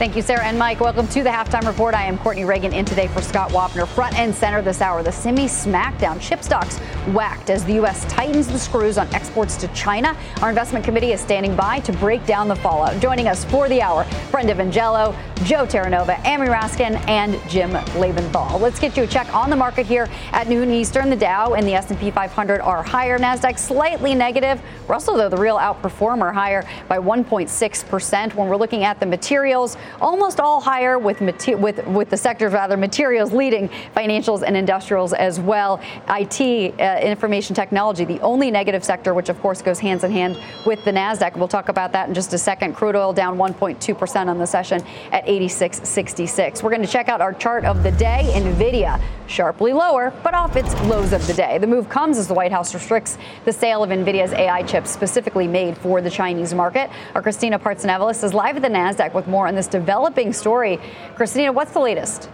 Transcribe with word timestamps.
Thank 0.00 0.16
you, 0.16 0.22
Sarah 0.22 0.46
and 0.46 0.58
Mike. 0.58 0.80
Welcome 0.80 1.06
to 1.08 1.22
the 1.22 1.28
halftime 1.28 1.66
report. 1.66 1.92
I 1.94 2.04
am 2.04 2.16
Courtney 2.16 2.46
Reagan 2.46 2.72
in 2.72 2.86
today 2.86 3.06
for 3.08 3.20
Scott 3.20 3.50
Wapner. 3.50 3.86
Front 3.86 4.18
and 4.18 4.34
center 4.34 4.62
this 4.62 4.80
hour, 4.80 5.02
the 5.02 5.12
semi 5.12 5.44
smackdown. 5.44 6.18
Chip 6.18 6.42
stocks 6.42 6.78
whacked 7.08 7.50
as 7.50 7.66
the 7.66 7.74
U.S. 7.74 8.06
tightens 8.06 8.48
the 8.48 8.58
screws 8.58 8.96
on 8.96 9.12
exports 9.14 9.58
to 9.58 9.68
China. 9.74 10.16
Our 10.40 10.48
investment 10.48 10.86
committee 10.86 11.12
is 11.12 11.20
standing 11.20 11.54
by 11.54 11.80
to 11.80 11.92
break 11.92 12.24
down 12.24 12.48
the 12.48 12.56
fallout. 12.56 12.98
Joining 12.98 13.28
us 13.28 13.44
for 13.44 13.68
the 13.68 13.82
hour, 13.82 14.06
Brenda 14.30 14.54
Vingiello, 14.54 15.14
Joe 15.44 15.66
Terranova, 15.66 16.18
Amy 16.24 16.46
Raskin, 16.46 16.96
and 17.06 17.38
Jim 17.50 17.70
Lebenthal. 17.70 18.58
Let's 18.58 18.78
get 18.78 18.96
you 18.96 19.02
a 19.02 19.06
check 19.06 19.34
on 19.34 19.50
the 19.50 19.56
market 19.56 19.84
here 19.84 20.08
at 20.32 20.48
noon 20.48 20.70
Eastern. 20.70 21.10
The 21.10 21.16
Dow 21.16 21.52
and 21.52 21.66
the 21.66 21.74
S&P 21.74 22.10
500 22.10 22.62
are 22.62 22.82
higher. 22.82 23.18
Nasdaq 23.18 23.58
slightly 23.58 24.14
negative. 24.14 24.62
Russell, 24.88 25.18
though, 25.18 25.28
the 25.28 25.36
real 25.36 25.58
outperformer, 25.58 26.32
higher 26.32 26.66
by 26.88 26.98
1.6 26.98 27.88
percent. 27.88 28.34
When 28.34 28.48
we're 28.48 28.56
looking 28.56 28.84
at 28.84 28.98
the 28.98 29.06
materials 29.06 29.76
almost 30.00 30.40
all 30.40 30.60
higher 30.60 30.98
with, 30.98 31.20
with, 31.20 31.86
with 31.86 32.10
the 32.10 32.16
sectors 32.16 32.52
rather 32.52 32.76
materials 32.76 33.32
leading 33.32 33.68
financials 33.94 34.42
and 34.42 34.56
industrials 34.56 35.12
as 35.12 35.40
well. 35.40 35.80
IT, 36.08 36.40
uh, 36.80 37.00
information 37.02 37.54
technology, 37.54 38.04
the 38.04 38.20
only 38.20 38.50
negative 38.50 38.84
sector, 38.84 39.14
which 39.14 39.28
of 39.28 39.40
course 39.40 39.62
goes 39.62 39.78
hands 39.78 40.04
in 40.04 40.10
hand 40.10 40.38
with 40.66 40.84
the 40.84 40.90
Nasdaq. 40.90 41.36
We'll 41.36 41.48
talk 41.48 41.68
about 41.68 41.92
that 41.92 42.08
in 42.08 42.14
just 42.14 42.32
a 42.32 42.38
second. 42.38 42.74
Crude 42.74 42.96
oil 42.96 43.12
down 43.12 43.36
1.2% 43.36 44.26
on 44.26 44.38
the 44.38 44.46
session 44.46 44.82
at 45.12 45.26
86.66. 45.26 46.62
We're 46.62 46.70
going 46.70 46.82
to 46.82 46.88
check 46.88 47.08
out 47.08 47.20
our 47.20 47.32
chart 47.32 47.64
of 47.64 47.82
the 47.82 47.92
day. 47.92 48.30
Nvidia 48.34 49.00
sharply 49.30 49.72
lower, 49.72 50.12
but 50.22 50.34
off 50.34 50.56
its 50.56 50.74
lows 50.82 51.12
of 51.12 51.26
the 51.26 51.32
day. 51.32 51.58
The 51.58 51.66
move 51.66 51.88
comes 51.88 52.18
as 52.18 52.26
the 52.26 52.34
White 52.34 52.52
House 52.52 52.74
restricts 52.74 53.16
the 53.44 53.52
sale 53.52 53.82
of 53.82 53.90
Nvidia's 53.90 54.32
AI 54.32 54.62
chips 54.64 54.90
specifically 54.90 55.46
made 55.46 55.78
for 55.78 56.02
the 56.02 56.10
Chinese 56.10 56.52
market. 56.52 56.90
Our 57.14 57.22
Christina 57.22 57.58
Partsinevelos 57.58 58.24
is 58.24 58.34
live 58.34 58.56
at 58.56 58.62
the 58.62 58.68
Nasdaq 58.68 59.14
with 59.14 59.28
more 59.28 59.46
on 59.46 59.54
this 59.54 59.68
developing 59.68 60.32
story. 60.32 60.80
Christina, 61.14 61.52
what's 61.52 61.72
the 61.72 61.80
latest? 61.80 62.28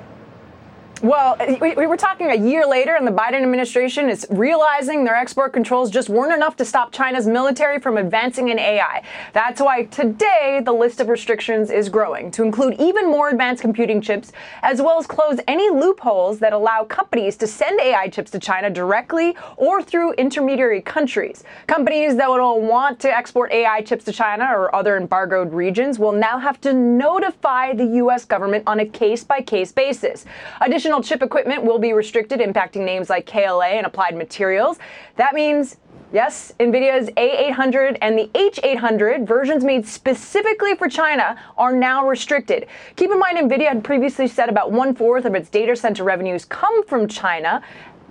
Well, 1.06 1.36
eh, 1.38 1.56
we, 1.60 1.72
we, 1.74 1.86
were 1.86 1.96
talking 1.96 2.32
a 2.32 2.34
year 2.34 2.66
later, 2.66 2.96
and 2.96 3.06
the 3.06 3.12
Biden 3.12 3.40
administration 3.40 4.10
is 4.10 4.26
realizing 4.28 5.04
their 5.04 5.14
export 5.14 5.52
controls 5.52 5.88
just 5.88 6.08
weren't 6.08 6.32
enough 6.32 6.56
to 6.56 6.64
stop 6.64 6.90
China's 6.90 7.28
military 7.28 7.78
from 7.78 7.96
advancing 7.96 8.48
in 8.48 8.58
AI. 8.58 9.04
That's 9.32 9.60
why 9.60 9.84
today 9.84 10.60
the 10.64 10.72
list 10.72 10.98
of 10.98 11.08
restrictions 11.08 11.70
is 11.70 11.88
growing 11.88 12.32
to 12.32 12.42
include 12.42 12.80
even 12.80 13.08
more 13.08 13.28
advanced 13.28 13.62
computing 13.62 14.00
chips, 14.00 14.32
as 14.62 14.82
well 14.82 14.98
as 14.98 15.06
close 15.06 15.38
any 15.46 15.70
loopholes 15.70 16.40
that 16.40 16.52
allow 16.52 16.82
companies 16.82 17.36
to 17.36 17.46
send 17.46 17.80
AI 17.80 18.08
chips 18.08 18.32
to 18.32 18.40
China 18.40 18.68
directly 18.68 19.36
or 19.56 19.80
through 19.84 20.12
intermediary 20.14 20.82
countries. 20.82 21.44
Companies 21.68 22.16
that 22.16 22.28
will 22.28 22.60
want 22.60 22.98
to 22.98 23.16
export 23.16 23.52
AI 23.52 23.80
chips 23.82 24.04
to 24.06 24.12
China 24.12 24.48
or 24.52 24.74
other 24.74 24.96
embargoed 24.96 25.52
regions 25.52 26.00
will 26.00 26.10
now 26.10 26.36
have 26.36 26.60
to 26.62 26.72
notify 26.72 27.72
the 27.72 27.86
U.S. 28.02 28.24
government 28.24 28.64
on 28.66 28.80
a 28.80 28.86
case 28.86 29.22
by 29.22 29.40
case 29.40 29.70
basis. 29.70 30.24
Additionally, 30.60 30.95
Additional 30.96 31.18
chip 31.18 31.22
equipment 31.22 31.62
will 31.62 31.78
be 31.78 31.92
restricted, 31.92 32.40
impacting 32.40 32.82
names 32.82 33.10
like 33.10 33.26
KLA 33.26 33.66
and 33.66 33.84
Applied 33.84 34.16
Materials. 34.16 34.78
That 35.16 35.34
means 35.34 35.76
Yes, 36.12 36.52
NVIDIA's 36.60 37.10
A800 37.10 37.98
and 38.00 38.16
the 38.16 38.28
H800 38.28 39.26
versions 39.26 39.64
made 39.64 39.86
specifically 39.86 40.76
for 40.76 40.88
China 40.88 41.36
are 41.58 41.72
now 41.72 42.08
restricted. 42.08 42.68
Keep 42.94 43.10
in 43.10 43.18
mind, 43.18 43.38
NVIDIA 43.38 43.68
had 43.68 43.84
previously 43.84 44.28
said 44.28 44.48
about 44.48 44.70
one 44.70 44.94
fourth 44.94 45.24
of 45.24 45.34
its 45.34 45.50
data 45.50 45.74
center 45.74 46.04
revenues 46.04 46.44
come 46.44 46.84
from 46.86 47.08
China. 47.08 47.60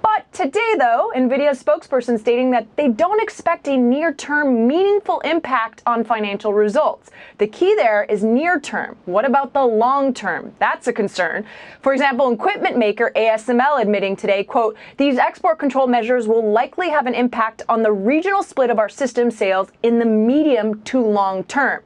But 0.06 0.32
today, 0.34 0.76
though, 0.78 1.12
NVIDIA's 1.16 1.64
spokesperson 1.64 2.20
stating 2.20 2.52
that 2.52 2.68
they 2.76 2.90
don't 2.90 3.20
expect 3.20 3.68
a 3.68 3.76
near 3.76 4.14
term 4.14 4.68
meaningful 4.68 5.20
impact 5.22 5.82
on 5.88 6.04
financial 6.04 6.54
results. 6.54 7.10
The 7.40 7.48
key 7.48 7.74
there 7.74 8.04
is 8.04 8.24
near 8.24 8.60
term. 8.60 8.98
What 9.06 9.26
about 9.26 9.54
the 9.54 9.66
long 9.66 10.14
term? 10.14 10.54
That's 10.60 10.88
a 10.88 10.94
concern. 10.94 11.44
For 11.82 11.92
example, 11.92 12.32
equipment 12.32 12.78
maker 12.78 13.12
ASML 13.16 13.82
admitting 13.82 14.16
today, 14.16 14.44
quote, 14.44 14.78
these 14.98 15.18
export 15.18 15.58
control 15.58 15.88
measures 15.88 16.28
will 16.28 16.52
likely 16.52 16.90
have 16.90 17.08
an 17.08 17.16
impact 17.16 17.64
on 17.68 17.82
the 17.82 17.92
regional 17.92 18.44
split 18.44 18.70
of 18.70 18.78
our 18.78 18.90
system 18.90 19.32
sales 19.32 19.70
in 19.82 19.98
the 19.98 20.06
medium 20.06 20.84
to 20.84 21.04
long 21.04 21.44
term. 21.46 21.82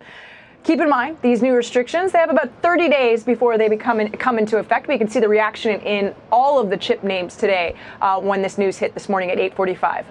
Keep 0.70 0.82
in 0.82 0.90
mind, 0.92 1.18
these 1.24 1.42
new 1.42 1.56
restrictions, 1.56 2.12
they 2.12 2.20
have 2.20 2.30
about 2.30 2.52
30 2.62 2.90
days 2.90 3.24
before 3.24 3.58
they 3.58 3.68
become 3.68 4.00
in, 4.00 4.12
come 4.12 4.38
into 4.38 4.58
effect. 4.58 4.88
We 4.88 5.00
can 5.00 5.10
see 5.10 5.20
the 5.20 5.28
reaction 5.28 5.82
in 5.82 6.14
all 6.32 6.60
of 6.60 6.70
the 6.70 6.78
chip 6.78 7.04
names 7.04 7.36
today 7.36 7.74
uh, 8.02 8.22
when 8.22 8.44
this 8.44 8.60
news 8.60 8.78
hit 8.78 8.94
this 8.94 9.10
morning 9.10 9.32
at 9.32 9.40
845. 9.40 10.06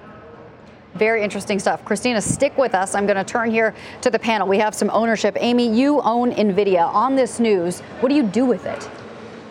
Very 0.94 1.22
interesting 1.22 1.60
stuff. 1.60 1.84
Christina, 1.84 2.20
stick 2.20 2.58
with 2.58 2.74
us. 2.74 2.96
I'm 2.96 3.06
going 3.06 3.18
to 3.18 3.22
turn 3.22 3.52
here 3.52 3.72
to 4.00 4.10
the 4.10 4.18
panel. 4.18 4.48
We 4.48 4.58
have 4.58 4.74
some 4.74 4.90
ownership. 4.90 5.36
Amy, 5.38 5.72
you 5.72 6.00
own 6.00 6.32
NVIDIA. 6.32 6.92
On 6.92 7.14
this 7.14 7.38
news, 7.38 7.78
what 8.00 8.08
do 8.08 8.16
you 8.16 8.24
do 8.24 8.44
with 8.44 8.66
it? 8.66 8.90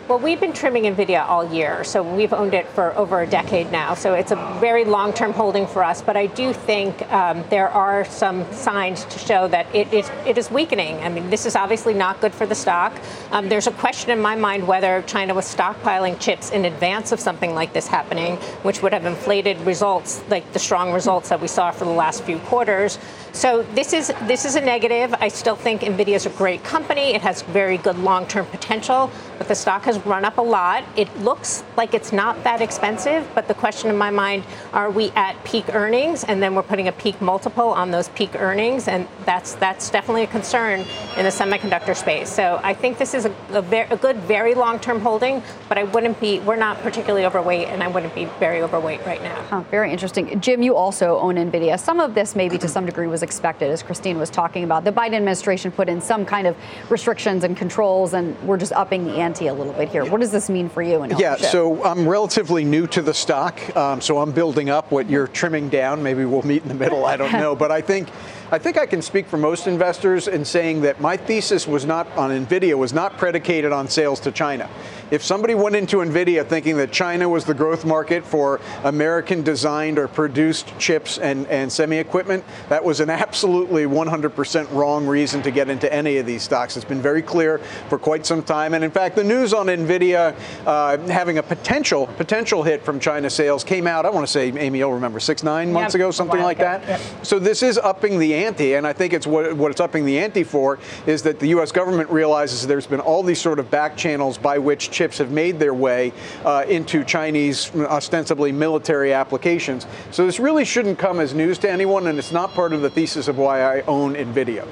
Well, 0.08 0.18
we've 0.18 0.40
been 0.40 0.54
trimming 0.54 0.84
NVIDIA 0.84 1.22
all 1.28 1.52
year, 1.52 1.84
so 1.84 2.02
we've 2.02 2.32
owned 2.32 2.54
it 2.54 2.66
for 2.68 2.96
over 2.96 3.20
a 3.20 3.26
decade 3.26 3.70
now. 3.70 3.92
So 3.92 4.14
it's 4.14 4.30
a 4.30 4.56
very 4.58 4.86
long 4.86 5.12
term 5.12 5.34
holding 5.34 5.66
for 5.66 5.84
us. 5.84 6.00
But 6.00 6.16
I 6.16 6.28
do 6.28 6.54
think 6.54 7.02
um, 7.12 7.44
there 7.50 7.68
are 7.68 8.06
some 8.06 8.50
signs 8.50 9.04
to 9.04 9.18
show 9.18 9.48
that 9.48 9.66
it, 9.74 9.92
it, 9.92 10.10
it 10.24 10.38
is 10.38 10.50
weakening. 10.50 10.96
I 11.00 11.10
mean, 11.10 11.28
this 11.28 11.44
is 11.44 11.54
obviously 11.54 11.92
not 11.92 12.22
good 12.22 12.32
for 12.32 12.46
the 12.46 12.54
stock. 12.54 12.98
Um, 13.32 13.50
there's 13.50 13.66
a 13.66 13.70
question 13.72 14.10
in 14.10 14.18
my 14.18 14.34
mind 14.34 14.66
whether 14.66 15.02
China 15.02 15.34
was 15.34 15.44
stockpiling 15.44 16.18
chips 16.18 16.52
in 16.52 16.64
advance 16.64 17.12
of 17.12 17.20
something 17.20 17.54
like 17.54 17.74
this 17.74 17.86
happening, 17.86 18.36
which 18.62 18.80
would 18.80 18.94
have 18.94 19.04
inflated 19.04 19.60
results 19.66 20.22
like 20.30 20.50
the 20.54 20.58
strong 20.58 20.90
results 20.90 21.28
that 21.28 21.42
we 21.42 21.48
saw 21.48 21.70
for 21.70 21.84
the 21.84 21.90
last 21.90 22.22
few 22.22 22.38
quarters. 22.38 22.98
So 23.32 23.62
this 23.74 23.92
is 23.92 24.10
this 24.22 24.46
is 24.46 24.56
a 24.56 24.60
negative. 24.62 25.14
I 25.20 25.28
still 25.28 25.54
think 25.54 25.82
Nvidia 25.82 26.14
is 26.14 26.24
a 26.24 26.30
great 26.30 26.64
company. 26.64 27.14
It 27.14 27.20
has 27.20 27.42
very 27.42 27.76
good 27.76 27.98
long-term 27.98 28.46
potential, 28.46 29.10
but 29.38 29.48
the 29.48 29.54
stock 29.54 29.84
has 29.84 29.98
run 30.04 30.24
up 30.24 30.38
a 30.38 30.42
lot. 30.42 30.84
It 30.96 31.08
looks 31.20 31.64
like 31.76 31.94
it's 31.94 32.12
not 32.12 32.42
that 32.44 32.60
expensive, 32.60 33.26
but 33.34 33.48
the 33.48 33.54
question 33.54 33.88
in 33.88 33.96
my 33.96 34.10
mind, 34.10 34.44
are 34.72 34.90
we 34.90 35.10
at 35.12 35.42
peak 35.44 35.74
earnings 35.74 36.24
and 36.24 36.42
then 36.42 36.54
we're 36.54 36.62
putting 36.62 36.88
a 36.88 36.92
peak 36.92 37.20
multiple 37.20 37.68
on 37.68 37.90
those 37.90 38.08
peak 38.10 38.34
earnings 38.34 38.88
and 38.88 39.06
that's 39.24 39.54
that's 39.54 39.90
definitely 39.90 40.24
a 40.24 40.26
concern 40.26 40.80
in 41.16 41.24
the 41.24 41.30
semiconductor 41.30 41.96
space. 41.96 42.28
So 42.28 42.60
I 42.62 42.74
think 42.74 42.98
this 42.98 43.14
is 43.14 43.26
a, 43.26 43.34
a, 43.50 43.62
very, 43.62 43.88
a 43.90 43.96
good 43.96 44.16
very 44.16 44.54
long-term 44.54 45.00
holding, 45.00 45.42
but 45.68 45.78
I 45.78 45.84
wouldn't 45.84 46.20
be 46.20 46.40
we're 46.40 46.56
not 46.56 46.78
particularly 46.78 47.24
overweight 47.24 47.68
and 47.68 47.82
I 47.82 47.88
wouldn't 47.88 48.14
be 48.14 48.24
very 48.40 48.62
overweight 48.62 49.06
right 49.06 49.22
now. 49.22 49.40
Huh, 49.48 49.60
very 49.70 49.92
interesting. 49.92 50.40
Jim, 50.40 50.62
you 50.62 50.74
also 50.74 51.18
own 51.18 51.36
Nvidia. 51.36 51.78
Some 51.78 52.00
of 52.00 52.14
this 52.14 52.34
maybe 52.34 52.58
to 52.58 52.66
mm-hmm. 52.66 52.72
some 52.72 52.86
degree 52.86 53.06
was 53.06 53.22
expected 53.22 53.70
as 53.70 53.82
Christine 53.82 54.18
was 54.18 54.30
talking 54.30 54.64
about. 54.64 54.84
The 54.84 54.92
Biden 54.92 55.14
administration 55.14 55.70
put 55.70 55.88
in 55.88 56.00
some 56.00 56.26
kind 56.26 56.46
of 56.46 56.56
restrictions 56.90 57.44
and 57.44 57.56
controls 57.56 58.14
and 58.14 58.38
we're 58.42 58.56
just 58.56 58.72
upping 58.72 59.04
the 59.04 59.20
ante 59.28 59.46
a 59.48 59.52
little 59.52 59.74
bit 59.74 59.90
here. 59.90 60.04
What 60.06 60.20
does 60.20 60.30
this 60.30 60.48
mean 60.48 60.68
for 60.68 60.82
you? 60.82 61.06
yeah, 61.18 61.36
so 61.36 61.84
I'm 61.84 62.08
relatively 62.08 62.64
new 62.64 62.86
to 62.88 63.02
the 63.02 63.12
stock, 63.12 63.76
um, 63.76 64.00
so 64.00 64.18
I'm 64.18 64.32
building 64.32 64.70
up 64.70 64.90
what 64.90 65.10
you're 65.10 65.28
trimming 65.28 65.68
down. 65.68 66.02
Maybe 66.02 66.24
we'll 66.24 66.42
meet 66.42 66.62
in 66.62 66.68
the 66.68 66.74
middle. 66.74 67.04
I 67.04 67.16
don't 67.16 67.32
know, 67.32 67.54
but 67.64 67.70
I 67.70 67.80
think. 67.80 68.08
I 68.50 68.56
think 68.56 68.78
I 68.78 68.86
can 68.86 69.02
speak 69.02 69.26
for 69.26 69.36
most 69.36 69.66
investors 69.66 70.26
in 70.26 70.42
saying 70.42 70.80
that 70.80 71.02
my 71.02 71.18
thesis 71.18 71.68
was 71.68 71.84
not 71.84 72.06
on 72.16 72.30
Nvidia 72.30 72.78
was 72.78 72.94
not 72.94 73.18
predicated 73.18 73.72
on 73.72 73.88
sales 73.88 74.20
to 74.20 74.32
China. 74.32 74.70
If 75.10 75.22
somebody 75.22 75.54
went 75.54 75.76
into 75.76 75.98
NVIDIA 75.98 76.46
thinking 76.46 76.76
that 76.76 76.92
China 76.92 77.28
was 77.28 77.44
the 77.44 77.54
growth 77.54 77.84
market 77.84 78.24
for 78.24 78.60
American 78.84 79.42
designed 79.42 79.98
or 79.98 80.08
produced 80.08 80.76
chips 80.78 81.18
and, 81.18 81.46
and 81.46 81.70
semi 81.70 81.96
equipment, 81.96 82.44
that 82.68 82.84
was 82.84 83.00
an 83.00 83.10
absolutely 83.10 83.84
100% 83.84 84.72
wrong 84.72 85.06
reason 85.06 85.42
to 85.42 85.50
get 85.50 85.68
into 85.68 85.92
any 85.92 86.18
of 86.18 86.26
these 86.26 86.42
stocks. 86.42 86.76
It's 86.76 86.84
been 86.84 87.02
very 87.02 87.22
clear 87.22 87.58
for 87.88 87.98
quite 87.98 88.26
some 88.26 88.42
time. 88.42 88.74
And 88.74 88.84
in 88.84 88.90
fact, 88.90 89.16
the 89.16 89.24
news 89.24 89.52
on 89.54 89.66
NVIDIA 89.66 90.34
uh, 90.66 90.98
having 91.08 91.38
a 91.38 91.42
potential 91.42 92.06
potential 92.06 92.62
hit 92.62 92.82
from 92.84 93.00
China 93.00 93.30
sales 93.30 93.64
came 93.64 93.86
out, 93.86 94.04
I 94.06 94.10
want 94.10 94.26
to 94.26 94.32
say, 94.32 94.48
Amy, 94.58 94.78
you'll 94.78 94.92
remember, 94.92 95.20
six, 95.20 95.42
nine 95.42 95.72
months 95.72 95.94
Yep, 95.94 96.00
ago, 96.00 96.10
something 96.10 96.40
like 96.40 96.58
ago. 96.58 96.64
that. 96.64 97.00
Yep. 97.00 97.00
So 97.24 97.38
this 97.38 97.62
is 97.62 97.78
upping 97.78 98.18
the 98.18 98.34
ante, 98.34 98.74
and 98.74 98.86
I 98.86 98.92
think 98.92 99.12
it's 99.12 99.26
what, 99.26 99.54
what 99.56 99.70
it's 99.70 99.80
upping 99.80 100.04
the 100.04 100.18
ante 100.18 100.44
for 100.44 100.78
is 101.06 101.22
that 101.22 101.38
the 101.40 101.48
U.S. 101.48 101.72
government 101.72 102.10
realizes 102.10 102.66
there's 102.66 102.86
been 102.86 103.00
all 103.00 103.22
these 103.22 103.40
sort 103.40 103.58
of 103.58 103.70
back 103.70 103.96
channels 103.96 104.36
by 104.36 104.58
which 104.58 104.90
chips 104.98 105.18
have 105.18 105.30
made 105.30 105.60
their 105.60 105.74
way 105.74 106.12
uh, 106.44 106.64
into 106.68 107.04
Chinese, 107.04 107.72
ostensibly 107.76 108.50
military 108.50 109.12
applications. 109.12 109.86
So 110.10 110.26
this 110.26 110.40
really 110.40 110.64
shouldn't 110.64 110.98
come 110.98 111.20
as 111.20 111.34
news 111.34 111.56
to 111.58 111.70
anyone, 111.70 112.08
and 112.08 112.18
it's 112.18 112.32
not 112.32 112.52
part 112.52 112.72
of 112.72 112.82
the 112.82 112.90
thesis 112.90 113.28
of 113.28 113.38
why 113.38 113.62
I 113.62 113.82
own 113.82 114.14
NVIDIA. 114.14 114.66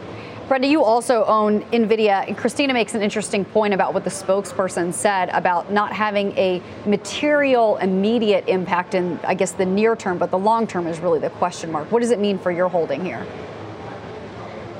Brenda, 0.48 0.66
you 0.66 0.82
also 0.82 1.24
own 1.24 1.62
NVIDIA. 1.72 2.26
And 2.26 2.36
Christina 2.36 2.72
makes 2.72 2.94
an 2.94 3.02
interesting 3.02 3.44
point 3.44 3.72
about 3.72 3.94
what 3.94 4.02
the 4.04 4.10
spokesperson 4.10 4.92
said 4.92 5.28
about 5.30 5.72
not 5.72 5.92
having 5.92 6.36
a 6.38 6.60
material, 6.86 7.76
immediate 7.76 8.48
impact 8.48 8.94
in, 8.94 9.20
I 9.24 9.34
guess, 9.34 9.52
the 9.52 9.66
near 9.66 9.96
term, 9.96 10.18
but 10.18 10.30
the 10.30 10.38
long 10.38 10.66
term 10.66 10.86
is 10.86 10.98
really 10.98 11.20
the 11.20 11.30
question 11.30 11.70
mark. 11.70 11.90
What 11.90 12.00
does 12.00 12.10
it 12.10 12.18
mean 12.18 12.38
for 12.38 12.50
your 12.50 12.68
holding 12.68 13.04
here? 13.04 13.26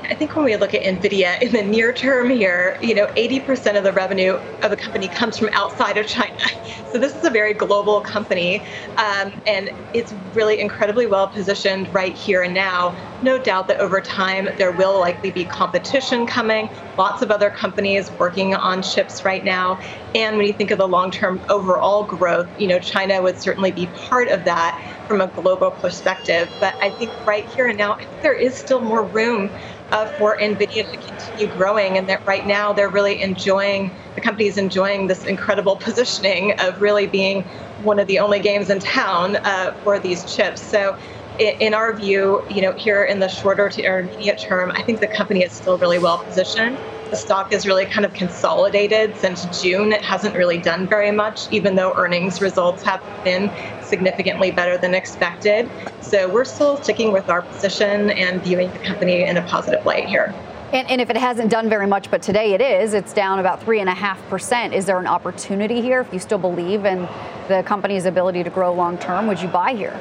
I 0.09 0.15
think 0.15 0.35
when 0.37 0.45
we 0.45 0.55
look 0.55 0.73
at 0.73 0.83
NVIDIA 0.83 1.41
in 1.41 1.51
the 1.51 1.63
near 1.63 1.91
term 1.91 2.29
here, 2.29 2.77
you 2.81 2.95
know, 2.95 3.07
80% 3.07 3.77
of 3.77 3.83
the 3.83 3.91
revenue 3.91 4.39
of 4.61 4.69
the 4.69 4.77
company 4.77 5.09
comes 5.09 5.37
from 5.37 5.49
outside 5.49 5.97
of 5.97 6.07
China. 6.07 6.37
So 6.93 6.99
this 6.99 7.13
is 7.13 7.25
a 7.25 7.29
very 7.29 7.53
global 7.53 7.99
company, 7.99 8.61
um, 8.95 9.33
and 9.45 9.71
it's 9.93 10.13
really 10.33 10.61
incredibly 10.61 11.05
well 11.05 11.27
positioned 11.27 11.93
right 11.93 12.15
here 12.15 12.43
and 12.43 12.53
now. 12.53 12.95
No 13.21 13.37
doubt 13.37 13.67
that 13.67 13.79
over 13.81 13.99
time 13.99 14.47
there 14.57 14.71
will 14.71 14.97
likely 14.97 15.29
be 15.29 15.43
competition 15.43 16.25
coming. 16.25 16.69
Lots 16.97 17.21
of 17.21 17.29
other 17.29 17.49
companies 17.49 18.09
working 18.11 18.55
on 18.55 18.81
chips 18.81 19.25
right 19.25 19.43
now. 19.43 19.81
And 20.15 20.37
when 20.37 20.47
you 20.47 20.53
think 20.53 20.71
of 20.71 20.77
the 20.77 20.87
long-term 20.87 21.41
overall 21.49 22.05
growth, 22.05 22.47
you 22.57 22.67
know, 22.67 22.79
China 22.79 23.21
would 23.21 23.37
certainly 23.37 23.71
be 23.71 23.87
part 23.87 24.29
of 24.29 24.45
that 24.45 24.81
from 25.07 25.19
a 25.19 25.27
global 25.27 25.71
perspective. 25.71 26.49
But 26.61 26.73
I 26.75 26.89
think 26.91 27.11
right 27.25 27.45
here 27.49 27.67
and 27.67 27.77
now, 27.77 27.99
there 28.21 28.33
is 28.33 28.55
still 28.55 28.79
more 28.79 29.03
room 29.03 29.49
uh, 29.91 30.05
for 30.13 30.37
NVIDIA 30.37 30.89
to 30.91 30.97
continue 30.97 31.47
growing, 31.47 31.97
and 31.97 32.07
that 32.09 32.25
right 32.25 32.45
now 32.45 32.73
they're 32.73 32.89
really 32.89 33.21
enjoying, 33.21 33.91
the 34.15 34.21
company 34.21 34.47
is 34.47 34.57
enjoying 34.57 35.07
this 35.07 35.25
incredible 35.25 35.75
positioning 35.87 36.59
of 36.59 36.81
really 36.81 37.07
being 37.07 37.43
one 37.83 37.99
of 37.99 38.07
the 38.07 38.19
only 38.19 38.39
games 38.39 38.69
in 38.69 38.79
town 38.79 39.37
uh, 39.37 39.73
for 39.83 39.99
these 39.99 40.35
chips. 40.35 40.61
So, 40.61 40.97
in 41.39 41.75
our 41.75 41.93
view, 41.93 42.43
you 42.49 42.63
know, 42.63 42.71
here 42.71 43.03
in 43.03 43.19
the 43.19 43.27
shorter 43.27 43.69
to 43.69 43.81
intermediate 43.81 44.39
term, 44.39 44.71
I 44.71 44.81
think 44.81 44.99
the 45.01 45.07
company 45.07 45.43
is 45.43 45.51
still 45.51 45.77
really 45.77 45.99
well 45.99 46.17
positioned. 46.23 46.79
The 47.11 47.15
stock 47.15 47.53
is 47.53 47.67
really 47.67 47.85
kind 47.85 48.05
of 48.05 48.13
consolidated 48.13 49.15
since 49.17 49.61
June. 49.61 49.93
It 49.93 50.01
hasn't 50.01 50.35
really 50.35 50.57
done 50.57 50.87
very 50.87 51.11
much, 51.11 51.49
even 51.51 51.75
though 51.75 51.93
earnings 51.95 52.41
results 52.41 52.83
have 52.83 53.03
been 53.23 53.51
significantly 53.87 54.51
better 54.51 54.77
than 54.77 54.93
expected. 54.93 55.69
So 56.01 56.29
we're 56.29 56.45
still 56.45 56.81
sticking 56.81 57.11
with 57.11 57.29
our 57.29 57.41
position 57.41 58.11
and 58.11 58.41
viewing 58.41 58.71
the 58.71 58.79
company 58.79 59.23
in 59.23 59.37
a 59.37 59.41
positive 59.43 59.85
light 59.85 60.05
here. 60.05 60.33
And, 60.73 60.89
and 60.89 60.99
if 60.99 61.09
it 61.09 61.15
hasn't 61.15 61.49
done 61.49 61.69
very 61.69 61.87
much, 61.87 62.11
but 62.11 62.21
today 62.21 62.53
it 62.53 62.59
is, 62.59 62.93
it's 62.93 63.13
down 63.13 63.39
about 63.39 63.61
3.5%. 63.61 64.73
Is 64.73 64.85
there 64.85 64.99
an 64.99 65.07
opportunity 65.07 65.81
here? 65.81 66.01
If 66.01 66.11
you 66.11 66.19
still 66.19 66.37
believe 66.37 66.83
in 66.83 67.07
the 67.47 67.63
company's 67.65 68.05
ability 68.05 68.43
to 68.43 68.49
grow 68.49 68.73
long 68.73 68.97
term, 68.97 69.27
would 69.27 69.41
you 69.41 69.47
buy 69.47 69.73
here? 69.73 69.97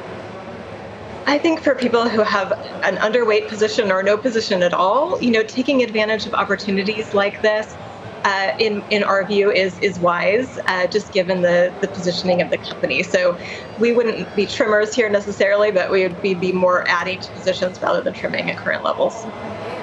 I 1.29 1.39
think 1.39 1.61
for 1.61 1.75
people 1.75 2.09
who 2.09 2.21
have 2.21 2.53
an 2.85 2.97
underweight 2.97 3.49
position 3.49 3.91
or 3.91 4.03
no 4.03 4.17
position 4.17 4.63
at 4.63 4.73
all, 4.73 5.21
you 5.21 5.33
know, 5.33 5.43
taking 5.43 5.83
advantage 5.83 6.27
of 6.27 6.35
opportunities 6.35 7.15
like 7.15 7.43
this, 7.43 7.77
uh, 8.27 8.57
in 8.59 8.83
in 8.91 9.03
our 9.05 9.25
view, 9.25 9.51
is 9.51 9.79
is 9.79 9.99
wise, 9.99 10.59
uh, 10.67 10.87
just 10.89 11.13
given 11.13 11.43
the 11.43 11.73
the 11.81 11.89
positioning 11.89 12.43
of 12.43 12.51
the 12.51 12.59
company. 12.59 13.03
So, 13.03 13.39
we 13.79 13.93
wouldn't 13.93 14.35
be 14.35 14.47
trimmers 14.47 14.95
here 14.95 15.09
necessarily, 15.09 15.71
but 15.71 15.91
we 15.91 16.03
would 16.03 16.21
be, 16.21 16.35
be 16.35 16.53
more 16.53 16.87
adding 16.89 17.21
to 17.21 17.31
positions 17.33 17.81
rather 17.81 18.01
than 18.01 18.13
trimming 18.15 18.51
at 18.51 18.57
current 18.57 18.83
levels. 18.83 19.25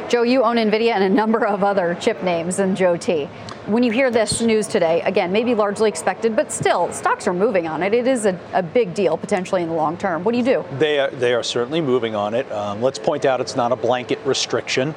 Joe, 0.10 0.24
you 0.24 0.44
own 0.44 0.58
NVIDIA 0.58 0.94
and 0.94 1.04
a 1.04 1.10
number 1.10 1.46
of 1.46 1.64
other 1.64 1.98
chip 2.00 2.22
names 2.22 2.58
than 2.58 2.76
Joe 2.76 2.98
T. 2.98 3.26
When 3.66 3.82
you 3.82 3.92
hear 3.92 4.12
this 4.12 4.42
news 4.42 4.68
today, 4.68 5.02
again, 5.02 5.32
maybe 5.32 5.56
largely 5.56 5.88
expected, 5.88 6.36
but 6.36 6.52
still, 6.52 6.92
stocks 6.92 7.28
are 7.28 7.34
moving 7.34 7.66
on 7.66 7.82
it. 7.82 7.94
It 7.94 8.06
is 8.06 8.26
a, 8.26 8.38
a 8.54 8.62
big 8.62 8.94
deal 8.94 9.18
potentially 9.18 9.64
in 9.64 9.70
the 9.70 9.74
long 9.74 9.96
term. 9.98 10.24
What 10.24 10.34
do 10.34 10.38
you 10.38 10.44
do? 10.44 10.66
They 10.78 11.00
are, 11.00 11.10
they 11.10 11.34
are 11.34 11.44
certainly 11.44 11.80
moving 11.80 12.14
on 12.14 12.34
it. 12.34 12.52
Um, 12.52 12.82
let's 12.82 13.00
point 13.00 13.24
out 13.24 13.40
it's 13.40 13.56
not 13.56 13.72
a 13.72 13.76
blanket 13.78 14.20
restriction. 14.26 14.94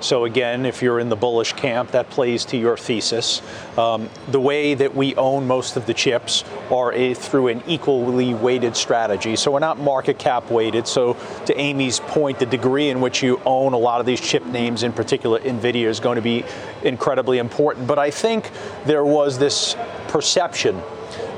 So 0.00 0.24
again, 0.24 0.66
if 0.66 0.82
you're 0.82 1.00
in 1.00 1.08
the 1.08 1.16
bullish 1.16 1.54
camp, 1.54 1.92
that 1.92 2.10
plays 2.10 2.44
to 2.46 2.56
your 2.56 2.76
thesis. 2.76 3.40
Um, 3.78 4.08
the 4.28 4.40
way 4.40 4.74
that 4.74 4.94
we 4.94 5.14
own 5.16 5.46
most 5.46 5.76
of 5.76 5.86
the 5.86 5.94
chips 5.94 6.44
are 6.70 6.92
a, 6.92 7.14
through 7.14 7.48
an 7.48 7.62
equally 7.66 8.34
weighted 8.34 8.76
strategy. 8.76 9.36
So 9.36 9.52
we're 9.52 9.58
not 9.60 9.78
market 9.78 10.18
cap 10.18 10.50
weighted. 10.50 10.86
So 10.86 11.16
to 11.46 11.58
Amy's 11.58 12.00
point, 12.00 12.38
the 12.38 12.46
degree 12.46 12.88
in 12.88 13.00
which 13.00 13.22
you 13.22 13.40
own 13.46 13.72
a 13.72 13.78
lot 13.78 14.00
of 14.00 14.06
these 14.06 14.20
chip 14.20 14.44
names, 14.44 14.82
in 14.82 14.92
particular 14.92 15.40
Nvidia, 15.40 15.86
is 15.86 16.00
going 16.00 16.16
to 16.16 16.22
be 16.22 16.44
incredibly 16.82 17.38
important. 17.38 17.86
But 17.86 17.98
I 17.98 18.10
think 18.10 18.50
there 18.84 19.04
was 19.04 19.38
this 19.38 19.76
perception 20.08 20.82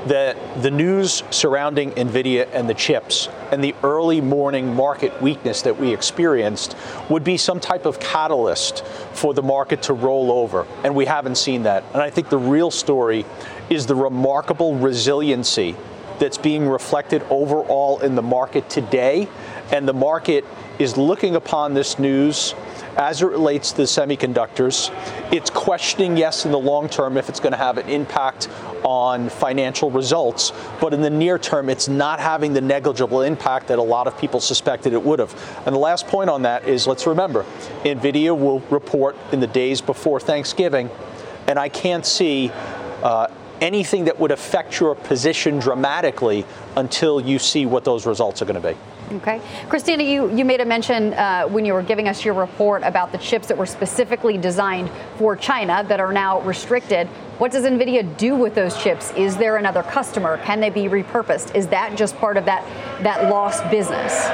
that 0.09 0.63
the 0.63 0.71
news 0.71 1.23
surrounding 1.29 1.91
NVIDIA 1.91 2.49
and 2.51 2.67
the 2.67 2.73
chips 2.73 3.29
and 3.51 3.63
the 3.63 3.75
early 3.83 4.21
morning 4.21 4.75
market 4.75 5.21
weakness 5.21 5.61
that 5.61 5.77
we 5.77 5.93
experienced 5.93 6.75
would 7.09 7.23
be 7.23 7.37
some 7.37 7.59
type 7.59 7.85
of 7.85 7.99
catalyst 7.99 8.83
for 9.13 9.35
the 9.35 9.43
market 9.43 9.83
to 9.83 9.93
roll 9.93 10.31
over. 10.31 10.65
And 10.83 10.95
we 10.95 11.05
haven't 11.05 11.35
seen 11.35 11.63
that. 11.63 11.83
And 11.93 12.01
I 12.01 12.09
think 12.09 12.29
the 12.29 12.39
real 12.39 12.71
story 12.71 13.23
is 13.69 13.85
the 13.85 13.95
remarkable 13.95 14.75
resiliency 14.75 15.75
that's 16.17 16.39
being 16.39 16.67
reflected 16.67 17.21
overall 17.29 17.99
in 17.99 18.15
the 18.15 18.21
market 18.23 18.67
today. 18.67 19.29
And 19.71 19.87
the 19.87 19.93
market 19.93 20.43
is 20.79 20.97
looking 20.97 21.35
upon 21.35 21.75
this 21.75 21.99
news 21.99 22.55
as 22.99 23.21
it 23.21 23.27
relates 23.27 23.71
to 23.71 23.83
semiconductors. 23.83 24.91
It's 25.33 25.49
questioning, 25.49 26.17
yes, 26.17 26.45
in 26.45 26.51
the 26.51 26.59
long 26.59 26.89
term 26.89 27.15
if 27.15 27.29
it's 27.29 27.39
going 27.39 27.53
to 27.53 27.57
have 27.57 27.77
an 27.77 27.87
impact 27.87 28.49
on 28.83 29.29
financial 29.29 29.89
results, 29.89 30.51
but 30.81 30.93
in 30.93 31.01
the 31.01 31.09
near 31.09 31.39
term, 31.39 31.69
it's 31.69 31.87
not 31.87 32.19
having 32.19 32.53
the 32.53 32.61
negligible 32.61 33.21
impact 33.21 33.67
that 33.67 33.79
a 33.79 33.83
lot 33.83 34.05
of 34.05 34.17
people 34.17 34.41
suspected 34.41 34.91
it 34.91 35.01
would 35.01 35.19
have. 35.19 35.33
And 35.65 35.73
the 35.73 35.79
last 35.79 36.07
point 36.07 36.29
on 36.29 36.41
that 36.41 36.67
is 36.67 36.87
let's 36.87 37.07
remember, 37.07 37.45
NVIDIA 37.83 38.37
will 38.37 38.59
report 38.69 39.15
in 39.31 39.39
the 39.39 39.47
days 39.47 39.79
before 39.79 40.19
Thanksgiving, 40.19 40.89
and 41.47 41.57
I 41.57 41.69
can't 41.69 42.05
see. 42.05 42.51
Uh, 43.01 43.27
anything 43.61 44.05
that 44.05 44.17
would 44.17 44.31
affect 44.31 44.79
your 44.79 44.95
position 44.95 45.59
dramatically 45.59 46.45
until 46.77 47.19
you 47.19 47.37
see 47.37 47.65
what 47.65 47.83
those 47.83 48.05
results 48.05 48.41
are 48.41 48.45
going 48.45 48.61
to 48.61 48.73
be. 48.73 48.77
Okay. 49.11 49.41
Christina, 49.69 50.03
you, 50.03 50.31
you 50.35 50.45
made 50.45 50.61
a 50.61 50.65
mention 50.65 51.13
uh, 51.13 51.47
when 51.47 51.65
you 51.65 51.73
were 51.73 51.81
giving 51.81 52.07
us 52.07 52.23
your 52.23 52.35
report 52.35 52.83
about 52.83 53.11
the 53.11 53.17
chips 53.17 53.47
that 53.47 53.57
were 53.57 53.65
specifically 53.65 54.37
designed 54.37 54.91
for 55.17 55.35
China 55.35 55.83
that 55.87 55.99
are 55.99 56.13
now 56.13 56.41
restricted. 56.41 57.09
What 57.39 57.53
does 57.53 57.63
NVIDIA 57.63 58.17
do 58.17 58.35
with 58.35 58.53
those 58.53 58.75
chips? 58.83 59.13
Is 59.15 59.37
there 59.37 59.55
another 59.55 59.81
customer? 59.81 60.39
Can 60.39 60.59
they 60.59 60.69
be 60.69 60.89
repurposed? 60.89 61.55
Is 61.55 61.67
that 61.67 61.95
just 61.97 62.17
part 62.17 62.35
of 62.35 62.43
that, 62.43 62.65
that 63.01 63.29
lost 63.29 63.63
business? 63.71 64.27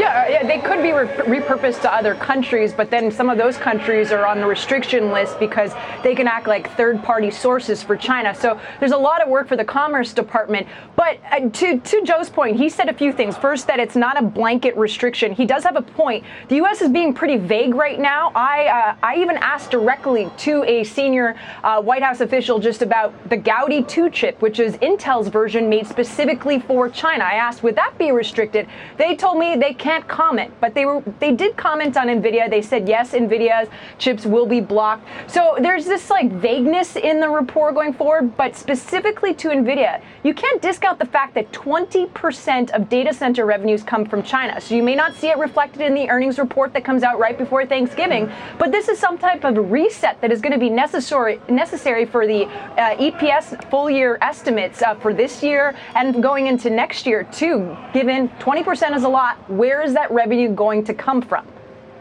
Yeah, 0.00 0.28
yeah, 0.28 0.46
they 0.46 0.58
could 0.58 0.82
be 0.82 0.92
re- 0.92 1.40
repurposed 1.40 1.82
to 1.82 1.92
other 1.92 2.14
countries, 2.14 2.72
but 2.72 2.90
then 2.90 3.10
some 3.10 3.28
of 3.28 3.36
those 3.36 3.58
countries 3.58 4.12
are 4.12 4.24
on 4.24 4.40
the 4.40 4.46
restriction 4.46 5.12
list 5.12 5.38
because 5.38 5.72
they 6.02 6.14
can 6.14 6.26
act 6.26 6.46
like 6.46 6.74
third 6.74 7.02
party 7.02 7.30
sources 7.30 7.82
for 7.82 7.96
China. 7.96 8.34
So 8.34 8.58
there's 8.78 8.92
a 8.92 8.96
lot 8.96 9.20
of 9.20 9.28
work 9.28 9.46
for 9.46 9.56
the 9.56 9.64
Commerce 9.64 10.14
Department. 10.14 10.66
But 10.96 11.18
uh, 11.30 11.50
to, 11.50 11.78
to 11.78 12.02
Joe's 12.02 12.30
point, 12.30 12.56
he 12.56 12.70
said 12.70 12.88
a 12.88 12.94
few 12.94 13.12
things. 13.12 13.36
First, 13.36 13.66
that 13.66 13.78
it's 13.78 13.94
not 13.94 14.18
a 14.18 14.22
blanket 14.22 14.74
restriction. 14.76 15.32
He 15.32 15.44
does 15.44 15.64
have 15.64 15.76
a 15.76 15.82
point. 15.82 16.24
The 16.48 16.56
U.S. 16.56 16.80
is 16.80 16.88
being 16.88 17.12
pretty 17.12 17.36
vague 17.36 17.74
right 17.74 18.00
now. 18.00 18.32
I, 18.34 18.66
uh, 18.66 18.96
I 19.02 19.16
even 19.16 19.36
asked 19.36 19.70
directly 19.70 20.30
to 20.38 20.64
a 20.64 20.82
senior 20.84 21.36
uh, 21.62 21.82
White 21.82 22.02
House 22.02 22.20
official 22.20 22.39
just 22.40 22.82
about 22.82 23.12
the 23.28 23.36
Gaudi 23.36 23.86
2 23.86 24.10
chip, 24.10 24.40
which 24.40 24.58
is 24.58 24.76
Intel's 24.78 25.28
version 25.28 25.68
made 25.68 25.86
specifically 25.86 26.58
for 26.60 26.88
China. 26.88 27.24
I 27.24 27.34
asked, 27.34 27.62
would 27.62 27.76
that 27.76 27.96
be 27.98 28.12
restricted? 28.12 28.66
They 28.96 29.14
told 29.14 29.38
me 29.38 29.56
they 29.56 29.74
can 29.74 29.90
can't 29.90 30.06
comment. 30.06 30.52
But 30.60 30.74
they 30.74 30.84
were 30.86 31.02
they 31.18 31.32
did 31.32 31.56
comment 31.56 31.96
on 31.96 32.06
Nvidia. 32.06 32.48
They 32.48 32.62
said 32.62 32.88
yes, 32.88 33.12
Nvidia's 33.12 33.68
chips 33.98 34.24
will 34.24 34.46
be 34.46 34.60
blocked. 34.60 35.04
So 35.26 35.56
there's 35.60 35.84
this 35.84 36.10
like 36.10 36.30
vagueness 36.30 36.94
in 36.94 37.18
the 37.18 37.28
report 37.28 37.74
going 37.74 37.92
forward, 37.92 38.36
but 38.36 38.54
specifically 38.54 39.34
to 39.34 39.48
Nvidia, 39.48 40.00
you 40.22 40.32
can't 40.32 40.62
discount 40.62 40.98
the 41.00 41.06
fact 41.06 41.34
that 41.34 41.50
20% 41.52 42.70
of 42.70 42.88
data 42.88 43.12
center 43.12 43.46
revenues 43.46 43.82
come 43.82 44.04
from 44.04 44.22
China. 44.22 44.60
So 44.60 44.76
you 44.76 44.82
may 44.84 44.94
not 44.94 45.16
see 45.16 45.28
it 45.28 45.38
reflected 45.38 45.82
in 45.82 45.94
the 45.94 46.08
earnings 46.08 46.38
report 46.38 46.72
that 46.74 46.84
comes 46.84 47.02
out 47.02 47.18
right 47.18 47.36
before 47.36 47.66
Thanksgiving, 47.66 48.30
but 48.58 48.70
this 48.70 48.88
is 48.88 48.98
some 48.98 49.18
type 49.18 49.42
of 49.42 49.72
reset 49.72 50.20
that 50.20 50.30
is 50.30 50.40
going 50.40 50.52
to 50.52 50.58
be 50.58 50.70
necessary 50.70 51.40
necessary 51.48 52.04
for 52.04 52.26
the 52.30 52.46
uh, 52.46 52.96
EPS 52.96 53.68
full 53.70 53.90
year 53.90 54.16
estimates 54.22 54.82
uh, 54.82 54.94
for 54.94 55.12
this 55.12 55.42
year 55.42 55.74
and 55.96 56.22
going 56.22 56.46
into 56.46 56.70
next 56.70 57.06
year 57.06 57.24
too. 57.24 57.76
Given 57.92 58.28
20% 58.40 58.96
is 58.96 59.02
a 59.02 59.08
lot, 59.08 59.36
where 59.50 59.82
is 59.82 59.92
that 59.94 60.10
revenue 60.10 60.48
going 60.48 60.84
to 60.84 60.94
come 60.94 61.20
from? 61.20 61.46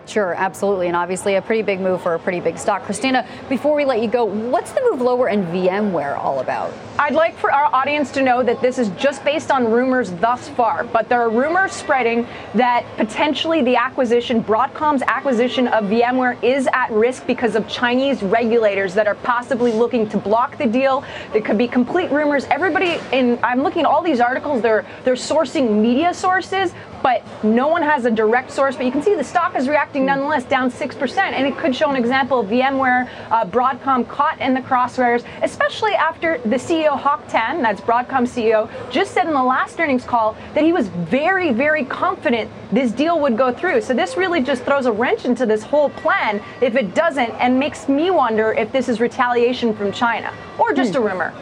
Sure, 0.10 0.34
absolutely. 0.34 0.88
And 0.88 0.96
obviously 0.96 1.36
a 1.36 1.42
pretty 1.42 1.62
big 1.62 1.80
move 1.80 2.02
for 2.02 2.16
a 2.16 2.20
pretty 2.20 2.40
big 2.40 2.58
stock. 2.58 2.82
Christina, 2.82 3.28
before 3.48 3.76
we 3.76 3.86
let 3.86 4.02
you 4.02 4.08
go, 4.08 4.26
what's 4.26 4.72
the 4.72 4.82
move 4.90 5.02
lower 5.02 5.30
in 5.30 5.46
VMware 5.46 6.18
all 6.18 6.40
about? 6.40 6.74
I'd 6.98 7.14
like 7.14 7.38
for 7.38 7.52
our 7.52 7.74
audience 7.74 8.12
to 8.14 8.24
know 8.24 8.42
that 8.42 8.60
this 8.60 8.80
is 8.80 8.90
just 8.98 9.24
based 9.24 9.52
on 9.52 9.72
rumors 9.72 10.12
thus 10.14 10.50
far, 10.50 10.84
but 10.84 11.08
there 11.10 11.22
are 11.22 11.30
rumors 11.30 11.74
spreading 11.74 12.28
that 12.56 12.86
potentially 12.98 13.62
the 13.62 13.76
acquisition, 13.76 14.44
Broadcom's 14.44 15.04
acquisition 15.04 15.68
of 15.68 15.86
VMware, 15.86 16.44
is 16.44 16.68
at 16.74 16.90
risk 16.90 17.28
because 17.28 17.56
of 17.56 17.68
Chinese 17.70 18.24
regulators 18.24 18.96
that 18.96 19.08
are 19.08 19.16
possibly 19.16 19.72
looking 19.72 20.10
to 20.10 20.18
block 20.18 20.58
the 20.58 20.66
deal. 20.66 21.04
There 21.34 21.42
could 21.42 21.58
be 21.58 21.68
complete 21.68 22.12
rumors. 22.12 22.46
Everybody 22.46 23.00
in 23.14 23.40
I'm 23.44 23.62
looking 23.62 23.84
at 23.84 23.88
all 23.88 24.02
these 24.02 24.20
articles, 24.20 24.62
they're 24.62 24.86
they're 25.04 25.14
sourcing 25.14 25.80
media 25.80 26.14
sources, 26.14 26.74
but 27.02 27.24
no 27.44 27.68
one 27.68 27.82
has 27.82 28.06
a 28.06 28.12
direct 28.12 28.52
source. 28.52 28.76
But 28.76 28.86
you 28.86 28.92
can 28.92 29.02
see 29.02 29.16
the 29.16 29.24
stock 29.24 29.56
is 29.56 29.68
reacting 29.68 30.06
nonetheless, 30.06 30.44
down 30.46 30.72
6%. 30.72 31.18
And 31.18 31.48
it 31.48 31.58
could 31.58 31.76
show 31.76 31.90
an 31.90 31.96
example 31.96 32.40
of 32.40 32.48
VMware, 32.48 33.10
uh, 33.30 33.46
Broadcom 33.46 34.08
caught 34.08 34.40
in 34.40 34.54
the 34.54 34.62
crosswires, 34.62 35.24
especially 35.42 35.94
after 35.94 36.38
the 36.40 36.56
CEO 36.56 36.98
Hock 36.98 37.28
Tan, 37.28 37.62
that's 37.62 37.82
Broadcom 37.82 38.28
CEO, 38.28 38.70
just 38.92 39.14
said 39.14 39.28
in 39.28 39.34
the 39.34 39.44
last 39.44 39.80
earnings 39.80 40.04
call 40.04 40.36
that 40.54 40.64
he 40.64 40.74
was 40.74 40.88
very, 40.88 41.52
very 41.52 41.86
confident 41.86 42.50
this 42.72 42.92
deal 42.92 43.20
would 43.20 43.38
go 43.38 43.52
through. 43.54 43.82
So 43.82 43.94
this 43.94 44.18
really 44.18 44.42
just 44.42 44.64
throws 44.64 44.86
a 44.86 44.92
wrench 44.92 45.26
into 45.26 45.46
this 45.46 45.64
whole 45.64 45.90
plan 45.90 46.42
if 46.62 46.76
it 46.76 46.94
doesn't, 46.94 47.32
and 47.32 47.60
makes 47.60 47.88
me 47.90 48.12
wonder 48.12 48.54
if 48.54 48.72
this 48.72 48.90
is 48.90 49.00
retaliation 49.00 49.76
from 49.76 49.92
China 49.92 50.34
or 50.58 50.74
just 50.74 50.96
a 50.96 51.00
rumor. 51.00 51.34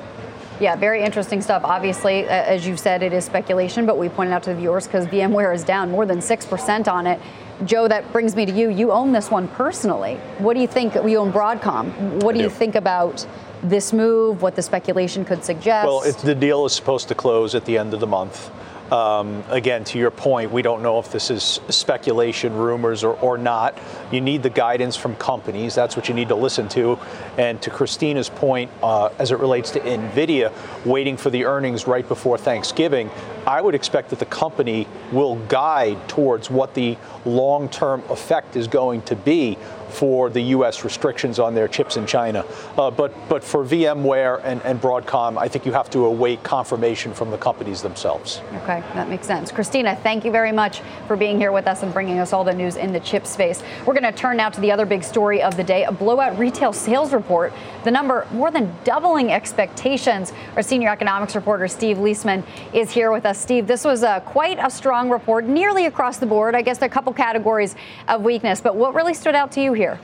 Yeah, 0.60 0.76
very 0.76 1.04
interesting 1.04 1.42
stuff. 1.42 1.64
Obviously, 1.64 2.26
as 2.26 2.66
you 2.66 2.76
said, 2.78 3.04
it 3.04 3.14
is 3.14 3.26
speculation, 3.26 3.86
but 3.86 3.98
we 3.98 4.10
pointed 4.10 4.34
out 4.34 4.44
to 4.44 4.50
the 4.52 4.56
viewers 4.56 4.88
because 4.88 5.06
VMware 5.08 5.54
is 5.54 5.64
down 5.64 5.92
more 5.92 6.06
than 6.06 6.18
6% 6.20 6.88
on 6.92 7.06
it. 7.06 7.20
Joe, 7.66 7.88
that 7.88 8.12
brings 8.12 8.36
me 8.36 8.46
to 8.46 8.52
you. 8.52 8.70
You 8.70 8.92
own 8.92 9.12
this 9.12 9.30
one 9.32 9.48
personally. 9.50 10.16
What 10.40 10.54
do 10.56 10.60
you 10.60 10.68
think? 10.68 10.96
We 10.96 11.18
own 11.18 11.32
Broadcom. 11.32 12.24
What 12.24 12.36
do 12.36 12.42
you 12.42 12.50
think 12.50 12.76
about 12.76 13.26
this 13.64 13.94
move? 13.94 14.42
What 14.42 14.56
the 14.56 14.62
speculation 14.62 15.26
could 15.26 15.44
suggest? 15.44 15.88
Well, 15.88 16.02
the 16.24 16.36
deal 16.36 16.66
is 16.66 16.74
supposed 16.74 17.08
to 17.08 17.16
close 17.16 17.56
at 17.56 17.66
the 17.66 17.78
end 17.78 17.94
of 17.94 18.00
the 18.00 18.08
month. 18.08 18.52
Um, 18.92 19.44
again, 19.50 19.84
to 19.86 20.00
your 20.00 20.12
point, 20.12 20.52
we 20.52 20.62
don't 20.62 20.82
know 20.82 20.98
if 21.00 21.12
this 21.12 21.30
is 21.30 21.60
speculation, 21.70 22.54
rumors, 22.56 23.04
or, 23.04 23.14
or 23.20 23.38
not. 23.38 23.78
You 24.12 24.22
need 24.22 24.44
the 24.44 24.50
guidance 24.50 24.96
from 24.96 25.16
companies. 25.18 25.76
That's 25.76 25.98
what 25.98 26.08
you 26.08 26.14
need 26.14 26.30
to 26.30 26.36
listen 26.36 26.70
to. 26.70 26.98
And 27.38 27.62
to 27.64 27.70
Christina's 27.70 28.30
point, 28.30 28.72
uh, 28.82 29.10
as 29.20 29.32
it 29.32 29.40
relates 29.40 29.72
to 29.72 29.80
NVIDIA, 29.82 30.54
waiting 30.86 31.18
for 31.18 31.30
the 31.30 31.44
earnings 31.46 31.86
right 31.86 32.08
before 32.08 32.38
Thanksgiving, 32.38 33.10
I 33.46 33.62
would 33.62 33.76
expect 33.76 34.10
that 34.12 34.20
the 34.20 34.26
company 34.26 34.88
will 35.12 35.36
guide 35.48 36.08
towards 36.08 36.50
what 36.50 36.74
the 36.74 36.98
long 37.26 37.68
term 37.68 38.04
effect 38.10 38.56
is 38.56 38.68
going 38.68 39.02
to 39.04 39.16
be 39.16 39.58
for 39.90 40.30
the 40.30 40.42
U.S. 40.42 40.84
restrictions 40.84 41.40
on 41.40 41.56
their 41.56 41.68
chips 41.68 41.98
in 41.98 42.06
China. 42.06 42.46
Uh, 42.78 42.92
but 42.92 43.14
but 43.30 43.44
for 43.44 43.64
VMware 43.64 44.42
and, 44.44 44.62
and 44.64 44.82
Broadcom, 44.82 45.38
I 45.38 45.48
think 45.48 45.66
you 45.66 45.74
have 45.74 45.90
to 45.92 46.06
await 46.06 46.44
confirmation 46.44 47.14
from 47.14 47.32
the 47.32 47.38
companies 47.38 47.82
themselves. 47.82 48.42
Okay, 48.64 48.82
that 48.94 49.10
makes 49.10 49.28
sense. 49.28 49.52
Christina, 49.52 49.96
thank 49.96 50.26
you 50.26 50.32
very 50.32 50.52
much 50.52 50.82
for 51.08 51.16
being 51.16 51.38
here 51.38 51.52
with 51.52 51.68
us 51.68 51.84
and 51.84 51.94
bringing 51.94 52.20
us 52.20 52.34
all 52.34 52.44
the 52.44 52.54
news 52.54 52.76
in 52.76 52.94
the 52.94 53.00
chip 53.00 53.26
space. 53.26 53.64
We're 53.86 53.94
going 53.94 54.12
to 54.12 54.18
turn 54.18 54.38
now 54.38 54.50
to 54.50 54.62
the 54.62 54.72
other 54.72 54.86
big 54.86 55.04
story 55.04 55.42
of 55.42 55.58
the 55.58 55.64
day: 55.64 55.84
a 55.84 55.92
blowout 55.92 56.38
retail 56.38 56.74
sales 56.74 57.14
report. 57.14 57.54
The 57.88 57.92
number 57.92 58.28
more 58.34 58.52
than 58.52 58.76
doubling 58.84 59.32
expectations. 59.32 60.34
Our 60.58 60.62
senior 60.62 60.90
economics 60.90 61.38
reporter 61.38 61.70
Steve 61.70 61.96
Liesman 61.96 62.44
is 62.74 62.92
here 62.92 63.14
with 63.14 63.26
us. 63.26 63.40
Steve, 63.40 63.66
this 63.66 63.86
was 63.86 64.04
a, 64.04 64.22
quite 64.26 64.60
a 64.60 64.70
strong 64.70 65.10
report, 65.10 65.46
nearly 65.46 65.86
across 65.86 66.18
the 66.18 66.26
board. 66.26 66.54
I 66.54 66.64
guess 66.64 66.80
there 66.80 66.88
are 66.88 66.92
a 66.92 66.94
couple 66.94 67.14
categories 67.14 67.78
of 68.10 68.24
weakness, 68.24 68.60
but 68.60 68.76
what 68.76 68.94
really 68.94 69.14
stood 69.14 69.36
out 69.36 69.54
to 69.54 69.62
you 69.62 69.72
here? 69.72 70.02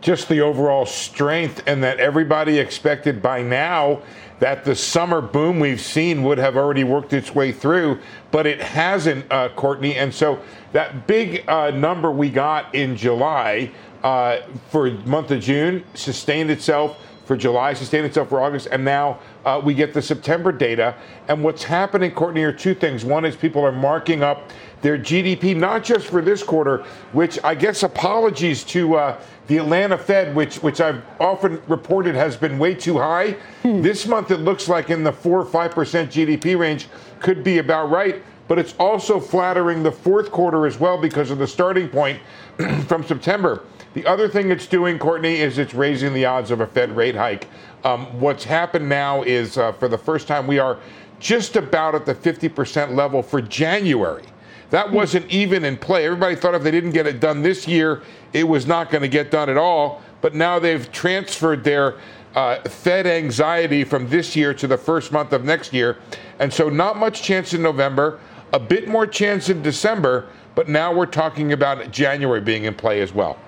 Just 0.00 0.30
the 0.30 0.40
overall 0.40 0.86
strength, 0.86 1.62
and 1.66 1.84
that 1.84 2.00
everybody 2.00 2.58
expected 2.58 3.20
by 3.20 3.42
now 3.42 4.00
that 4.38 4.64
the 4.64 4.74
summer 4.74 5.20
boom 5.20 5.60
we've 5.60 5.80
seen 5.80 6.22
would 6.22 6.38
have 6.38 6.56
already 6.56 6.84
worked 6.84 7.12
its 7.12 7.34
way 7.34 7.52
through, 7.52 7.98
but 8.30 8.46
it 8.46 8.62
hasn't, 8.62 9.30
uh, 9.30 9.48
Courtney. 9.50 9.96
And 9.96 10.14
so 10.14 10.40
that 10.72 11.06
big 11.06 11.44
uh, 11.48 11.70
number 11.72 12.10
we 12.10 12.30
got 12.30 12.74
in 12.74 12.96
July 12.96 13.72
uh, 14.02 14.40
for 14.70 14.90
month 14.90 15.30
of 15.30 15.40
June 15.40 15.84
sustained 15.94 16.50
itself 16.50 16.98
for 17.28 17.36
July, 17.36 17.74
sustained 17.74 18.06
itself 18.06 18.30
for 18.30 18.40
August, 18.40 18.68
and 18.72 18.82
now 18.82 19.18
uh, 19.44 19.60
we 19.62 19.74
get 19.74 19.92
the 19.92 20.00
September 20.00 20.50
data. 20.50 20.94
And 21.28 21.44
what's 21.44 21.62
happening, 21.62 22.10
Courtney, 22.10 22.42
are 22.42 22.54
two 22.54 22.74
things. 22.74 23.04
One 23.04 23.26
is 23.26 23.36
people 23.36 23.62
are 23.62 23.70
marking 23.70 24.22
up 24.22 24.50
their 24.80 24.96
GDP, 24.96 25.54
not 25.54 25.84
just 25.84 26.06
for 26.06 26.22
this 26.22 26.42
quarter, 26.42 26.84
which 27.12 27.38
I 27.44 27.54
guess 27.54 27.82
apologies 27.82 28.64
to 28.64 28.94
uh, 28.96 29.20
the 29.46 29.58
Atlanta 29.58 29.98
Fed, 29.98 30.34
which 30.34 30.56
which 30.62 30.80
I've 30.80 31.02
often 31.20 31.60
reported 31.68 32.14
has 32.14 32.34
been 32.34 32.58
way 32.58 32.74
too 32.74 32.96
high. 32.96 33.32
Hmm. 33.62 33.82
This 33.82 34.06
month 34.06 34.30
it 34.30 34.38
looks 34.38 34.66
like 34.66 34.88
in 34.88 35.04
the 35.04 35.12
four 35.12 35.38
or 35.38 35.46
five 35.46 35.72
percent 35.72 36.10
GDP 36.10 36.58
range 36.58 36.88
could 37.20 37.44
be 37.44 37.58
about 37.58 37.90
right. 37.90 38.22
But 38.46 38.58
it's 38.58 38.74
also 38.78 39.20
flattering 39.20 39.82
the 39.82 39.92
fourth 39.92 40.32
quarter 40.32 40.66
as 40.66 40.80
well 40.80 40.98
because 40.98 41.30
of 41.30 41.36
the 41.36 41.46
starting 41.46 41.90
point 41.90 42.18
from 42.86 43.04
September. 43.04 43.64
The 43.94 44.06
other 44.06 44.28
thing 44.28 44.50
it's 44.50 44.66
doing, 44.66 44.98
Courtney, 44.98 45.36
is 45.36 45.58
it's 45.58 45.74
raising 45.74 46.12
the 46.12 46.26
odds 46.26 46.50
of 46.50 46.60
a 46.60 46.66
Fed 46.66 46.94
rate 46.94 47.14
hike. 47.14 47.48
Um, 47.84 48.06
what's 48.20 48.44
happened 48.44 48.88
now 48.88 49.22
is, 49.22 49.56
uh, 49.56 49.72
for 49.72 49.88
the 49.88 49.96
first 49.96 50.28
time, 50.28 50.46
we 50.46 50.58
are 50.58 50.78
just 51.20 51.56
about 51.56 51.94
at 51.94 52.04
the 52.04 52.14
50% 52.14 52.94
level 52.94 53.22
for 53.22 53.40
January. 53.40 54.24
That 54.70 54.90
wasn't 54.90 55.30
even 55.30 55.64
in 55.64 55.78
play. 55.78 56.04
Everybody 56.04 56.36
thought 56.36 56.54
if 56.54 56.62
they 56.62 56.70
didn't 56.70 56.90
get 56.90 57.06
it 57.06 57.20
done 57.20 57.42
this 57.42 57.66
year, 57.66 58.02
it 58.34 58.44
was 58.44 58.66
not 58.66 58.90
going 58.90 59.02
to 59.02 59.08
get 59.08 59.30
done 59.30 59.48
at 59.48 59.56
all. 59.56 60.02
But 60.20 60.34
now 60.34 60.58
they've 60.58 60.90
transferred 60.92 61.64
their 61.64 61.96
uh, 62.34 62.60
Fed 62.68 63.06
anxiety 63.06 63.84
from 63.84 64.08
this 64.08 64.36
year 64.36 64.52
to 64.54 64.66
the 64.66 64.76
first 64.76 65.12
month 65.12 65.32
of 65.32 65.44
next 65.44 65.72
year. 65.72 65.96
And 66.38 66.52
so, 66.52 66.68
not 66.68 66.98
much 66.98 67.22
chance 67.22 67.54
in 67.54 67.62
November, 67.62 68.20
a 68.52 68.60
bit 68.60 68.88
more 68.88 69.06
chance 69.06 69.48
in 69.48 69.62
December, 69.62 70.26
but 70.54 70.68
now 70.68 70.92
we're 70.92 71.06
talking 71.06 71.52
about 71.52 71.90
January 71.90 72.40
being 72.40 72.64
in 72.64 72.74
play 72.74 73.00
as 73.00 73.14
well. 73.14 73.38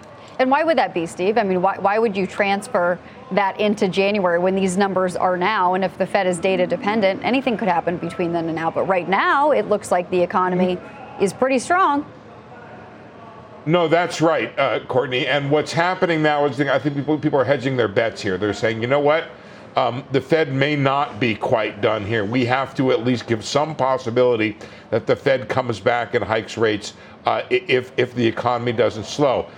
And 0.41 0.51
why 0.51 0.65
would 0.65 0.79
that 0.79 0.95
be, 0.95 1.05
Steve? 1.05 1.37
I 1.37 1.43
mean, 1.43 1.61
why, 1.61 1.77
why 1.79 1.99
would 1.99 2.17
you 2.17 2.27
transfer 2.27 2.99
that 3.33 3.61
into 3.61 3.89
January 3.89 4.39
when 4.39 4.55
these 4.55 4.79
numbers 4.79 5.15
are 5.15 5.37
now? 5.37 5.75
And 5.75 5.85
if 5.85 5.99
the 5.99 6.07
Fed 6.07 6.27
is 6.27 6.39
data 6.39 6.67
dependent, 6.67 7.23
anything 7.23 7.59
could 7.59 7.69
happen 7.69 7.99
between 7.99 8.33
then 8.33 8.47
and 8.47 8.55
now. 8.55 8.71
But 8.71 8.85
right 8.85 9.07
now, 9.07 9.51
it 9.51 9.69
looks 9.69 9.93
like 9.93 10.09
the 10.11 10.23
economy 10.23 10.79
is 11.21 11.35
pretty 11.35 11.59
strong. 11.59 12.11
No, 13.67 13.87
that's 13.87 14.23
right, 14.23 14.59
uh, 14.59 14.81
Courtney. 14.87 15.27
And 15.27 15.51
what's 15.51 15.73
happening 15.73 16.23
now 16.23 16.47
is 16.47 16.59
I 16.59 16.79
think 16.79 16.97
people, 16.97 17.19
people 17.19 17.39
are 17.39 17.45
hedging 17.45 17.77
their 17.77 17.87
bets 17.87 18.23
here. 18.23 18.39
They're 18.39 18.55
saying, 18.55 18.81
you 18.81 18.89
know 18.89 19.01
what? 19.01 19.29
Um, 19.77 20.03
the 20.11 20.23
Fed 20.23 20.55
may 20.55 20.75
not 20.75 21.21
be 21.21 21.35
quite 21.35 21.83
done 21.83 22.03
here. 22.07 22.25
We 22.25 22.47
have 22.47 22.75
to 22.77 22.93
at 22.93 23.05
least 23.05 23.27
give 23.27 23.45
some 23.45 23.77
possibility 23.77 24.57
that 24.89 25.07
the 25.07 25.15
Fed 25.15 25.51
comes 25.51 25.79
back 25.79 26.15
and 26.15 26.25
hikes 26.25 26.57
rates 26.57 26.95
uh, 27.27 27.43
if, 27.51 27.93
if 27.99 28.15
the 28.15 28.27
economy 28.27 28.73
doesn't 28.73 29.05
slow. 29.05 29.51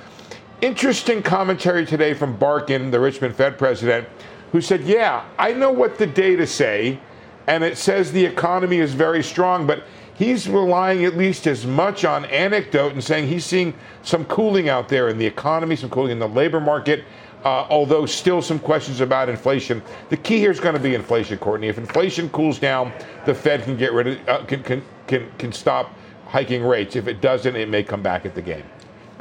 Interesting 0.63 1.25
commentary 1.25 1.85
today 1.85 2.15
from 2.15 2.37
Barkin, 2.37 2.93
the 2.93 3.01
Richmond 3.01 3.35
Fed 3.35 3.59
president, 3.59 4.07
who 4.53 4.61
said, 4.61 4.83
Yeah, 4.83 5.25
I 5.37 5.53
know 5.53 5.73
what 5.73 5.99
the 5.99 6.07
data 6.07 6.47
say, 6.47 7.01
and 7.49 7.65
it 7.65 7.77
says 7.77 8.13
the 8.13 8.25
economy 8.25 8.77
is 8.77 8.95
very 8.95 9.25
strong, 9.25 9.67
but 9.67 9.83
he's 10.15 10.49
relying 10.49 11.05
at 11.05 11.17
least 11.17 11.49
as 11.49 11.67
much 11.67 12.05
on 12.05 12.27
anecdote 12.27 12.93
and 12.93 13.03
saying 13.03 13.27
he's 13.27 13.45
seeing 13.45 13.75
some 14.03 14.25
cooling 14.27 14.69
out 14.69 14.89
there 14.89 15.09
in 15.09 15.19
the 15.19 15.27
economy, 15.27 15.75
some 15.75 15.91
cooling 15.91 16.13
in 16.13 16.21
the 16.21 16.29
labor 16.29 16.61
market. 16.61 17.03
Uh, 17.43 17.67
although 17.69 18.07
still 18.07 18.41
some 18.41 18.61
questions 18.61 19.01
about 19.01 19.29
inflation. 19.29 19.83
The 20.11 20.17
key 20.17 20.39
here 20.39 20.53
is 20.53 20.61
going 20.61 20.77
to 20.77 20.81
be 20.81 20.95
inflation, 20.95 21.39
Courtney. 21.39 21.67
If 21.67 21.77
inflation 21.77 22.29
cools 22.29 22.61
down, 22.61 22.93
the 23.27 23.35
Fed 23.35 23.65
can 23.65 23.77
get 23.77 23.93
rid 23.93 24.07
of, 24.07 24.29
uh, 24.29 24.45
can, 24.45 24.63
can, 24.63 24.85
can, 25.09 25.29
can 25.39 25.51
stop 25.51 25.93
hiking 26.29 26.63
rates. 26.63 26.95
If 26.95 27.09
it 27.09 27.21
doesn't, 27.21 27.57
it 27.57 27.69
may 27.69 27.83
come 27.83 28.01
back 28.01 28.25
at 28.25 28.37
the 28.37 28.43
game. 28.43 28.63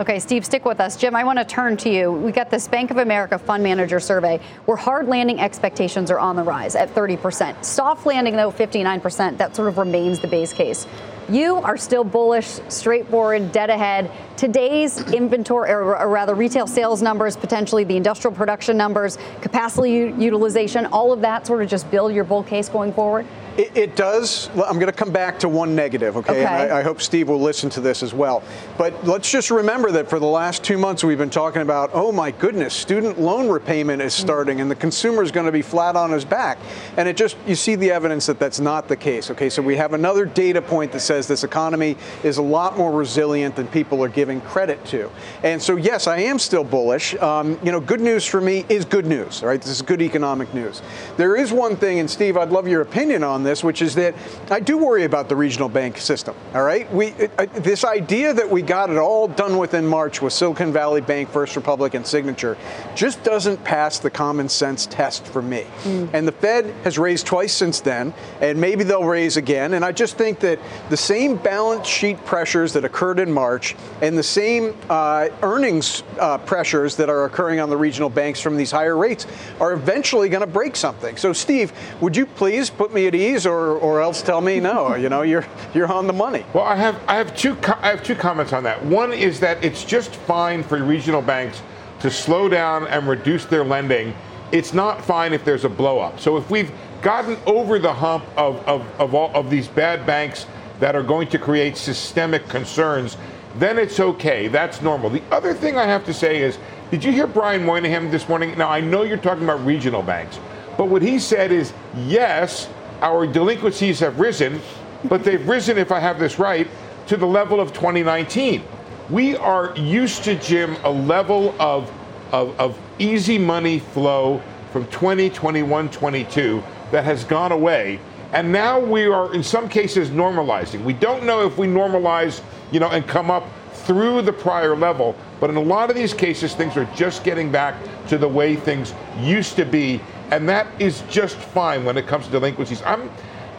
Okay, 0.02 0.18
Steve, 0.18 0.44
stick 0.44 0.66
with 0.66 0.80
us. 0.80 0.98
Jim, 0.98 1.16
I 1.16 1.24
want 1.24 1.38
to 1.38 1.46
turn 1.46 1.78
to 1.78 1.90
you. 1.92 2.12
We 2.12 2.32
got 2.32 2.50
this 2.50 2.68
Bank 2.68 2.90
of 2.90 2.98
America 2.98 3.38
fund 3.38 3.62
manager 3.62 4.00
survey 4.00 4.40
where 4.66 4.76
hard 4.76 5.08
landing 5.08 5.40
expectations 5.40 6.10
are 6.10 6.18
on 6.18 6.36
the 6.36 6.42
rise 6.42 6.76
at 6.76 6.90
30%. 6.96 7.64
Soft 7.64 8.08
landing, 8.08 8.36
though, 8.36 8.52
59%. 8.52 9.38
That 9.38 9.56
sort 9.56 9.68
of 9.68 9.78
remains 9.78 10.20
the 10.20 10.28
base 10.28 10.54
case. 10.54 10.88
You 11.30 11.58
are 11.58 11.78
still 11.78 12.04
bullish, 12.04 12.48
straightforward, 12.68 13.52
dead 13.52 13.70
ahead. 13.70 14.10
Today's 14.38 15.00
inventory, 15.14 15.70
or, 15.70 16.08
rather 16.08 16.34
retail 16.34 16.66
sales 16.66 17.04
numbers, 17.04 17.38
potentially 17.38 17.84
the 17.84 17.96
industrial 17.96 18.36
production 18.36 18.78
numbers, 18.78 19.20
capacity 19.42 19.92
utilization, 19.92 20.88
all 20.88 21.14
of 21.14 21.22
that 21.22 21.46
sort 21.46 21.62
of 21.62 21.70
just 21.70 21.92
build 21.92 22.12
your 22.12 22.24
bull 22.24 22.42
case 22.42 22.70
going 22.70 22.92
forward? 22.92 23.28
It, 23.58 23.76
it, 23.76 23.96
does. 23.98 24.50
I'm 24.50 24.80
going 24.80 24.86
to 24.88 24.94
come 24.94 25.12
back 25.12 25.40
to 25.40 25.50
one 25.50 25.76
negative, 25.76 26.16
okay? 26.18 26.32
okay. 26.32 26.46
And 26.46 26.72
I, 26.72 26.80
I, 26.80 26.84
hope 26.84 27.02
Steve 27.02 27.28
will 27.28 27.42
listen 27.42 27.70
to 27.72 27.82
this 27.82 28.02
as 28.02 28.14
well. 28.14 28.44
But 28.78 29.06
let's 29.06 29.30
just 29.30 29.52
remember 29.52 29.92
that 29.92 30.10
for 30.10 30.20
the 30.20 30.26
last 30.26 30.64
two 30.64 30.78
months, 30.78 31.04
we've 31.04 31.18
been 31.18 31.30
talking 31.30 31.62
about, 31.62 31.90
oh 31.94 32.14
my 32.14 32.32
goodness, 32.32 32.74
student 32.74 33.20
loan 33.20 33.50
repayment 33.50 34.02
is 34.02 34.14
starting 34.14 34.62
and 34.62 34.72
the 34.72 34.76
consumer 34.76 35.22
is 35.22 35.32
going 35.32 35.48
to 35.48 35.52
be 35.52 35.62
flat 35.62 35.98
on 35.98 36.12
his 36.12 36.24
back. 36.24 36.60
And 36.96 37.10
it 37.10 37.18
just, 37.18 37.36
you 37.46 37.56
see 37.56 37.76
the 37.76 37.92
evidence 37.92 38.26
that 38.28 38.40
that's 38.40 38.62
not 38.62 38.88
the 38.88 38.96
case, 38.96 39.30
okay? 39.32 39.50
So 39.50 39.62
we 39.62 39.76
have 39.76 39.94
another 39.94 40.26
data 40.26 40.62
point 40.62 40.94
that 40.94 41.02
says 41.02 41.28
this 41.28 41.44
economy 41.44 41.98
is 42.24 42.38
a 42.38 42.42
lot 42.42 42.78
more 42.78 42.92
resilient 42.94 43.58
than 43.58 43.68
people 43.68 44.02
are 44.02 44.10
giving 44.10 44.40
credit 44.42 44.84
to. 44.86 45.12
And 45.44 45.62
so, 45.62 45.76
yes, 45.76 46.08
I 46.08 46.20
am 46.20 46.40
still 46.40 46.64
bullish. 46.64 47.16
Um, 47.16 47.60
you 47.64 47.74
know, 47.74 47.82
good 47.82 48.02
news 48.02 48.26
for 48.26 48.40
me 48.40 48.66
is 48.70 48.86
good 48.86 49.06
news, 49.06 49.44
right? 49.44 49.62
This 49.62 49.72
is 49.72 49.82
good 49.82 50.02
economic 50.02 50.54
news. 50.54 50.82
There 51.18 51.36
is 51.36 51.52
one 51.52 51.76
thing, 51.76 52.00
and 52.00 52.10
Steve, 52.10 52.38
I'd 52.38 52.50
love 52.50 52.68
your 52.68 52.82
opinion 52.82 53.24
on 53.24 53.41
this 53.44 53.52
this, 53.52 53.64
which 53.64 53.82
is 53.82 53.96
that 53.96 54.16
I 54.50 54.60
do 54.60 54.78
worry 54.78 55.04
about 55.04 55.28
the 55.28 55.36
regional 55.36 55.68
bank 55.68 55.98
system. 55.98 56.36
All 56.54 56.64
right, 56.64 56.92
we 56.94 57.08
it, 57.08 57.54
this 57.56 57.84
idea 57.84 58.34
that 58.34 58.50
we 58.50 58.62
got 58.62 58.90
it 58.90 58.98
all 58.98 59.28
done 59.28 59.58
within 59.58 59.86
March 59.86 60.22
with 60.22 60.32
Silicon 60.32 60.72
Valley 60.72 61.02
Bank, 61.02 61.30
First 61.30 61.56
Republic, 61.56 61.94
and 61.94 62.08
Signature 62.08 62.58
just 62.96 63.24
doesn't 63.24 63.62
pass 63.64 64.00
the 64.00 64.10
common 64.10 64.48
sense 64.48 64.86
test 64.86 65.26
for 65.26 65.42
me. 65.42 65.66
Mm. 65.84 66.14
And 66.14 66.28
the 66.28 66.32
Fed 66.32 66.66
has 66.84 66.98
raised 66.98 67.26
twice 67.26 67.54
since 67.54 67.82
then, 67.82 68.14
and 68.40 68.60
maybe 68.60 68.84
they'll 68.84 69.04
raise 69.04 69.36
again. 69.38 69.74
And 69.74 69.84
I 69.84 69.92
just 69.92 70.18
think 70.18 70.40
that 70.40 70.60
the 70.90 70.98
same 70.98 71.36
balance 71.36 71.88
sheet 71.88 72.24
pressures 72.26 72.72
that 72.74 72.86
occurred 72.86 73.20
in 73.20 73.32
March 73.32 73.76
and 74.02 74.18
the 74.18 74.24
same 74.24 74.76
uh, 74.90 75.28
earnings 75.42 76.04
uh, 76.20 76.38
pressures 76.38 76.96
that 76.96 77.10
are 77.10 77.26
occurring 77.26 77.60
on 77.60 77.70
the 77.70 77.78
regional 77.78 78.10
banks 78.10 78.40
from 78.40 78.56
these 78.56 78.72
higher 78.72 78.96
rates 78.96 79.28
are 79.60 79.74
eventually 79.74 80.30
going 80.30 80.42
to 80.42 80.48
break 80.48 80.76
something. 80.76 81.18
So, 81.18 81.34
Steve, 81.34 81.74
would 82.00 82.16
you 82.16 82.26
please 82.26 82.70
put 82.70 82.94
me 82.94 83.08
at 83.08 83.16
ease? 83.16 83.31
Or, 83.46 83.78
or 83.78 84.02
else 84.02 84.22
tell 84.22 84.42
me 84.42 84.60
no. 84.60 84.96
You 84.96 85.10
know, 85.10 85.22
you're 85.22 85.46
you're 85.74 85.92
on 85.92 86.08
the 86.08 86.14
money. 86.14 86.46
Well, 86.54 86.64
I 86.64 86.76
have 86.76 87.02
I 87.08 87.16
have 87.16 87.36
two 87.36 87.58
I 87.82 87.90
have 87.90 88.04
two 88.04 88.16
comments 88.16 88.54
on 88.54 88.64
that. 88.64 88.84
One 88.86 89.14
is 89.14 89.40
that 89.40 89.64
it's 89.64 89.84
just 89.84 90.16
fine 90.16 90.64
for 90.64 90.84
regional 90.84 91.22
banks 91.22 91.62
to 92.02 92.10
slow 92.10 92.50
down 92.50 92.88
and 92.88 93.08
reduce 93.08 93.46
their 93.46 93.64
lending. 93.64 94.14
It's 94.52 94.74
not 94.74 95.04
fine 95.04 95.34
if 95.34 95.46
there's 95.46 95.66
a 95.66 95.70
blow 95.70 96.00
up. 96.00 96.20
So 96.20 96.36
if 96.36 96.50
we've 96.50 96.72
gotten 97.02 97.38
over 97.46 97.80
the 97.80 97.94
hump 97.94 98.26
of, 98.38 98.58
of, 98.68 98.86
of 99.00 99.16
all 99.16 99.32
of 99.34 99.50
these 99.50 99.68
bad 99.68 100.06
banks 100.06 100.46
that 100.80 100.96
are 100.96 101.04
going 101.04 101.28
to 101.30 101.38
create 101.38 101.78
systemic 101.78 102.48
concerns, 102.48 103.18
then 103.58 103.78
it's 103.78 104.00
okay. 104.00 104.48
That's 104.48 104.82
normal. 104.82 105.10
The 105.10 105.24
other 105.32 105.54
thing 105.54 105.78
I 105.78 105.86
have 105.86 106.06
to 106.06 106.14
say 106.14 106.42
is, 106.42 106.58
did 106.90 107.04
you 107.04 107.12
hear 107.12 107.28
Brian 107.28 107.64
Moynihan 107.64 108.12
this 108.12 108.28
morning? 108.28 108.58
Now 108.58 108.70
I 108.70 108.82
know 108.82 109.04
you're 109.04 109.18
talking 109.18 109.44
about 109.44 109.66
regional 109.66 110.02
banks, 110.02 110.40
but 110.78 110.90
what 110.90 111.02
he 111.02 111.20
said 111.20 111.52
is 111.52 111.74
yes, 111.96 112.68
our 113.02 113.26
delinquencies 113.26 114.00
have 114.00 114.20
risen, 114.20 114.62
but 115.06 115.24
they've 115.24 115.48
risen, 115.48 115.78
if 115.78 115.92
I 115.92 116.00
have 116.00 116.20
this 116.20 116.38
right, 116.40 116.68
to 117.08 117.18
the 117.18 117.26
level 117.26 117.60
of 117.60 117.74
2019. 117.74 118.64
We 119.10 119.36
are 119.36 119.76
used 119.76 120.24
to, 120.26 120.36
Jim, 120.36 120.76
a 120.84 120.90
level 120.90 121.56
of, 121.60 121.92
of, 122.32 122.58
of 122.60 122.80
easy 123.00 123.38
money 123.38 123.80
flow 123.80 124.42
from 124.72 124.86
2021 124.88 125.90
22 125.90 126.64
that 126.92 127.04
has 127.04 127.24
gone 127.24 127.52
away. 127.52 128.00
And 128.32 128.52
now 128.52 128.80
we 128.80 129.08
are, 129.08 129.34
in 129.34 129.44
some 129.44 129.68
cases, 129.68 130.10
normalizing. 130.10 130.84
We 130.84 130.94
don't 130.94 131.26
know 131.26 131.46
if 131.46 131.58
we 131.58 131.68
normalize, 131.68 132.42
you 132.72 132.80
know, 132.80 132.90
and 132.90 133.06
come 133.06 133.30
up 133.30 133.46
through 133.74 134.22
the 134.22 134.32
prior 134.32 134.76
level, 134.76 135.16
but 135.40 135.50
in 135.50 135.58
a 135.58 135.62
lot 135.62 135.90
of 135.90 135.96
these 135.96 136.14
cases, 136.14 136.54
things 136.54 136.78
are 136.78 136.86
just 136.96 137.24
getting 137.24 137.52
back 137.52 137.76
to 138.08 138.18
the 138.18 138.28
way 138.28 138.56
things 138.56 138.94
used 139.20 139.56
to 139.56 139.66
be 139.66 140.00
and 140.32 140.48
that 140.48 140.68
is 140.80 141.04
just 141.10 141.36
fine 141.36 141.84
when 141.84 141.98
it 141.98 142.08
comes 142.08 142.26
to 142.26 142.32
delinquencies. 142.32 142.82
I'm 142.84 143.12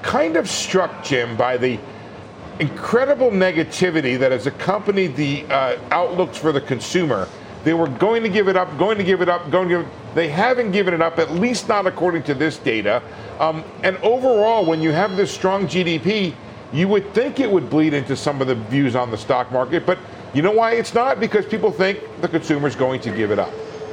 kind 0.02 0.36
of 0.36 0.48
struck, 0.48 1.04
Jim, 1.04 1.36
by 1.36 1.56
the 1.56 1.78
incredible 2.58 3.30
negativity 3.30 4.18
that 4.18 4.32
has 4.32 4.46
accompanied 4.46 5.14
the 5.16 5.44
uh, 5.46 5.78
outlooks 5.90 6.38
for 6.38 6.50
the 6.50 6.60
consumer. 6.60 7.28
They 7.64 7.74
were 7.74 7.88
going 7.88 8.22
to 8.24 8.28
give 8.28 8.48
it 8.48 8.56
up, 8.56 8.76
going 8.78 8.98
to 8.98 9.04
give 9.04 9.22
it 9.22 9.28
up, 9.28 9.50
going 9.50 9.68
to 9.68 9.78
give. 9.78 9.88
They 10.14 10.28
haven't 10.28 10.72
given 10.72 10.94
it 10.94 11.00
up, 11.00 11.18
at 11.18 11.30
least 11.30 11.68
not 11.68 11.86
according 11.86 12.24
to 12.24 12.34
this 12.34 12.58
data. 12.58 13.02
Um, 13.38 13.64
and 13.82 13.96
overall, 13.98 14.66
when 14.66 14.82
you 14.82 14.90
have 14.90 15.16
this 15.16 15.30
strong 15.30 15.66
GDP, 15.66 16.34
you 16.72 16.88
would 16.88 17.12
think 17.14 17.38
it 17.38 17.50
would 17.50 17.70
bleed 17.70 17.94
into 17.94 18.16
some 18.16 18.40
of 18.40 18.48
the 18.48 18.54
views 18.54 18.96
on 18.96 19.10
the 19.10 19.18
stock 19.18 19.52
market. 19.52 19.86
But 19.86 19.98
you 20.34 20.42
know 20.42 20.50
why 20.50 20.72
it's 20.72 20.94
not? 20.94 21.20
Because 21.20 21.46
people 21.46 21.70
think 21.70 22.00
the 22.20 22.28
consumer 22.28 22.66
is 22.66 22.74
going 22.74 23.00
to 23.02 23.14
give 23.14 23.30
it 23.30 23.38
up. 23.38 23.52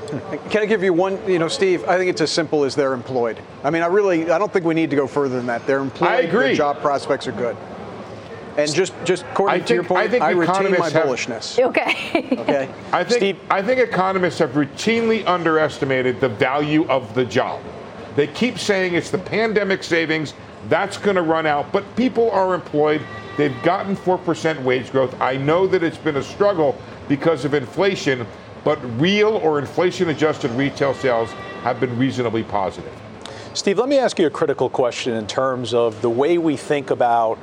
Can 0.09 0.61
I 0.61 0.65
give 0.65 0.83
you 0.83 0.93
one? 0.93 1.19
You 1.29 1.39
know, 1.39 1.47
Steve, 1.47 1.87
I 1.87 1.97
think 1.97 2.09
it's 2.09 2.21
as 2.21 2.31
simple 2.31 2.63
as 2.63 2.75
they're 2.75 2.93
employed. 2.93 3.39
I 3.63 3.69
mean, 3.69 3.83
I 3.83 3.87
really, 3.87 4.29
I 4.31 4.37
don't 4.37 4.51
think 4.51 4.65
we 4.65 4.73
need 4.73 4.89
to 4.89 4.95
go 4.95 5.07
further 5.07 5.35
than 5.35 5.45
that. 5.47 5.65
They're 5.65 5.79
employed. 5.79 6.09
I 6.09 6.21
agree. 6.21 6.47
Their 6.47 6.55
job 6.55 6.79
prospects 6.79 7.27
are 7.27 7.31
good. 7.31 7.55
And 8.57 8.73
just, 8.73 8.93
just 9.05 9.23
according 9.31 9.63
to 9.65 9.73
your 9.73 9.83
point, 9.83 10.01
I, 10.01 10.07
think 10.09 10.21
I 10.23 10.31
retain 10.31 10.71
my 10.77 10.89
have, 10.89 11.05
bullishness. 11.05 11.57
Okay. 11.69 12.27
okay. 12.41 12.69
I 12.91 13.03
think, 13.03 13.17
Steve, 13.17 13.39
I 13.49 13.61
think 13.61 13.79
economists 13.79 14.39
have 14.39 14.51
routinely 14.51 15.25
underestimated 15.25 16.19
the 16.19 16.29
value 16.29 16.85
of 16.89 17.13
the 17.15 17.23
job. 17.23 17.61
They 18.15 18.27
keep 18.27 18.59
saying 18.59 18.95
it's 18.95 19.11
the 19.11 19.17
pandemic 19.17 19.83
savings 19.83 20.33
that's 20.67 20.97
going 20.97 21.15
to 21.15 21.21
run 21.21 21.45
out, 21.45 21.71
but 21.71 21.95
people 21.95 22.29
are 22.31 22.53
employed. 22.53 23.01
They've 23.37 23.55
gotten 23.63 23.95
4% 23.95 24.61
wage 24.63 24.91
growth. 24.91 25.19
I 25.21 25.37
know 25.37 25.65
that 25.67 25.83
it's 25.83 25.97
been 25.97 26.17
a 26.17 26.23
struggle 26.23 26.77
because 27.07 27.45
of 27.45 27.53
inflation, 27.53 28.27
but 28.63 28.77
real 28.99 29.29
or 29.37 29.59
inflation 29.59 30.09
adjusted 30.09 30.51
retail 30.51 30.93
sales 30.93 31.31
have 31.63 31.79
been 31.79 31.97
reasonably 31.97 32.43
positive. 32.43 32.93
Steve, 33.53 33.79
let 33.79 33.89
me 33.89 33.97
ask 33.97 34.19
you 34.19 34.27
a 34.27 34.29
critical 34.29 34.69
question 34.69 35.13
in 35.13 35.27
terms 35.27 35.73
of 35.73 36.01
the 36.01 36.09
way 36.09 36.37
we 36.37 36.55
think 36.55 36.91
about 36.91 37.39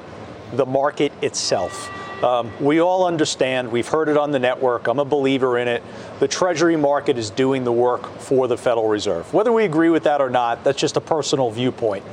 the 0.53 0.65
market 0.65 1.13
itself. 1.23 1.91
Um, 2.23 2.51
we 2.61 2.81
all 2.81 3.07
understand, 3.07 3.71
we've 3.71 3.89
heard 3.89 4.09
it 4.09 4.17
on 4.17 4.31
the 4.31 4.39
network, 4.39 4.87
I'm 4.87 4.99
a 4.99 5.05
believer 5.05 5.59
in 5.59 5.69
it. 5.69 5.83
The 6.19 6.29
Treasury 6.29 6.77
market 6.77 7.19
is 7.19 7.29
doing 7.29 7.65
the 7.65 7.73
work 7.73 8.07
for 8.19 8.49
the 8.49 8.57
Federal 8.57 8.89
Reserve. 8.89 9.35
Whether 9.35 9.53
we 9.53 9.65
agree 9.65 9.91
with 9.91 10.05
that 10.05 10.23
or 10.23 10.31
not, 10.31 10.65
that's 10.65 10.79
just 10.79 10.97
a 10.97 11.01
personal 11.01 11.51
viewpoint. 11.51 12.05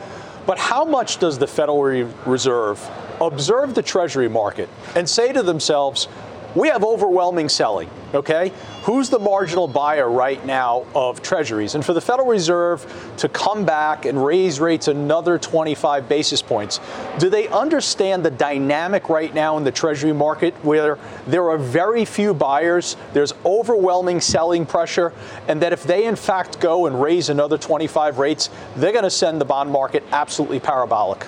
But 0.45 0.57
how 0.57 0.83
much 0.83 1.19
does 1.19 1.37
the 1.37 1.47
Federal 1.47 1.83
Reserve 2.25 2.85
observe 3.21 3.75
the 3.75 3.81
Treasury 3.81 4.27
market 4.27 4.67
and 4.95 5.09
say 5.09 5.31
to 5.31 5.41
themselves, 5.41 6.09
we 6.53 6.67
have 6.67 6.83
overwhelming 6.83 7.47
selling, 7.47 7.89
okay? 8.13 8.51
Who's 8.83 9.09
the 9.09 9.17
marginal 9.17 9.69
buyer 9.69 10.09
right 10.09 10.45
now 10.45 10.85
of 10.93 11.21
treasuries? 11.21 11.75
And 11.75 11.85
for 11.85 11.93
the 11.93 12.01
Federal 12.01 12.27
Reserve 12.27 12.85
to 13.15 13.29
come 13.29 13.63
back 13.63 14.03
and 14.03 14.21
raise 14.21 14.59
rates 14.59 14.89
another 14.89 15.39
25 15.39 16.09
basis 16.09 16.41
points, 16.41 16.81
do 17.17 17.29
they 17.29 17.47
understand 17.47 18.25
the 18.25 18.29
dynamic 18.29 19.07
right 19.07 19.33
now 19.33 19.55
in 19.55 19.63
the 19.63 19.71
treasury 19.71 20.11
market 20.11 20.53
where 20.65 20.99
there 21.27 21.49
are 21.49 21.57
very 21.57 22.03
few 22.03 22.33
buyers, 22.33 22.97
there's 23.13 23.33
overwhelming 23.45 24.19
selling 24.19 24.65
pressure, 24.65 25.13
and 25.47 25.61
that 25.61 25.71
if 25.71 25.83
they 25.83 26.05
in 26.05 26.17
fact 26.17 26.59
go 26.59 26.85
and 26.85 27.01
raise 27.01 27.29
another 27.29 27.57
25 27.57 28.17
rates, 28.17 28.49
they're 28.75 28.91
going 28.91 29.05
to 29.05 29.09
send 29.09 29.39
the 29.39 29.45
bond 29.45 29.71
market 29.71 30.03
absolutely 30.11 30.59
parabolic? 30.59 31.25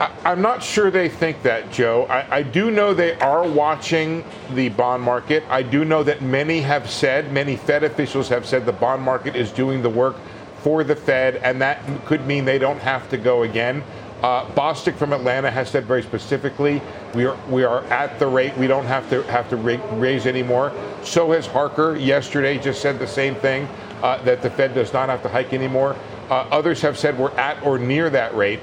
I, 0.00 0.32
am 0.32 0.40
not 0.40 0.62
sure 0.62 0.90
they 0.90 1.10
think 1.10 1.42
that, 1.42 1.70
Joe. 1.70 2.06
I, 2.08 2.38
I, 2.38 2.42
do 2.42 2.70
know 2.70 2.94
they 2.94 3.14
are 3.16 3.46
watching 3.46 4.24
the 4.54 4.70
bond 4.70 5.02
market. 5.02 5.44
I 5.50 5.62
do 5.62 5.84
know 5.84 6.02
that 6.02 6.22
many 6.22 6.62
have 6.62 6.88
said, 6.88 7.34
many 7.34 7.56
Fed 7.56 7.84
officials 7.84 8.26
have 8.30 8.46
said 8.46 8.64
the 8.64 8.72
bond 8.72 9.02
market 9.02 9.36
is 9.36 9.52
doing 9.52 9.82
the 9.82 9.90
work 9.90 10.16
for 10.62 10.84
the 10.84 10.96
Fed, 10.96 11.36
and 11.36 11.60
that 11.60 11.82
could 12.06 12.26
mean 12.26 12.46
they 12.46 12.58
don't 12.58 12.80
have 12.80 13.10
to 13.10 13.18
go 13.18 13.42
again. 13.42 13.84
Uh, 14.22 14.46
Bostic 14.52 14.96
from 14.96 15.12
Atlanta 15.12 15.50
has 15.50 15.68
said 15.68 15.84
very 15.84 16.02
specifically, 16.02 16.80
we 17.14 17.26
are 17.26 17.36
we 17.48 17.64
are 17.64 17.82
at 17.84 18.18
the 18.18 18.26
rate 18.26 18.54
we 18.58 18.66
don't 18.66 18.84
have 18.84 19.08
to 19.10 19.22
have 19.24 19.48
to 19.50 19.56
raise 19.56 20.26
anymore. 20.26 20.72
So 21.02 21.32
has 21.32 21.46
Harker 21.46 21.96
yesterday, 21.96 22.58
just 22.58 22.82
said 22.82 22.98
the 22.98 23.06
same 23.06 23.34
thing 23.34 23.66
uh, 24.02 24.22
that 24.22 24.40
the 24.42 24.50
Fed 24.50 24.74
does 24.74 24.92
not 24.92 25.08
have 25.08 25.22
to 25.22 25.28
hike 25.28 25.52
anymore. 25.52 25.96
Uh, 26.28 26.46
others 26.50 26.82
have 26.82 26.98
said 26.98 27.18
we're 27.18 27.36
at 27.38 27.62
or 27.62 27.78
near 27.78 28.10
that 28.10 28.34
rate. 28.34 28.60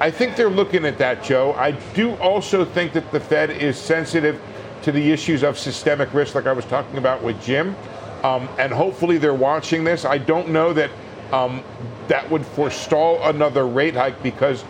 I 0.00 0.10
think 0.12 0.36
they're 0.36 0.48
looking 0.48 0.84
at 0.84 0.96
that, 0.98 1.24
Joe. 1.24 1.54
I 1.54 1.72
do 1.94 2.14
also 2.16 2.64
think 2.64 2.92
that 2.92 3.10
the 3.10 3.18
Fed 3.18 3.50
is 3.50 3.76
sensitive 3.76 4.40
to 4.82 4.92
the 4.92 5.10
issues 5.10 5.42
of 5.42 5.58
systemic 5.58 6.14
risk, 6.14 6.36
like 6.36 6.46
I 6.46 6.52
was 6.52 6.64
talking 6.64 6.98
about 6.98 7.22
with 7.22 7.40
Jim. 7.42 7.74
Um, 8.22 8.48
and 8.58 8.72
hopefully 8.72 9.18
they're 9.18 9.34
watching 9.34 9.82
this. 9.82 10.04
I 10.04 10.18
don't 10.18 10.50
know 10.50 10.72
that 10.72 10.90
um, 11.32 11.64
that 12.06 12.30
would 12.30 12.46
forestall 12.46 13.22
another 13.28 13.66
rate 13.66 13.94
hike 13.94 14.22
because 14.22 14.64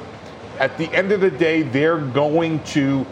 at 0.59 0.77
the 0.79 0.93
end 0.95 1.13
of 1.13 1.21
the 1.21 1.31
day, 1.31 1.63
they're 1.63 1.99
going 1.99 2.63
to 2.65 3.07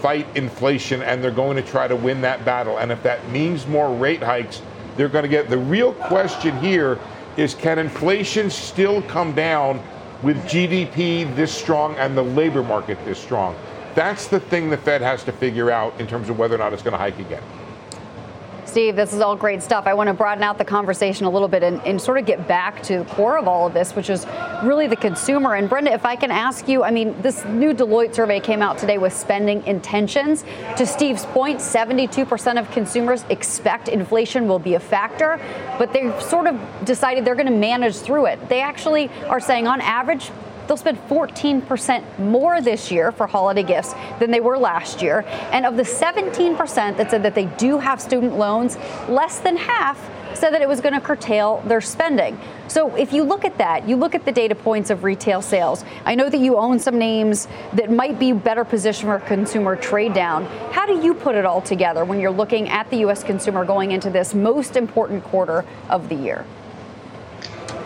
fight 0.00 0.26
inflation 0.36 1.02
and 1.02 1.22
they're 1.22 1.30
going 1.30 1.56
to 1.56 1.62
try 1.62 1.88
to 1.88 1.96
win 1.96 2.20
that 2.20 2.44
battle. 2.44 2.78
And 2.78 2.92
if 2.92 3.02
that 3.02 3.28
means 3.30 3.66
more 3.66 3.94
rate 3.94 4.22
hikes, 4.22 4.60
they're 4.96 5.08
going 5.08 5.22
to 5.22 5.28
get 5.28 5.48
the 5.48 5.58
real 5.58 5.94
question 5.94 6.56
here 6.58 6.98
is 7.36 7.54
can 7.54 7.78
inflation 7.78 8.50
still 8.50 9.00
come 9.02 9.34
down 9.34 9.82
with 10.22 10.36
GDP 10.44 11.34
this 11.34 11.52
strong 11.52 11.94
and 11.96 12.16
the 12.16 12.22
labor 12.22 12.62
market 12.62 12.98
this 13.04 13.18
strong. 13.18 13.56
That's 13.94 14.28
the 14.28 14.40
thing 14.40 14.70
the 14.70 14.76
Fed 14.76 15.02
has 15.02 15.24
to 15.24 15.32
figure 15.32 15.70
out 15.70 15.98
in 16.00 16.06
terms 16.06 16.28
of 16.28 16.38
whether 16.38 16.54
or 16.54 16.58
not 16.58 16.72
it's 16.72 16.82
going 16.82 16.92
to 16.92 16.98
hike 16.98 17.18
again. 17.18 17.42
Steve, 18.72 18.96
this 18.96 19.12
is 19.12 19.20
all 19.20 19.36
great 19.36 19.62
stuff. 19.62 19.86
I 19.86 19.92
want 19.92 20.08
to 20.08 20.14
broaden 20.14 20.42
out 20.42 20.56
the 20.56 20.64
conversation 20.64 21.26
a 21.26 21.30
little 21.30 21.46
bit 21.46 21.62
and, 21.62 21.78
and, 21.86 22.00
sort 22.00 22.16
of 22.16 22.24
get 22.24 22.48
back 22.48 22.82
to 22.84 23.00
the 23.00 23.04
core 23.04 23.36
of 23.36 23.46
all 23.46 23.66
of 23.66 23.74
this, 23.74 23.94
which 23.94 24.08
is 24.08 24.26
really 24.64 24.86
the 24.86 24.96
consumer. 24.96 25.56
And 25.56 25.68
Brenda, 25.68 25.92
if 25.92 26.06
I 26.06 26.16
can 26.16 26.30
ask 26.30 26.66
you, 26.68 26.82
I 26.82 26.90
mean, 26.90 27.20
this 27.20 27.44
new 27.44 27.74
Deloitte 27.74 28.14
survey 28.14 28.40
came 28.40 28.62
out 28.62 28.78
today 28.78 28.96
with 28.96 29.12
spending 29.12 29.62
intentions. 29.66 30.42
To 30.78 30.86
Steve's 30.86 31.26
point, 31.26 31.58
72% 31.58 32.58
of 32.58 32.70
consumers 32.70 33.26
expect 33.28 33.88
inflation 33.88 34.48
will 34.48 34.58
be 34.58 34.72
a 34.72 34.80
factor, 34.80 35.38
but 35.78 35.92
they've 35.92 36.22
sort 36.22 36.46
of 36.46 36.58
decided 36.86 37.26
they're 37.26 37.34
going 37.34 37.44
to 37.44 37.52
manage 37.52 37.96
through 37.96 38.24
it. 38.24 38.48
They 38.48 38.62
actually 38.62 39.10
are 39.28 39.38
saying, 39.38 39.66
on 39.66 39.82
average, 39.82 40.30
They'll 40.72 40.78
spend 40.78 41.06
14% 41.06 42.18
more 42.18 42.62
this 42.62 42.90
year 42.90 43.12
for 43.12 43.26
holiday 43.26 43.62
gifts 43.62 43.92
than 44.18 44.30
they 44.30 44.40
were 44.40 44.56
last 44.56 45.02
year. 45.02 45.22
And 45.50 45.66
of 45.66 45.76
the 45.76 45.82
17% 45.82 46.96
that 46.96 47.10
said 47.10 47.22
that 47.24 47.34
they 47.34 47.44
do 47.44 47.76
have 47.76 48.00
student 48.00 48.38
loans, 48.38 48.78
less 49.06 49.38
than 49.40 49.58
half 49.58 50.00
said 50.34 50.48
that 50.54 50.62
it 50.62 50.68
was 50.68 50.80
going 50.80 50.94
to 50.94 51.00
curtail 51.02 51.62
their 51.66 51.82
spending. 51.82 52.40
So 52.68 52.96
if 52.96 53.12
you 53.12 53.22
look 53.22 53.44
at 53.44 53.58
that, 53.58 53.86
you 53.86 53.96
look 53.96 54.14
at 54.14 54.24
the 54.24 54.32
data 54.32 54.54
points 54.54 54.88
of 54.88 55.04
retail 55.04 55.42
sales. 55.42 55.84
I 56.06 56.14
know 56.14 56.30
that 56.30 56.40
you 56.40 56.56
own 56.56 56.78
some 56.78 56.98
names 56.98 57.48
that 57.74 57.90
might 57.90 58.18
be 58.18 58.32
better 58.32 58.64
positioned 58.64 59.12
for 59.12 59.18
consumer 59.26 59.76
trade 59.76 60.14
down. 60.14 60.46
How 60.72 60.86
do 60.86 61.04
you 61.04 61.12
put 61.12 61.34
it 61.34 61.44
all 61.44 61.60
together 61.60 62.06
when 62.06 62.18
you're 62.18 62.30
looking 62.30 62.70
at 62.70 62.88
the 62.88 62.96
U.S. 63.00 63.22
consumer 63.22 63.66
going 63.66 63.92
into 63.92 64.08
this 64.08 64.32
most 64.32 64.76
important 64.76 65.22
quarter 65.24 65.66
of 65.90 66.08
the 66.08 66.14
year? 66.14 66.46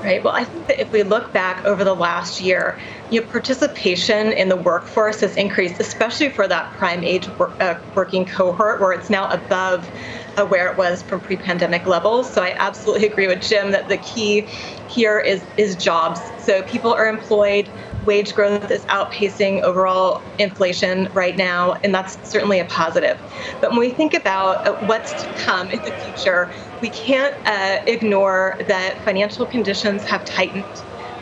Right. 0.07 0.23
Well, 0.23 0.35
I 0.37 0.45
think 0.45 0.69
that 0.69 0.81
if 0.81 0.93
we 0.93 1.03
look 1.03 1.33
back 1.33 1.65
over 1.65 1.83
the 1.83 1.97
last 1.97 2.41
year, 2.41 2.79
you 3.11 3.21
know, 3.21 3.27
participation 3.27 4.33
in 4.33 4.49
the 4.49 4.55
workforce 4.55 5.19
has 5.23 5.37
increased, 5.37 5.81
especially 5.81 6.29
for 6.29 6.47
that 6.47 6.71
prime 6.75 7.03
age 7.03 7.27
work, 7.31 7.61
uh, 7.61 7.75
working 7.97 8.25
cohort, 8.25 8.81
where 8.81 8.93
it's 8.93 9.11
now 9.11 9.29
above 9.29 9.91
uh, 10.37 10.47
where 10.47 10.71
it 10.71 10.79
was 10.79 11.03
from 11.03 11.19
pre-pandemic 11.19 11.87
levels. 11.87 12.33
So 12.33 12.41
I 12.41 12.55
absolutely 12.57 13.09
agree 13.09 13.27
with 13.27 13.43
Jim 13.43 13.73
that 13.73 13.89
the 13.89 13.97
key 13.97 14.43
here 14.89 15.19
is 15.19 15.43
is 15.57 15.75
jobs. 15.75 16.21
So 16.39 16.63
people 16.63 16.95
are 16.95 17.09
employed 17.09 17.69
wage 18.07 18.35
growth 18.35 18.71
is 18.71 18.85
outpacing 18.87 19.63
overall 19.63 20.23
inflation 20.39 21.13
right 21.13 21.37
now, 21.37 21.75
and 21.85 21.95
that's 21.95 22.17
certainly 22.29 22.61
a 22.61 22.65
positive. 22.67 23.19
But 23.61 23.71
when 23.71 23.81
we 23.81 23.91
think 23.91 24.15
about 24.15 24.67
uh, 24.67 24.75
what's 24.87 25.13
to 25.23 25.29
come 25.35 25.71
in 25.71 25.83
the 25.83 25.91
future, 25.91 26.51
we 26.81 26.89
can't 26.91 27.35
uh, 27.47 27.83
ignore 27.87 28.57
that 28.69 29.01
financial 29.03 29.45
conditions 29.45 30.05
have 30.05 30.25
tightened. 30.25 30.65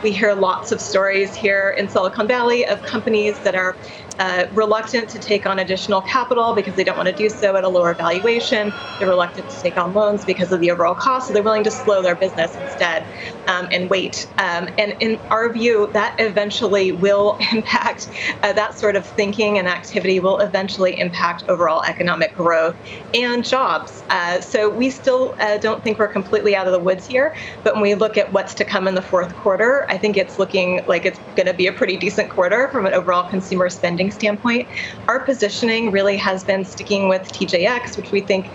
We 0.03 0.11
hear 0.11 0.35
lots 0.35 0.71
of 0.71 0.79
stories 0.79 1.33
here 1.33 1.71
in 1.77 1.89
Silicon 1.89 2.27
Valley 2.27 2.65
of 2.67 2.81
companies 2.83 3.39
that 3.39 3.55
are 3.55 3.75
uh, 4.19 4.45
reluctant 4.53 5.09
to 5.09 5.19
take 5.19 5.45
on 5.45 5.59
additional 5.59 6.01
capital 6.01 6.53
because 6.53 6.75
they 6.75 6.83
don't 6.83 6.97
want 6.97 7.09
to 7.09 7.15
do 7.15 7.29
so 7.29 7.55
at 7.55 7.63
a 7.63 7.67
lower 7.69 7.93
valuation. 7.93 8.73
They're 8.99 9.07
reluctant 9.07 9.49
to 9.49 9.61
take 9.61 9.77
on 9.77 9.93
loans 9.93 10.25
because 10.25 10.51
of 10.51 10.59
the 10.59 10.71
overall 10.71 10.95
cost, 10.95 11.27
so 11.27 11.33
they're 11.33 11.43
willing 11.43 11.63
to 11.63 11.71
slow 11.71 12.01
their 12.01 12.15
business 12.15 12.55
instead 12.55 13.05
um, 13.47 13.67
and 13.71 13.89
wait. 13.89 14.27
Um, 14.37 14.69
and 14.77 14.95
in 14.99 15.17
our 15.29 15.51
view, 15.51 15.89
that 15.93 16.15
eventually 16.19 16.91
will 16.91 17.37
impact 17.51 18.09
uh, 18.43 18.53
that 18.53 18.77
sort 18.77 18.95
of 18.95 19.05
thinking 19.05 19.57
and 19.57 19.67
activity 19.67 20.19
will 20.19 20.39
eventually 20.39 20.99
impact 20.99 21.47
overall 21.49 21.83
economic 21.83 22.35
growth 22.35 22.75
and 23.13 23.43
jobs. 23.45 24.03
Uh, 24.09 24.39
so 24.41 24.69
we 24.69 24.89
still 24.89 25.35
uh, 25.39 25.57
don't 25.57 25.83
think 25.83 25.99
we're 25.99 26.07
completely 26.07 26.55
out 26.55 26.67
of 26.67 26.73
the 26.73 26.79
woods 26.79 27.05
here, 27.05 27.35
but 27.63 27.73
when 27.73 27.83
we 27.83 27.95
look 27.95 28.17
at 28.17 28.31
what's 28.31 28.53
to 28.53 28.65
come 28.65 28.87
in 28.87 28.95
the 28.95 29.01
fourth 29.01 29.33
quarter, 29.37 29.85
I 29.89 29.97
think 29.97 30.17
it's 30.17 30.39
looking 30.39 30.85
like 30.87 31.05
it's 31.05 31.19
going 31.35 31.47
to 31.47 31.53
be 31.53 31.67
a 31.67 31.73
pretty 31.73 31.97
decent 31.97 32.29
quarter 32.29 32.67
from 32.69 32.85
an 32.85 32.93
overall 32.93 33.29
consumer 33.29 33.69
spending 33.69 34.04
standpoint. 34.11 34.67
Our 35.07 35.19
positioning 35.19 35.91
really 35.91 36.17
has 36.17 36.43
been 36.43 36.65
sticking 36.65 37.07
with 37.07 37.23
TJX, 37.23 37.97
which 37.97 38.11
we 38.11 38.21
think 38.21 38.47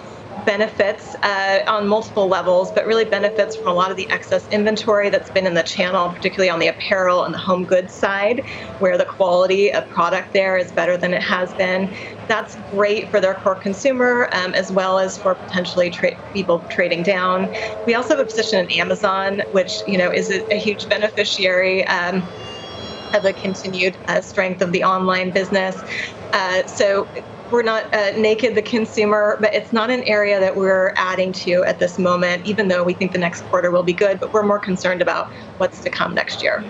benefits 0.44 1.14
uh, 1.22 1.62
on 1.66 1.86
multiple 1.86 2.28
levels, 2.28 2.70
but 2.70 2.86
really 2.86 3.04
benefits 3.04 3.56
from 3.56 3.68
a 3.68 3.74
lot 3.74 3.90
of 3.90 3.96
the 3.96 4.08
excess 4.10 4.46
inventory 4.50 5.10
that's 5.10 5.30
been 5.30 5.46
in 5.46 5.54
the 5.54 5.62
channel, 5.62 6.08
particularly 6.10 6.50
on 6.50 6.58
the 6.58 6.68
apparel 6.68 7.24
and 7.24 7.34
the 7.34 7.38
home 7.38 7.64
goods 7.64 7.92
side, 7.92 8.44
where 8.78 8.96
the 8.96 9.04
quality 9.04 9.72
of 9.72 9.88
product 9.90 10.32
there 10.32 10.56
is 10.56 10.70
better 10.72 10.96
than 10.96 11.12
it 11.12 11.22
has 11.22 11.52
been. 11.54 11.92
That's 12.28 12.56
great 12.70 13.10
for 13.10 13.20
their 13.20 13.34
core 13.34 13.54
consumer, 13.54 14.28
um, 14.32 14.54
as 14.54 14.70
well 14.70 14.98
as 14.98 15.18
for 15.18 15.34
potentially 15.34 15.90
tra- 15.90 16.16
people 16.32 16.60
trading 16.68 17.02
down. 17.02 17.54
We 17.86 17.94
also 17.94 18.16
have 18.16 18.20
a 18.20 18.24
position 18.24 18.64
in 18.64 18.70
Amazon, 18.72 19.42
which 19.52 19.86
you 19.86 19.98
know 19.98 20.10
is 20.10 20.30
a, 20.30 20.52
a 20.52 20.58
huge 20.58 20.88
beneficiary. 20.88 21.86
Um, 21.86 22.26
of 23.14 23.22
the 23.22 23.32
continued 23.32 23.96
uh, 24.08 24.20
strength 24.20 24.62
of 24.62 24.72
the 24.72 24.84
online 24.84 25.30
business. 25.30 25.76
Uh, 26.32 26.66
so 26.66 27.08
we're 27.50 27.62
not 27.62 27.92
uh, 27.92 28.12
naked 28.16 28.54
the 28.54 28.62
consumer, 28.62 29.36
but 29.40 29.52
it's 29.54 29.72
not 29.72 29.90
an 29.90 30.02
area 30.04 30.38
that 30.38 30.54
we're 30.54 30.92
adding 30.96 31.32
to 31.32 31.64
at 31.64 31.78
this 31.78 31.98
moment, 31.98 32.46
even 32.46 32.68
though 32.68 32.84
we 32.84 32.92
think 32.94 33.12
the 33.12 33.18
next 33.18 33.42
quarter 33.42 33.70
will 33.70 33.82
be 33.82 33.92
good, 33.92 34.20
but 34.20 34.32
we're 34.32 34.44
more 34.44 34.60
concerned 34.60 35.02
about 35.02 35.30
what's 35.58 35.80
to 35.80 35.90
come 35.90 36.14
next 36.14 36.42
year. 36.42 36.64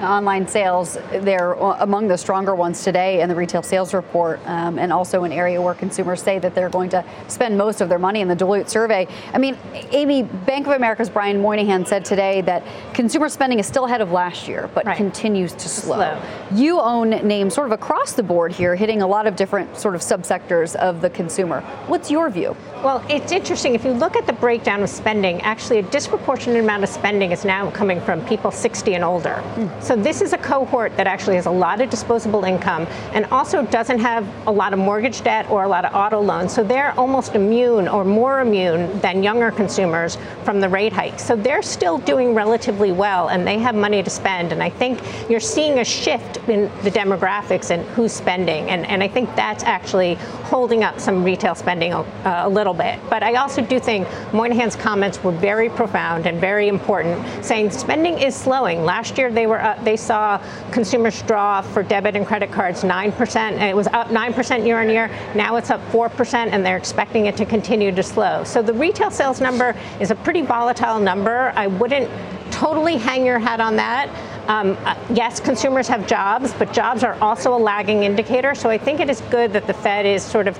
Online 0.00 0.46
sales, 0.46 0.98
they're 1.10 1.52
among 1.52 2.08
the 2.08 2.18
stronger 2.18 2.54
ones 2.54 2.84
today 2.84 3.20
in 3.22 3.28
the 3.28 3.34
retail 3.34 3.62
sales 3.62 3.94
report, 3.94 4.40
um, 4.46 4.78
and 4.78 4.92
also 4.92 5.24
an 5.24 5.32
area 5.32 5.60
where 5.60 5.74
consumers 5.74 6.22
say 6.22 6.38
that 6.38 6.54
they're 6.54 6.68
going 6.68 6.90
to 6.90 7.04
spend 7.28 7.56
most 7.56 7.80
of 7.80 7.88
their 7.88 7.98
money 7.98 8.20
in 8.20 8.28
the 8.28 8.36
Deloitte 8.36 8.68
survey. 8.68 9.06
I 9.32 9.38
mean, 9.38 9.56
Amy, 9.92 10.22
Bank 10.22 10.66
of 10.66 10.74
America's 10.74 11.08
Brian 11.08 11.40
Moynihan 11.40 11.86
said 11.86 12.04
today 12.04 12.42
that 12.42 12.62
consumer 12.94 13.28
spending 13.28 13.58
is 13.58 13.66
still 13.66 13.86
ahead 13.86 14.00
of 14.00 14.12
last 14.12 14.46
year, 14.48 14.68
but 14.74 14.84
right. 14.84 14.96
continues 14.96 15.52
to 15.54 15.68
slow. 15.68 15.96
slow. 15.96 16.22
You 16.54 16.80
own 16.80 17.10
names 17.10 17.54
sort 17.54 17.66
of 17.66 17.72
across 17.72 18.12
the 18.12 18.22
board 18.22 18.52
here, 18.52 18.74
hitting 18.76 19.00
a 19.00 19.06
lot 19.06 19.26
of 19.26 19.34
different 19.34 19.76
sort 19.78 19.94
of 19.94 20.02
subsectors 20.02 20.76
of 20.76 21.00
the 21.00 21.10
consumer. 21.10 21.60
What's 21.86 22.10
your 22.10 22.28
view? 22.28 22.56
Well, 22.82 23.04
it's 23.08 23.32
interesting. 23.32 23.74
If 23.74 23.84
you 23.84 23.92
look 23.92 24.16
at 24.16 24.26
the 24.26 24.32
breakdown 24.34 24.82
of 24.82 24.90
spending, 24.90 25.40
actually 25.40 25.78
a 25.78 25.82
disproportionate 25.82 26.62
amount 26.62 26.84
of 26.84 26.90
spending 26.90 27.32
is 27.32 27.44
now 27.44 27.70
coming 27.70 28.00
from 28.00 28.24
people 28.26 28.50
60 28.50 28.94
and 28.94 29.02
older. 29.02 29.42
Mm. 29.54 29.82
So 29.86 29.94
this 29.94 30.20
is 30.20 30.32
a 30.32 30.38
cohort 30.38 30.96
that 30.96 31.06
actually 31.06 31.36
has 31.36 31.46
a 31.46 31.50
lot 31.52 31.80
of 31.80 31.88
disposable 31.90 32.42
income 32.42 32.88
and 33.12 33.24
also 33.26 33.64
doesn't 33.64 34.00
have 34.00 34.26
a 34.48 34.50
lot 34.50 34.72
of 34.72 34.80
mortgage 34.80 35.22
debt 35.22 35.48
or 35.48 35.62
a 35.62 35.68
lot 35.68 35.84
of 35.84 35.94
auto 35.94 36.20
loans. 36.20 36.52
So 36.52 36.64
they're 36.64 36.90
almost 36.98 37.36
immune 37.36 37.86
or 37.86 38.04
more 38.04 38.40
immune 38.40 38.98
than 38.98 39.22
younger 39.22 39.52
consumers 39.52 40.18
from 40.42 40.58
the 40.58 40.68
rate 40.68 40.92
hike. 40.92 41.20
So 41.20 41.36
they're 41.36 41.62
still 41.62 41.98
doing 41.98 42.34
relatively 42.34 42.90
well 42.90 43.28
and 43.28 43.46
they 43.46 43.60
have 43.60 43.76
money 43.76 44.02
to 44.02 44.10
spend. 44.10 44.50
And 44.50 44.60
I 44.60 44.70
think 44.70 45.00
you're 45.30 45.38
seeing 45.38 45.78
a 45.78 45.84
shift 45.84 46.38
in 46.48 46.62
the 46.82 46.90
demographics 46.90 47.70
and 47.70 47.84
who's 47.90 48.12
spending. 48.12 48.68
And, 48.70 48.84
and 48.86 49.04
I 49.04 49.08
think 49.08 49.36
that's 49.36 49.62
actually 49.62 50.14
holding 50.46 50.82
up 50.82 50.98
some 50.98 51.22
retail 51.22 51.54
spending 51.54 51.92
a, 51.92 52.04
a 52.24 52.48
little 52.48 52.74
bit. 52.74 52.98
But 53.08 53.22
I 53.22 53.34
also 53.36 53.62
do 53.62 53.78
think 53.78 54.08
Moynihan's 54.32 54.74
comments 54.74 55.22
were 55.22 55.30
very 55.30 55.70
profound 55.70 56.26
and 56.26 56.40
very 56.40 56.66
important, 56.66 57.44
saying 57.44 57.70
spending 57.70 58.18
is 58.18 58.34
slowing. 58.34 58.84
Last 58.84 59.16
year 59.16 59.30
they 59.30 59.46
were 59.46 59.75
they 59.84 59.96
saw 59.96 60.42
consumers 60.72 61.22
draw 61.22 61.60
for 61.60 61.82
debit 61.82 62.16
and 62.16 62.26
credit 62.26 62.50
cards 62.50 62.82
9%, 62.82 63.36
and 63.36 63.62
it 63.62 63.76
was 63.76 63.86
up 63.88 64.08
9% 64.08 64.66
year 64.66 64.80
on 64.80 64.88
year. 64.88 65.08
Now 65.34 65.56
it's 65.56 65.70
up 65.70 65.80
4%, 65.90 66.34
and 66.34 66.64
they're 66.64 66.76
expecting 66.76 67.26
it 67.26 67.36
to 67.36 67.44
continue 67.44 67.92
to 67.92 68.02
slow. 68.02 68.44
So 68.44 68.62
the 68.62 68.74
retail 68.74 69.10
sales 69.10 69.40
number 69.40 69.74
is 70.00 70.10
a 70.10 70.14
pretty 70.14 70.42
volatile 70.42 70.98
number. 70.98 71.52
I 71.56 71.66
wouldn't 71.66 72.10
totally 72.50 72.96
hang 72.96 73.24
your 73.26 73.38
hat 73.38 73.60
on 73.60 73.76
that. 73.76 74.08
Um, 74.48 74.78
uh, 74.84 74.96
yes, 75.12 75.40
consumers 75.40 75.88
have 75.88 76.06
jobs, 76.06 76.52
but 76.54 76.72
jobs 76.72 77.02
are 77.02 77.14
also 77.20 77.54
a 77.54 77.58
lagging 77.58 78.04
indicator. 78.04 78.54
So 78.54 78.70
I 78.70 78.78
think 78.78 79.00
it 79.00 79.10
is 79.10 79.20
good 79.22 79.52
that 79.52 79.66
the 79.66 79.74
Fed 79.74 80.06
is 80.06 80.22
sort 80.22 80.46
of 80.46 80.56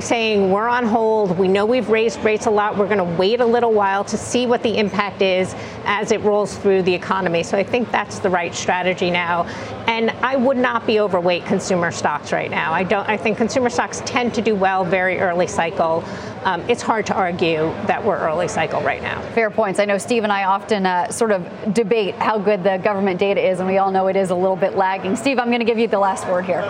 saying 0.00 0.50
we're 0.50 0.68
on 0.68 0.84
hold. 0.84 1.38
We 1.38 1.48
know 1.48 1.66
we've 1.66 1.88
raised 1.88 2.22
rates 2.24 2.46
a 2.46 2.50
lot. 2.50 2.76
We're 2.76 2.86
going 2.86 2.98
to 2.98 3.18
wait 3.18 3.40
a 3.40 3.46
little 3.46 3.72
while 3.72 4.04
to 4.04 4.16
see 4.16 4.46
what 4.46 4.62
the 4.62 4.78
impact 4.78 5.22
is 5.22 5.54
as 5.84 6.12
it 6.12 6.20
rolls 6.22 6.56
through 6.56 6.82
the 6.82 6.94
economy. 6.94 7.42
So 7.42 7.56
I 7.56 7.64
think 7.64 7.90
that's 7.90 8.18
the 8.18 8.30
right 8.30 8.54
strategy 8.54 9.10
now. 9.10 9.44
And 9.86 10.10
I 10.10 10.36
would 10.36 10.56
not 10.56 10.86
be 10.86 11.00
overweight 11.00 11.44
consumer 11.46 11.90
stocks 11.90 12.32
right 12.32 12.50
now. 12.50 12.72
I 12.72 12.84
don't. 12.84 13.08
I 13.08 13.16
think 13.16 13.36
consumer 13.36 13.70
stocks 13.70 14.02
tend 14.06 14.34
to 14.34 14.42
do 14.42 14.54
well 14.54 14.84
very 14.84 15.18
early 15.20 15.46
cycle. 15.46 16.04
Um, 16.44 16.60
it's 16.68 16.82
hard 16.82 17.06
to 17.06 17.14
argue 17.14 17.72
that 17.86 18.04
we're 18.04 18.18
early 18.18 18.48
cycle 18.48 18.82
right 18.82 19.02
now. 19.02 19.20
Fair 19.32 19.50
points. 19.50 19.78
I 19.78 19.86
know 19.86 19.98
Steve 19.98 20.24
and 20.24 20.32
I 20.32 20.44
often 20.44 20.84
uh, 20.84 21.10
sort 21.10 21.32
of 21.32 21.72
debate 21.72 22.14
how 22.16 22.38
good 22.38 22.62
the 22.62 22.76
government 22.78 23.18
data 23.18 23.40
is, 23.40 23.60
and 23.60 23.68
we 23.68 23.78
all 23.78 23.90
know 23.90 24.08
it 24.08 24.16
is 24.16 24.30
a 24.30 24.34
little 24.34 24.56
bit 24.56 24.76
lagging. 24.76 25.16
Steve, 25.16 25.38
I'm 25.38 25.48
going 25.48 25.60
to 25.60 25.64
give 25.64 25.78
you 25.78 25.88
the 25.88 25.98
last 25.98 26.26
word 26.28 26.44
here. 26.44 26.62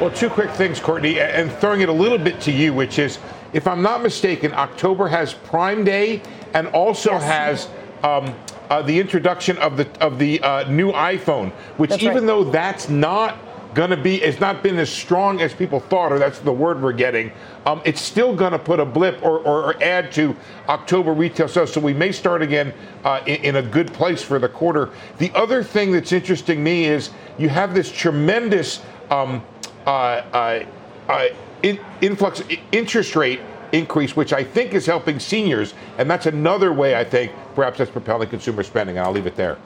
Well, 0.00 0.12
two 0.12 0.30
quick 0.30 0.50
things, 0.52 0.78
Courtney, 0.78 1.18
and 1.18 1.50
throwing 1.50 1.80
it 1.80 1.88
a 1.88 1.92
little 1.92 2.18
bit 2.18 2.40
to 2.42 2.52
you, 2.52 2.72
which 2.72 3.00
is, 3.00 3.18
if 3.52 3.66
I'm 3.66 3.82
not 3.82 4.00
mistaken, 4.00 4.52
October 4.52 5.08
has 5.08 5.34
Prime 5.34 5.82
Day 5.82 6.22
and 6.54 6.68
also 6.68 7.10
yes. 7.10 7.24
has 7.24 7.68
um, 8.04 8.32
uh, 8.70 8.80
the 8.82 9.00
introduction 9.00 9.58
of 9.58 9.76
the 9.76 9.88
of 10.00 10.20
the 10.20 10.40
uh, 10.40 10.70
new 10.70 10.92
iPhone, 10.92 11.50
which 11.78 11.90
that's 11.90 12.04
even 12.04 12.18
right. 12.18 12.26
though 12.26 12.44
that's 12.44 12.88
not 12.88 13.38
going 13.74 13.90
to 13.90 13.96
be, 13.96 14.22
it's 14.22 14.40
not 14.40 14.62
been 14.62 14.78
as 14.78 14.88
strong 14.88 15.40
as 15.40 15.52
people 15.52 15.80
thought, 15.80 16.12
or 16.12 16.18
that's 16.18 16.38
the 16.38 16.52
word 16.52 16.80
we're 16.80 16.92
getting. 16.92 17.32
Um, 17.66 17.82
it's 17.84 18.00
still 18.00 18.34
going 18.34 18.52
to 18.52 18.58
put 18.58 18.80
a 18.80 18.84
blip 18.84 19.22
or, 19.22 19.38
or, 19.40 19.64
or, 19.64 19.82
add 19.82 20.10
to 20.12 20.34
October 20.68 21.12
retail 21.12 21.48
sales. 21.48 21.72
So 21.72 21.80
we 21.80 21.92
may 21.92 22.10
start 22.10 22.40
again 22.40 22.72
uh, 23.04 23.20
in, 23.26 23.44
in, 23.44 23.56
a 23.56 23.62
good 23.62 23.92
place 23.92 24.22
for 24.22 24.38
the 24.38 24.48
quarter. 24.48 24.90
The 25.18 25.30
other 25.34 25.62
thing 25.62 25.92
that's 25.92 26.12
interesting 26.12 26.64
me 26.64 26.86
is 26.86 27.10
you 27.36 27.50
have 27.50 27.74
this 27.74 27.92
tremendous 27.92 28.82
um, 29.10 29.44
uh, 29.88 30.22
uh, 30.32 30.64
uh 31.08 31.28
in, 31.62 31.80
influx 32.00 32.42
interest 32.72 33.16
rate 33.16 33.40
increase, 33.72 34.16
which 34.16 34.32
I 34.32 34.44
think 34.44 34.74
is 34.74 34.86
helping 34.86 35.18
seniors. 35.18 35.74
And 35.98 36.10
that's 36.10 36.26
another 36.26 36.72
way 36.72 36.94
I 36.94 37.04
think 37.04 37.32
perhaps 37.54 37.78
that's 37.78 37.90
propelling 37.90 38.28
consumer 38.28 38.62
spending. 38.62 38.98
And 38.98 39.06
I'll 39.06 39.12
leave 39.12 39.26
it 39.26 39.36
there. 39.36 39.58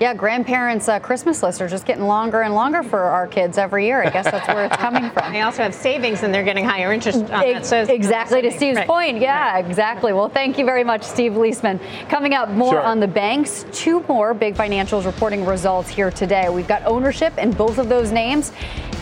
Yeah, 0.00 0.14
grandparents' 0.14 0.88
uh, 0.88 1.00
Christmas 1.00 1.42
lists 1.42 1.60
are 1.60 1.66
just 1.66 1.84
getting 1.84 2.04
longer 2.04 2.42
and 2.42 2.54
longer 2.54 2.84
for 2.84 3.00
our 3.00 3.26
kids 3.26 3.58
every 3.58 3.84
year. 3.84 4.00
I 4.00 4.10
guess 4.10 4.26
that's 4.26 4.46
where 4.46 4.66
it's 4.66 4.76
coming 4.76 5.10
from. 5.14 5.32
They 5.32 5.40
also 5.40 5.64
have 5.64 5.74
savings 5.74 6.22
and 6.22 6.32
they're 6.32 6.44
getting 6.44 6.64
higher 6.64 6.92
interest 6.92 7.18
on 7.18 7.26
that. 7.26 7.66
So 7.66 7.82
exactly 7.82 8.40
to 8.42 8.52
Steve's 8.52 8.76
right. 8.76 8.86
point. 8.86 9.20
Yeah, 9.20 9.54
right. 9.54 9.66
exactly. 9.66 10.12
Well, 10.12 10.28
thank 10.28 10.56
you 10.56 10.64
very 10.64 10.84
much, 10.84 11.02
Steve 11.02 11.32
Liesman. 11.32 11.80
Coming 12.08 12.32
up 12.34 12.48
more 12.50 12.74
sure. 12.74 12.82
on 12.82 13.00
the 13.00 13.08
banks. 13.08 13.66
Two 13.72 14.04
more 14.08 14.34
big 14.34 14.54
financials 14.54 15.04
reporting 15.04 15.44
results 15.44 15.88
here 15.88 16.12
today. 16.12 16.48
We've 16.48 16.68
got 16.68 16.84
ownership 16.84 17.36
in 17.36 17.50
both 17.50 17.78
of 17.78 17.88
those 17.88 18.12
names. 18.12 18.52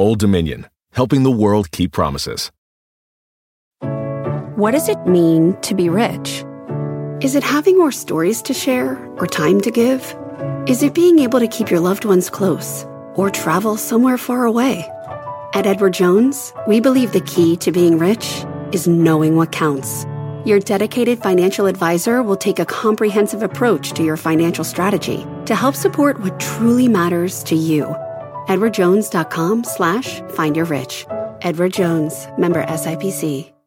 Old 0.00 0.18
Dominion, 0.18 0.66
helping 0.92 1.24
the 1.24 1.30
world 1.30 1.72
keep 1.72 1.92
promises. 1.92 2.50
What 4.56 4.70
does 4.70 4.88
it 4.88 5.06
mean 5.06 5.60
to 5.60 5.74
be 5.74 5.90
rich? 5.90 6.42
Is 7.20 7.34
it 7.34 7.42
having 7.42 7.76
more 7.76 7.92
stories 7.92 8.40
to 8.42 8.54
share 8.54 8.96
or 9.18 9.26
time 9.26 9.60
to 9.60 9.70
give? 9.70 10.16
Is 10.66 10.82
it 10.82 10.94
being 10.94 11.18
able 11.18 11.38
to 11.38 11.46
keep 11.46 11.70
your 11.70 11.80
loved 11.80 12.06
ones 12.06 12.30
close 12.30 12.86
or 13.14 13.28
travel 13.28 13.76
somewhere 13.76 14.16
far 14.16 14.46
away? 14.46 14.90
At 15.52 15.66
Edward 15.66 15.92
Jones, 15.92 16.54
we 16.66 16.80
believe 16.80 17.12
the 17.12 17.20
key 17.20 17.54
to 17.58 17.70
being 17.70 17.98
rich 17.98 18.46
is 18.72 18.88
knowing 18.88 19.36
what 19.36 19.52
counts. 19.52 20.06
Your 20.46 20.60
dedicated 20.60 21.18
financial 21.18 21.66
advisor 21.66 22.22
will 22.22 22.36
take 22.36 22.58
a 22.58 22.64
comprehensive 22.64 23.42
approach 23.42 23.92
to 23.92 24.02
your 24.02 24.16
financial 24.16 24.64
strategy 24.64 25.26
to 25.44 25.54
help 25.54 25.74
support 25.74 26.20
what 26.20 26.40
truly 26.40 26.88
matters 26.88 27.44
to 27.44 27.54
you. 27.54 27.94
EdwardJones.com 28.50 29.64
slash 29.64 30.20
find 30.30 30.56
your 30.56 30.66
rich. 30.66 31.06
Edward 31.42 31.72
Jones, 31.72 32.26
member 32.36 32.64
SIPC. 32.64 33.59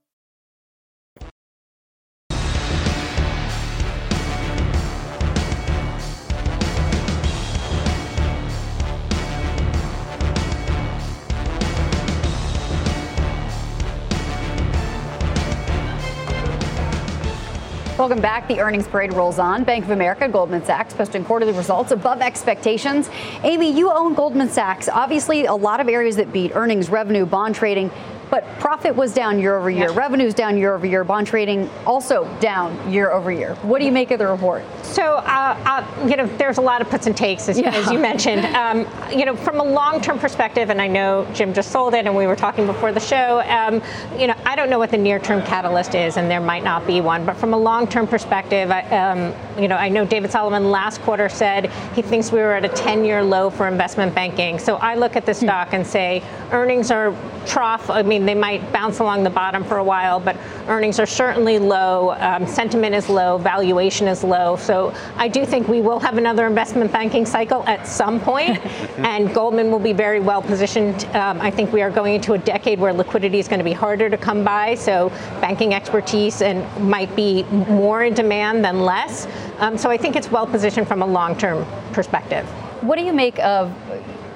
Welcome 18.04 18.20
back. 18.20 18.50
The 18.50 18.60
earnings 18.60 18.86
parade 18.86 19.14
rolls 19.14 19.40
on. 19.40 19.64
Bank 19.64 19.86
of 19.86 19.92
America, 19.92 20.28
Goldman 20.28 20.66
Sachs 20.66 20.94
posting 20.94 21.24
quarterly 21.24 21.54
results 21.54 21.92
above 21.92 22.20
expectations. 22.20 23.10
Amy, 23.44 23.72
you 23.72 23.90
own 23.90 24.14
Goldman 24.14 24.50
Sachs. 24.50 24.90
Obviously, 24.90 25.46
a 25.46 25.54
lot 25.54 25.80
of 25.80 25.88
areas 25.88 26.18
that 26.18 26.34
beat 26.34 26.52
earnings, 26.54 26.90
revenue, 26.90 27.26
bond 27.26 27.56
trading. 27.56 27.90
But 28.34 28.46
profit 28.58 28.96
was 28.96 29.14
down 29.14 29.38
year 29.38 29.56
over 29.56 29.70
year. 29.70 29.92
Yeah. 29.92 29.96
Revenue's 29.96 30.34
down 30.34 30.58
year 30.58 30.74
over 30.74 30.88
year. 30.88 31.04
Bond 31.04 31.28
trading 31.28 31.70
also 31.86 32.28
down 32.40 32.92
year 32.92 33.12
over 33.12 33.32
year. 33.32 33.54
What 33.62 33.78
do 33.78 33.86
you 33.86 33.92
make 33.92 34.10
of 34.10 34.18
the 34.18 34.26
report? 34.26 34.64
So, 34.82 35.04
uh, 35.04 35.56
uh, 35.64 36.08
you 36.08 36.16
know, 36.16 36.26
there's 36.38 36.58
a 36.58 36.62
lot 36.62 36.82
of 36.82 36.90
puts 36.90 37.06
and 37.06 37.16
takes, 37.16 37.48
as, 37.48 37.60
yeah. 37.60 37.70
as 37.76 37.92
you 37.92 38.00
mentioned. 38.00 38.44
Um, 38.64 38.88
you 39.12 39.26
know, 39.26 39.36
from 39.36 39.60
a 39.60 39.64
long-term 39.64 40.20
perspective, 40.20 40.70
and 40.70 40.82
I 40.82 40.88
know 40.88 41.28
Jim 41.34 41.54
just 41.54 41.72
sold 41.72 41.94
it, 41.96 42.06
and 42.06 42.16
we 42.16 42.28
were 42.28 42.36
talking 42.36 42.66
before 42.66 42.94
the 42.94 43.00
show. 43.00 43.42
Um, 43.42 43.82
you 44.18 44.28
know, 44.28 44.36
I 44.46 44.56
don't 44.56 44.70
know 44.70 44.80
what 44.80 44.90
the 44.90 44.98
near-term 44.98 45.42
catalyst 45.44 45.96
is, 45.96 46.16
and 46.16 46.32
there 46.32 46.40
might 46.40 46.64
not 46.64 46.88
be 46.88 47.02
one. 47.02 47.26
But 47.26 47.36
from 47.36 47.54
a 47.54 47.58
long-term 47.58 48.08
perspective, 48.08 48.72
I, 48.72 48.82
um, 48.84 49.62
you 49.62 49.68
know, 49.68 49.76
I 49.76 49.90
know 49.90 50.06
David 50.06 50.32
Solomon 50.32 50.72
last 50.72 51.02
quarter 51.02 51.28
said 51.28 51.72
he 51.94 52.02
thinks 52.02 52.32
we 52.32 52.40
were 52.40 52.54
at 52.54 52.64
a 52.64 52.70
10-year 52.70 53.22
low 53.22 53.50
for 53.50 53.68
investment 53.68 54.16
banking. 54.16 54.60
So 54.60 54.76
I 54.78 54.96
look 54.96 55.16
at 55.16 55.26
the 55.26 55.34
hmm. 55.34 55.46
stock 55.46 55.74
and 55.74 55.86
say 55.86 56.24
earnings 56.52 56.90
are 56.90 57.14
trough. 57.46 57.90
I 57.90 58.02
mean, 58.02 58.26
they 58.26 58.36
might 58.36 58.72
bounce 58.72 59.00
along 59.00 59.24
the 59.24 59.30
bottom 59.30 59.64
for 59.64 59.78
a 59.78 59.84
while, 59.84 60.20
but 60.20 60.38
earnings 60.68 61.00
are 61.00 61.06
certainly 61.06 61.60
low. 61.60 62.12
Um, 62.12 62.48
sentiment 62.48 62.96
is 62.96 63.10
low. 63.10 63.38
Valuation 63.38 64.08
is 64.08 64.24
low. 64.24 64.56
So 64.58 64.94
I 65.18 65.28
do 65.28 65.46
think 65.46 65.68
we 65.68 65.82
will 65.82 66.00
have 66.00 66.18
another 66.18 66.48
investment 66.48 66.92
banking 66.92 67.26
cycle 67.26 67.64
at 67.68 67.88
some 67.88 68.20
point, 68.20 68.64
and 68.98 69.34
Goldman 69.34 69.72
will 69.72 69.80
be 69.80 69.94
very 69.94 70.20
well 70.20 70.42
positioned. 70.42 71.06
Um, 71.16 71.42
I 71.42 71.52
think 71.52 71.72
we 71.72 71.82
are 71.82 71.92
going 71.92 72.16
into 72.16 72.34
a 72.34 72.38
decade 72.38 72.80
where 72.80 72.94
liquidity 72.94 73.40
is 73.40 73.48
going 73.48 73.60
to 73.60 73.66
be 73.66 73.74
harder 73.74 74.10
to 74.10 74.18
come 74.18 74.44
by. 74.44 74.76
So 74.76 75.10
banking 75.42 75.74
expertise 75.74 76.42
and 76.42 76.64
might 76.90 77.16
be 77.16 77.44
more 77.44 78.04
in 78.04 78.14
demand 78.14 78.64
than 78.64 78.82
less. 78.82 79.28
Um, 79.60 79.78
so 79.78 79.90
I 79.90 79.98
think 79.98 80.16
it's 80.16 80.32
well 80.32 80.48
positioned 80.48 80.88
from 80.88 81.02
a 81.02 81.06
long-term 81.06 81.66
perspective. 81.94 82.46
What 82.82 82.98
do 82.98 83.06
you 83.06 83.14
make 83.14 83.40
of 83.40 83.74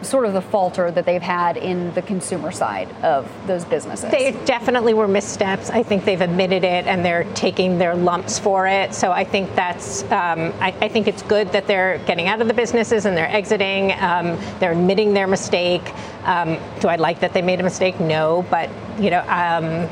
sort 0.02 0.26
of 0.26 0.34
the 0.34 0.42
falter 0.42 0.92
that 0.92 1.06
they've 1.06 1.22
had 1.22 1.58
in 1.58 1.94
the 1.94 2.02
consumer 2.02 2.52
side 2.52 2.90
of 3.04 3.30
those 3.48 3.66
businesses? 3.66 4.12
They 4.12 4.32
definitely 4.46 4.94
were 4.94 5.08
missteps. 5.08 5.70
I 5.70 5.84
think 5.84 6.06
they've 6.06 6.22
admitted 6.22 6.64
it 6.64 6.86
and 6.88 7.04
they're 7.04 7.26
taking 7.34 7.78
their 7.78 7.96
lumps 7.96 8.40
for 8.40 8.68
it. 8.68 8.94
So 8.94 9.12
I 9.12 9.24
think 9.24 9.54
that's, 9.56 10.04
um, 10.04 10.54
I, 10.60 10.74
I, 10.82 10.88
think 10.88 11.08
it's 11.08 11.22
good 11.24 11.52
that 11.52 11.68
they're 11.68 12.00
getting 12.00 12.28
out 12.28 12.42
of 12.42 12.48
the 12.48 12.54
businesses 12.54 13.06
and 13.06 13.16
they're 13.16 13.30
exiting. 13.30 13.94
Um, 13.94 14.38
they're 14.60 14.74
admitting 14.74 15.14
their 15.14 15.28
mistake. 15.28 15.94
Um, 16.24 16.58
do 16.80 16.88
I 16.88 16.98
like 16.98 17.20
that 17.22 17.34
they 17.34 17.42
made 17.42 17.60
a 17.60 17.64
mistake? 17.64 18.00
No, 18.00 18.46
but 18.50 18.70
you 19.00 19.10
know 19.10 19.22
um, 19.22 19.88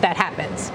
that 0.00 0.16
happens. 0.16 0.72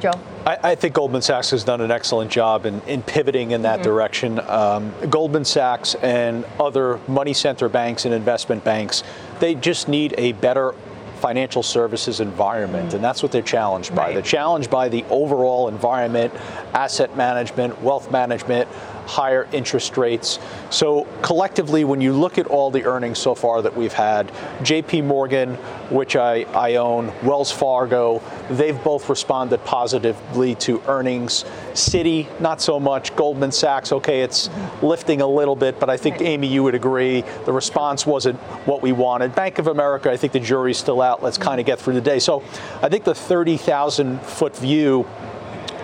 Joe. 0.00 0.12
I, 0.46 0.58
I, 0.62 0.74
think 0.74 0.94
Goldman 0.94 1.22
Sachs 1.22 1.50
has 1.50 1.64
done 1.64 1.80
an 1.80 1.90
excellent 1.90 2.30
job 2.30 2.66
in, 2.66 2.80
in 2.82 3.02
pivoting 3.02 3.52
in 3.52 3.62
that 3.62 3.76
mm-hmm. 3.76 3.84
direction. 3.84 4.40
Um, 4.40 4.92
Goldman 5.08 5.44
Sachs 5.44 5.94
and 5.96 6.44
other 6.60 7.00
money 7.08 7.32
center 7.32 7.68
banks 7.68 8.04
and 8.04 8.12
investment 8.12 8.64
banks, 8.64 9.02
they 9.40 9.54
just 9.54 9.88
need 9.88 10.14
a 10.18 10.32
better 10.32 10.74
financial 11.16 11.62
services 11.62 12.20
environment, 12.20 12.88
mm-hmm. 12.88 12.96
and 12.96 13.04
that's 13.04 13.22
what 13.22 13.32
they're 13.32 13.40
challenged 13.40 13.94
by. 13.94 14.06
Right. 14.06 14.12
They're 14.12 14.22
challenged 14.22 14.70
by 14.70 14.90
the 14.90 15.04
overall 15.08 15.68
environment, 15.68 16.34
asset 16.74 17.16
management, 17.16 17.80
wealth 17.80 18.10
management, 18.10 18.68
higher 19.06 19.46
interest 19.52 19.96
rates. 19.96 20.38
So 20.70 21.04
collectively, 21.22 21.84
when 21.84 22.00
you 22.00 22.12
look 22.12 22.38
at 22.38 22.46
all 22.46 22.70
the 22.70 22.84
earnings 22.84 23.18
so 23.18 23.34
far 23.34 23.62
that 23.62 23.76
we've 23.76 23.92
had, 23.92 24.28
JP 24.60 25.04
Morgan, 25.04 25.54
which 25.90 26.16
I, 26.16 26.42
I 26.54 26.76
own, 26.76 27.12
Wells 27.22 27.50
Fargo, 27.50 28.22
they've 28.50 28.82
both 28.82 29.08
responded 29.08 29.64
positively 29.64 30.54
to 30.56 30.82
earnings. 30.86 31.44
Citi, 31.72 32.28
not 32.40 32.60
so 32.60 32.80
much. 32.80 33.14
Goldman 33.16 33.52
Sachs, 33.52 33.92
okay, 33.92 34.22
it's 34.22 34.50
lifting 34.82 35.20
a 35.20 35.26
little 35.26 35.56
bit, 35.56 35.78
but 35.78 35.90
I 35.90 35.96
think, 35.96 36.20
Amy, 36.20 36.46
you 36.46 36.62
would 36.62 36.74
agree 36.74 37.22
the 37.44 37.52
response 37.52 38.06
wasn't 38.06 38.38
what 38.66 38.82
we 38.82 38.92
wanted. 38.92 39.34
Bank 39.34 39.58
of 39.58 39.66
America, 39.66 40.10
I 40.10 40.16
think 40.16 40.32
the 40.32 40.40
jury's 40.40 40.78
still 40.78 41.02
out. 41.02 41.22
Let's 41.22 41.38
kind 41.38 41.60
of 41.60 41.66
get 41.66 41.78
through 41.78 41.94
the 41.94 42.00
day. 42.00 42.18
So 42.18 42.42
I 42.82 42.88
think 42.88 43.04
the 43.04 43.14
30,000 43.14 44.20
foot 44.22 44.56
view 44.56 45.06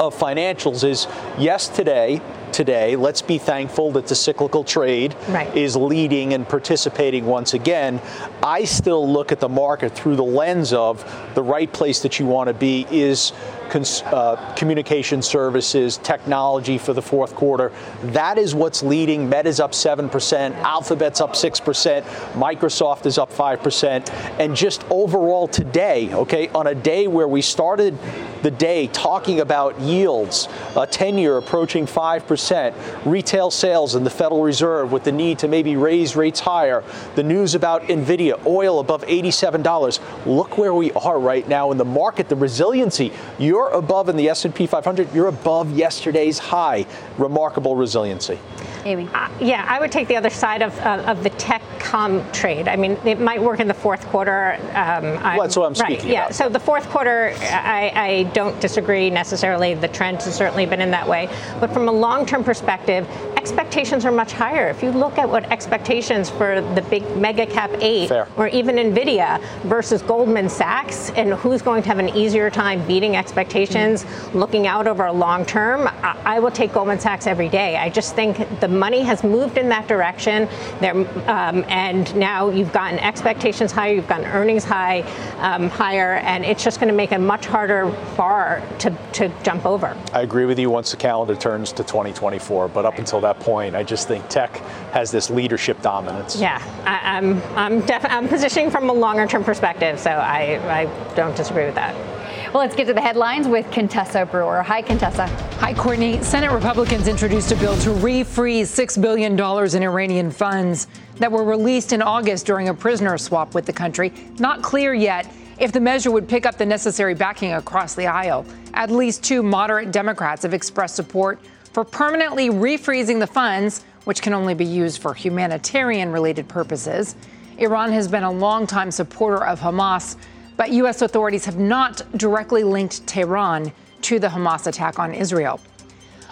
of 0.01 0.19
financials 0.19 0.83
is 0.83 1.07
yes, 1.39 1.69
today, 1.69 2.21
today. 2.53 2.97
Let's 2.97 3.23
be 3.23 3.39
thankful 3.39 3.93
that 3.93 4.07
the 4.07 4.15
cyclical 4.15 4.65
trade 4.65 5.15
right. 5.29 5.55
is 5.57 5.77
leading 5.77 6.35
and 6.35 6.49
participating 6.49 7.27
once 7.27 7.55
again. 7.55 8.01
I 8.43 8.65
still 8.65 9.11
look 9.11 9.33
at 9.33 9.41
the 9.41 9.49
market 9.49 9.95
through 9.95 10.17
the 10.17 10.25
lens 10.25 10.73
of 10.73 11.05
the 11.35 11.43
right 11.43 11.73
place 11.73 12.01
that 12.01 12.19
you 12.19 12.27
want 12.27 12.49
to 12.49 12.55
be 12.55 12.87
is 12.91 13.33
cons- 13.71 14.03
uh, 14.03 14.55
communication 14.57 15.23
services, 15.23 15.99
technology 15.99 16.77
for 16.77 16.93
the 16.93 17.03
fourth 17.03 17.35
quarter. 17.35 17.73
That 18.03 18.37
is 18.37 18.55
what's 18.55 18.83
leading. 18.83 19.29
Meta's 19.29 19.61
up 19.61 19.73
7%, 19.73 20.55
Alphabet's 20.63 21.21
up 21.21 21.33
6%, 21.33 22.03
Microsoft 22.35 23.07
is 23.07 23.19
up 23.19 23.33
5%. 23.33 24.11
And 24.39 24.55
just 24.55 24.85
overall 24.91 25.49
today, 25.49 26.13
okay, 26.13 26.49
on 26.49 26.67
a 26.67 26.75
day 26.75 27.07
where 27.07 27.29
we 27.29 27.43
started 27.43 27.97
the 28.43 28.51
day 28.51 28.87
talking 28.89 29.41
about 29.41 29.79
yields, 29.81 30.49
a 30.77 30.87
10 30.87 31.19
year 31.19 31.37
approaching 31.37 31.87
5%, 31.87 32.75
retail 33.05 33.51
sales 33.51 33.95
in 33.95 34.05
the 34.05 34.11
Federal 34.11 34.43
Reserve 34.43 34.93
with 34.93 35.05
the 35.05 35.13
need 35.13 35.39
to 35.41 35.49
maybe 35.49 35.77
raise 35.77 36.17
rates 36.17 36.41
higher, 36.41 36.83
the 37.15 37.23
news 37.23 37.55
about 37.55 37.83
Nvidia, 37.83 38.45
oil 38.47 38.81
above 38.81 39.03
$87. 39.03 40.01
Look 40.27 40.59
where 40.59 40.75
we 40.75 40.93
are 40.93 41.19
right 41.19 41.47
now 41.47 41.71
in 41.71 41.79
the 41.79 41.85
market, 41.85 42.29
the 42.29 42.37
resiliency. 42.37 43.13
You're 43.61 43.68
above 43.73 44.09
in 44.09 44.16
the 44.16 44.31
S&P 44.31 44.66
500, 44.66 45.12
you're 45.12 45.27
above 45.27 45.70
yesterday's 45.77 46.38
high. 46.38 46.87
Remarkable 47.18 47.77
resiliency. 47.77 48.38
Amy. 48.85 49.09
Uh, 49.14 49.29
yeah, 49.40 49.64
I 49.69 49.81
would 49.81 49.93
take 49.93 50.09
the 50.09 50.16
other 50.16 50.31
side 50.31 50.62
of, 50.62 50.79
uh, 50.81 51.05
of 51.07 51.23
the 51.23 51.31
tech 51.31 51.62
com 51.81 52.31
trade. 52.33 52.69
I 52.69 52.77
mean, 52.77 52.93
it 53.05 53.21
might 53.21 53.43
work 53.43 53.59
in 53.59 53.66
the 53.66 53.75
fourth 53.75 54.07
quarter. 54.07 54.55
Um, 54.75 55.05
well, 55.05 55.40
that's 55.40 55.57
what 55.57 55.66
I'm 55.66 55.73
right, 55.73 55.93
speaking 55.93 56.12
yeah. 56.12 56.27
about. 56.27 56.35
So 56.35 56.49
the 56.49 56.61
fourth 56.61 56.88
quarter, 56.88 57.35
I, 57.40 57.93
I 57.95 58.23
don't 58.33 58.59
disagree 58.61 59.11
necessarily. 59.11 59.75
The 59.75 59.88
trend 59.88 60.23
has 60.23 60.35
certainly 60.35 60.66
been 60.66 60.81
in 60.81 60.90
that 60.93 61.09
way. 61.09 61.29
But 61.59 61.73
from 61.73 61.88
a 61.88 61.93
long-term 61.93 62.45
perspective, 62.45 63.09
expectations 63.37 64.05
are 64.05 64.12
much 64.12 64.33
higher. 64.33 64.69
If 64.69 64.83
you 64.83 64.90
look 64.90 65.19
at 65.19 65.29
what 65.29 65.51
expectations 65.51 66.31
for 66.31 66.61
the 66.61 66.83
big 66.83 67.16
mega 67.16 67.47
cap 67.47 67.71
eight 67.81 68.09
Fair. 68.09 68.29
or 68.37 68.49
even 68.49 68.77
Nvidia 68.77 69.43
versus 69.62 70.03
Goldman 70.03 70.49
Sachs 70.49 71.11
and 71.11 71.35
who's 71.35 71.62
going 71.62 71.83
to 71.83 71.88
have 71.88 71.99
an 71.99 72.11
easier 72.11 72.51
time 72.51 72.87
beating 72.87 73.16
expectations, 73.16 74.05
mm-hmm. 74.05 74.38
looking 74.38 74.66
out 74.66 74.87
over 74.87 75.07
a 75.07 75.12
long 75.12 75.45
term, 75.45 75.88
I, 75.88 76.37
I 76.37 76.38
will 76.38 76.51
take 76.51 76.73
Goldman 76.73 77.01
Sachs 77.01 77.27
every 77.27 77.49
day. 77.49 77.77
I 77.77 77.88
just 77.88 78.14
think 78.14 78.61
the 78.61 78.69
money 78.71 79.03
has 79.03 79.23
moved 79.25 79.59
in 79.59 79.69
that 79.69 79.89
direction. 79.89 80.49
There, 80.81 80.95
um, 81.29 81.65
and 81.69 82.15
now 82.17 82.51
you've 82.51 82.73
gotten 82.73 82.99
expectations 82.99 83.73
higher, 83.73 83.95
you've 83.95 84.09
gotten 84.09 84.27
earnings 84.27 84.65
high, 84.65 85.01
um, 85.39 85.69
higher, 85.69 86.15
and 86.15 86.45
it's 86.45 86.63
just 86.63 86.81
going 86.81 86.89
to 86.89 86.95
make 86.95 87.13
a 87.13 87.19
much 87.19 87.47
harder 87.47 87.87
bar 88.17 88.63
to, 88.81 88.97
to 89.15 89.33
jump 89.43 89.67
over. 89.67 89.97
I 90.13 90.23
agree 90.23 90.45
with 90.45 90.59
you 90.59 90.71
once 90.71 90.91
the 90.91 90.97
calendar 90.97 91.37
turns 91.37 91.73
to 91.73 91.83
2024, 91.83 92.69
but 92.69 92.85
up 92.85 92.99
until 92.99 93.21
that 93.23 93.41
point, 93.41 93.75
I 93.75 93.83
just 93.83 94.09
think 94.09 94.29
tech 94.29 94.57
has 94.93 95.11
this 95.11 95.31
leadership 95.31 95.81
dominance. 95.83 96.37
Yeah, 96.37 96.63
I, 96.85 97.19
am 97.19 97.43
I'm, 97.55 97.57
I'm, 97.57 97.81
def- 97.87 98.05
I'm 98.05 98.29
positioning 98.29 98.71
from 98.71 98.89
a 98.89 98.93
longer 98.93 99.27
term 99.27 99.45
perspective, 99.45 99.99
so 99.99 100.11
I, 100.11 100.83
I 100.83 101.15
don't 101.15 101.37
disagree 101.37 101.67
with 101.67 101.75
that. 101.75 102.20
Well, 102.53 102.65
let's 102.65 102.75
get 102.75 102.89
to 102.89 102.95
the 102.95 103.01
headlines 103.01 103.47
with 103.47 103.71
Contessa 103.71 104.27
Brewer. 104.27 104.61
Hi, 104.65 104.83
Contessa. 104.83 105.29
Hi, 105.61 105.73
Courtney. 105.73 106.21
Senate 106.21 106.51
Republicans 106.51 107.07
introduced 107.07 107.53
a 107.53 107.57
bill 107.57 107.77
to 107.77 107.91
refreeze 107.91 108.63
$6 108.63 109.01
billion 109.01 109.35
in 109.35 109.83
Iranian 109.85 110.33
funds 110.33 110.89
that 111.19 111.31
were 111.31 111.45
released 111.45 111.93
in 111.93 112.03
August 112.03 112.47
during 112.47 112.69
a 112.69 112.75
prisoner 112.75 113.17
swap 113.19 113.55
with 113.55 113.67
the 113.67 113.73
country. 113.73 114.13
Not 114.41 114.63
clear 114.63 114.93
yet 114.93 115.33
if 115.61 115.71
the 115.71 115.79
measure 115.79 116.11
would 116.11 116.29
pick 116.29 116.45
up 116.45 116.59
the 116.59 116.67
necessary 116.67 117.15
backing 117.15 117.53
across 117.53 117.95
the 117.95 118.09
aisle. 118.09 118.45
At 118.75 118.91
least 118.91 119.23
two 119.23 119.45
moderate 119.45 119.93
Democrats 119.93 120.43
have 120.43 120.53
expressed 120.53 120.97
support 120.97 121.39
for 121.73 121.85
permanently 121.85 122.51
refreezing 122.51 123.21
the 123.21 123.29
funds, 123.29 123.85
which 124.07 124.23
can 124.23 124.35
only 124.35 124.55
be 124.55 124.65
used 124.65 125.01
for 125.01 125.15
humanitarian 125.15 126.11
related 126.11 126.49
purposes. 126.49 127.15
Iran 127.59 127.93
has 127.93 128.09
been 128.09 128.25
a 128.25 128.31
longtime 128.31 128.91
supporter 128.91 129.45
of 129.45 129.61
Hamas 129.61 130.17
but 130.61 130.73
U.S. 130.73 131.01
authorities 131.01 131.46
have 131.46 131.59
not 131.59 132.03
directly 132.18 132.64
linked 132.64 133.07
Tehran 133.07 133.73
to 134.03 134.18
the 134.18 134.29
Hamas 134.29 134.66
attack 134.66 134.99
on 134.99 135.14
Israel. 135.14 135.59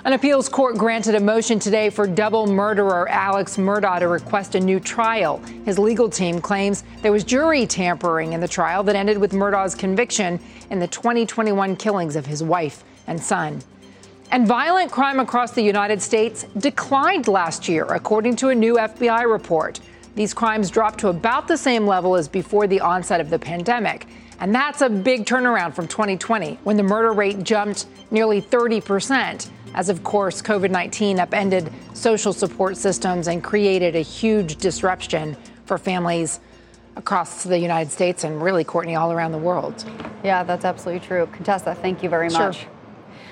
An 0.04 0.12
appeals 0.12 0.50
court 0.50 0.76
granted 0.76 1.14
a 1.14 1.20
motion 1.20 1.58
today 1.58 1.88
for 1.88 2.06
double 2.06 2.46
murderer 2.46 3.08
Alex 3.08 3.56
Murdaugh 3.56 4.00
to 4.00 4.08
request 4.08 4.54
a 4.54 4.60
new 4.60 4.80
trial. 4.80 5.38
His 5.64 5.78
legal 5.78 6.10
team 6.10 6.42
claims 6.42 6.84
there 7.00 7.10
was 7.10 7.24
jury 7.24 7.66
tampering 7.66 8.34
in 8.34 8.40
the 8.42 8.46
trial 8.46 8.82
that 8.82 8.96
ended 8.96 9.16
with 9.16 9.32
Murdaugh's 9.32 9.74
conviction 9.74 10.38
in 10.68 10.78
the 10.78 10.88
2021 10.88 11.74
killings 11.76 12.14
of 12.14 12.26
his 12.26 12.42
wife 12.42 12.84
and 13.06 13.18
son. 13.18 13.62
And 14.30 14.46
violent 14.46 14.92
crime 14.92 15.20
across 15.20 15.52
the 15.52 15.62
United 15.62 16.02
States 16.02 16.44
declined 16.58 17.28
last 17.28 17.66
year, 17.66 17.86
according 17.86 18.36
to 18.36 18.50
a 18.50 18.54
new 18.54 18.74
FBI 18.74 19.26
report. 19.26 19.80
These 20.18 20.34
crimes 20.34 20.68
dropped 20.68 20.98
to 20.98 21.10
about 21.10 21.46
the 21.46 21.56
same 21.56 21.86
level 21.86 22.16
as 22.16 22.26
before 22.26 22.66
the 22.66 22.80
onset 22.80 23.20
of 23.20 23.30
the 23.30 23.38
pandemic. 23.38 24.08
And 24.40 24.52
that's 24.52 24.80
a 24.80 24.88
big 24.90 25.26
turnaround 25.26 25.74
from 25.74 25.86
2020, 25.86 26.58
when 26.64 26.76
the 26.76 26.82
murder 26.82 27.12
rate 27.12 27.44
jumped 27.44 27.86
nearly 28.10 28.42
30%, 28.42 29.48
as 29.74 29.88
of 29.88 30.02
course 30.02 30.42
COVID 30.42 30.72
19 30.72 31.20
upended 31.20 31.72
social 31.94 32.32
support 32.32 32.76
systems 32.76 33.28
and 33.28 33.44
created 33.44 33.94
a 33.94 34.00
huge 34.00 34.56
disruption 34.56 35.36
for 35.66 35.78
families 35.78 36.40
across 36.96 37.44
the 37.44 37.56
United 37.56 37.92
States 37.92 38.24
and 38.24 38.42
really, 38.42 38.64
Courtney, 38.64 38.96
all 38.96 39.12
around 39.12 39.30
the 39.30 39.38
world. 39.38 39.84
Yeah, 40.24 40.42
that's 40.42 40.64
absolutely 40.64 41.06
true. 41.06 41.28
Contessa, 41.30 41.76
thank 41.76 42.02
you 42.02 42.08
very 42.08 42.28
sure. 42.28 42.48
much. 42.48 42.66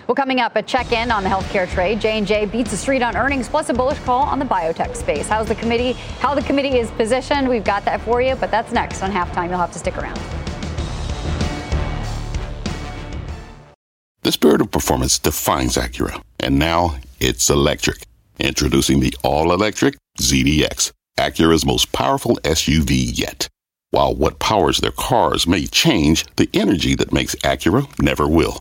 Well, 0.06 0.14
coming 0.14 0.38
up, 0.38 0.54
a 0.54 0.62
check-in 0.62 1.10
on 1.10 1.24
the 1.24 1.28
healthcare 1.28 1.68
trade. 1.68 2.00
J&J 2.00 2.46
beats 2.46 2.70
the 2.70 2.76
street 2.76 3.02
on 3.02 3.16
earnings, 3.16 3.48
plus 3.48 3.70
a 3.70 3.74
bullish 3.74 3.98
call 4.00 4.22
on 4.22 4.38
the 4.38 4.44
biotech 4.44 4.94
space. 4.94 5.26
How's 5.26 5.48
the 5.48 5.56
committee? 5.56 5.92
How 6.20 6.32
the 6.32 6.42
committee 6.42 6.78
is 6.78 6.88
positioned? 6.92 7.48
We've 7.48 7.64
got 7.64 7.84
that 7.86 8.00
for 8.02 8.22
you, 8.22 8.36
but 8.36 8.52
that's 8.52 8.70
next 8.70 9.02
on 9.02 9.10
halftime. 9.10 9.48
You'll 9.48 9.58
have 9.58 9.72
to 9.72 9.80
stick 9.80 9.98
around. 9.98 10.20
The 14.22 14.30
spirit 14.30 14.60
of 14.60 14.70
performance 14.70 15.18
defines 15.18 15.74
Acura, 15.74 16.22
and 16.38 16.56
now 16.56 16.98
it's 17.18 17.50
electric. 17.50 18.04
Introducing 18.38 19.00
the 19.00 19.12
all-electric 19.24 19.96
ZDX, 20.20 20.92
Acura's 21.18 21.66
most 21.66 21.90
powerful 21.90 22.36
SUV 22.44 23.10
yet. 23.18 23.48
While 23.90 24.14
what 24.14 24.38
powers 24.38 24.78
their 24.78 24.92
cars 24.92 25.48
may 25.48 25.66
change, 25.66 26.26
the 26.36 26.48
energy 26.54 26.94
that 26.94 27.12
makes 27.12 27.34
Acura 27.36 27.88
never 28.00 28.28
will 28.28 28.60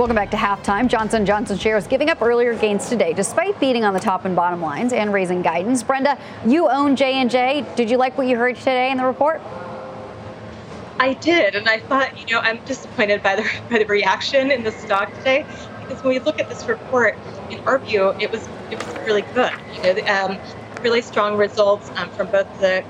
Welcome 0.00 0.16
back 0.16 0.30
to 0.30 0.36
halftime. 0.38 0.88
Johnson 0.88 1.26
Johnson 1.26 1.58
shares 1.58 1.86
giving 1.86 2.08
up 2.08 2.22
earlier 2.22 2.54
gains 2.54 2.88
today, 2.88 3.12
despite 3.12 3.60
beating 3.60 3.84
on 3.84 3.92
the 3.92 4.00
top 4.00 4.24
and 4.24 4.34
bottom 4.34 4.62
lines 4.62 4.94
and 4.94 5.12
raising 5.12 5.42
guidance. 5.42 5.82
Brenda, 5.82 6.18
you 6.46 6.70
own 6.70 6.96
J 6.96 7.16
and 7.16 7.30
J. 7.30 7.66
Did 7.76 7.90
you 7.90 7.98
like 7.98 8.16
what 8.16 8.26
you 8.26 8.38
heard 8.38 8.56
today 8.56 8.90
in 8.90 8.96
the 8.96 9.04
report? 9.04 9.42
I 10.98 11.12
did, 11.12 11.54
and 11.54 11.68
I 11.68 11.80
thought, 11.80 12.18
you 12.18 12.34
know, 12.34 12.40
I'm 12.40 12.64
disappointed 12.64 13.22
by 13.22 13.36
the 13.36 13.42
by 13.70 13.80
the 13.80 13.84
reaction 13.84 14.50
in 14.50 14.62
the 14.62 14.72
stock 14.72 15.12
today 15.16 15.44
because 15.82 16.02
when 16.02 16.14
we 16.14 16.18
look 16.18 16.40
at 16.40 16.48
this 16.48 16.64
report, 16.64 17.18
in 17.50 17.60
our 17.68 17.78
view, 17.78 18.14
it 18.18 18.32
was 18.32 18.48
it 18.70 18.82
was 18.82 19.06
really 19.06 19.26
good. 19.34 19.52
You 19.74 19.82
know, 19.82 20.06
um, 20.06 20.38
really 20.80 21.02
strong 21.02 21.36
results 21.36 21.90
um, 21.96 22.08
from 22.12 22.30
both 22.30 22.48
the 22.58 22.82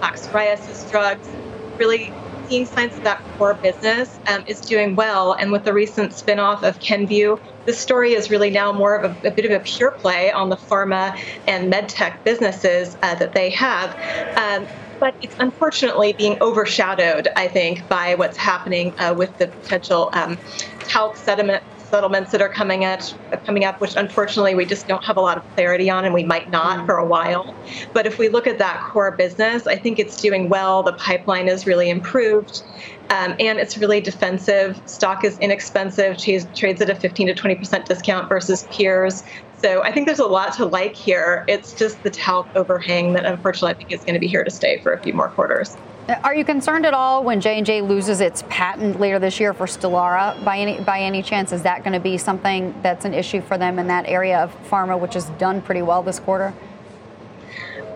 plaque 0.00 0.16
psoriasis 0.16 0.90
drugs, 0.90 1.28
really 1.76 2.12
seeing 2.48 2.66
signs 2.66 2.94
that 2.94 3.04
that 3.04 3.22
core 3.36 3.54
business 3.54 4.18
um, 4.26 4.42
is 4.46 4.60
doing 4.60 4.96
well. 4.96 5.32
And 5.32 5.52
with 5.52 5.64
the 5.64 5.72
recent 5.72 6.12
spinoff 6.12 6.62
of 6.62 6.78
Kenvue, 6.80 7.38
the 7.66 7.72
story 7.72 8.14
is 8.14 8.30
really 8.30 8.50
now 8.50 8.72
more 8.72 8.96
of 8.96 9.04
a, 9.24 9.28
a, 9.28 9.30
bit 9.30 9.44
of 9.44 9.50
a 9.50 9.60
pure 9.60 9.90
play 9.92 10.32
on 10.32 10.48
the 10.48 10.56
pharma 10.56 11.18
and 11.46 11.72
medtech 11.72 12.22
businesses 12.24 12.96
uh, 13.02 13.14
that 13.16 13.32
they 13.32 13.50
have. 13.50 13.94
Um, 14.36 14.66
but 14.98 15.14
it's 15.22 15.36
unfortunately 15.38 16.12
being 16.14 16.40
overshadowed, 16.40 17.28
I 17.36 17.46
think, 17.46 17.86
by 17.88 18.16
what's 18.16 18.36
happening 18.36 18.92
uh, 18.98 19.14
with 19.16 19.36
the 19.38 19.46
potential 19.46 20.10
um, 20.12 20.36
talc 20.80 21.16
sediment 21.16 21.62
settlements 21.88 22.32
that 22.32 22.42
are 22.42 22.48
coming 22.48 22.84
at 22.84 23.14
coming 23.44 23.64
up, 23.64 23.80
which 23.80 23.96
unfortunately 23.96 24.54
we 24.54 24.64
just 24.64 24.86
don't 24.88 25.04
have 25.04 25.16
a 25.16 25.20
lot 25.20 25.36
of 25.36 25.54
clarity 25.54 25.88
on, 25.90 26.04
and 26.04 26.14
we 26.14 26.24
might 26.24 26.50
not 26.50 26.80
mm. 26.80 26.86
for 26.86 26.96
a 26.96 27.04
while. 27.04 27.54
But 27.92 28.06
if 28.06 28.18
we 28.18 28.28
look 28.28 28.46
at 28.46 28.58
that 28.58 28.82
core 28.82 29.10
business, 29.10 29.66
I 29.66 29.76
think 29.76 29.98
it's 29.98 30.20
doing 30.20 30.48
well. 30.48 30.82
The 30.82 30.92
pipeline 30.94 31.48
is 31.48 31.66
really 31.66 31.90
improved. 31.90 32.62
Um, 33.10 33.34
and 33.40 33.58
it's 33.58 33.78
really 33.78 34.00
defensive. 34.02 34.80
Stock 34.84 35.24
is 35.24 35.38
inexpensive, 35.38 36.18
trades, 36.18 36.46
trades 36.54 36.82
at 36.82 36.90
a 36.90 36.94
15 36.94 37.28
to 37.28 37.34
20% 37.34 37.86
discount 37.86 38.28
versus 38.28 38.66
peers. 38.70 39.22
So 39.62 39.82
I 39.82 39.90
think 39.90 40.06
there's 40.06 40.18
a 40.18 40.26
lot 40.26 40.52
to 40.54 40.66
like 40.66 40.94
here. 40.94 41.44
It's 41.48 41.72
just 41.72 42.02
the 42.02 42.10
talc 42.10 42.46
overhang 42.54 43.14
that 43.14 43.24
unfortunately 43.24 43.70
I 43.70 43.74
think 43.74 43.92
is 43.92 44.00
going 44.00 44.14
to 44.14 44.20
be 44.20 44.28
here 44.28 44.44
to 44.44 44.50
stay 44.50 44.78
for 44.82 44.92
a 44.92 45.02
few 45.02 45.14
more 45.14 45.28
quarters. 45.30 45.76
Uh, 46.08 46.18
are 46.24 46.34
you 46.34 46.42
concerned 46.42 46.86
at 46.86 46.94
all 46.94 47.22
when 47.22 47.38
J&J 47.38 47.82
loses 47.82 48.22
its 48.22 48.42
patent 48.48 48.98
later 48.98 49.18
this 49.18 49.38
year 49.38 49.52
for 49.52 49.66
Stelara? 49.66 50.42
By 50.42 50.58
any 50.58 50.80
by 50.80 51.00
any 51.00 51.22
chance, 51.22 51.52
is 51.52 51.62
that 51.64 51.84
going 51.84 51.92
to 51.92 52.00
be 52.00 52.16
something 52.16 52.74
that's 52.82 53.04
an 53.04 53.12
issue 53.12 53.42
for 53.42 53.58
them 53.58 53.78
in 53.78 53.86
that 53.88 54.06
area 54.06 54.38
of 54.38 54.56
pharma, 54.70 54.98
which 54.98 55.12
has 55.14 55.26
done 55.38 55.60
pretty 55.60 55.82
well 55.82 56.02
this 56.02 56.18
quarter? 56.18 56.54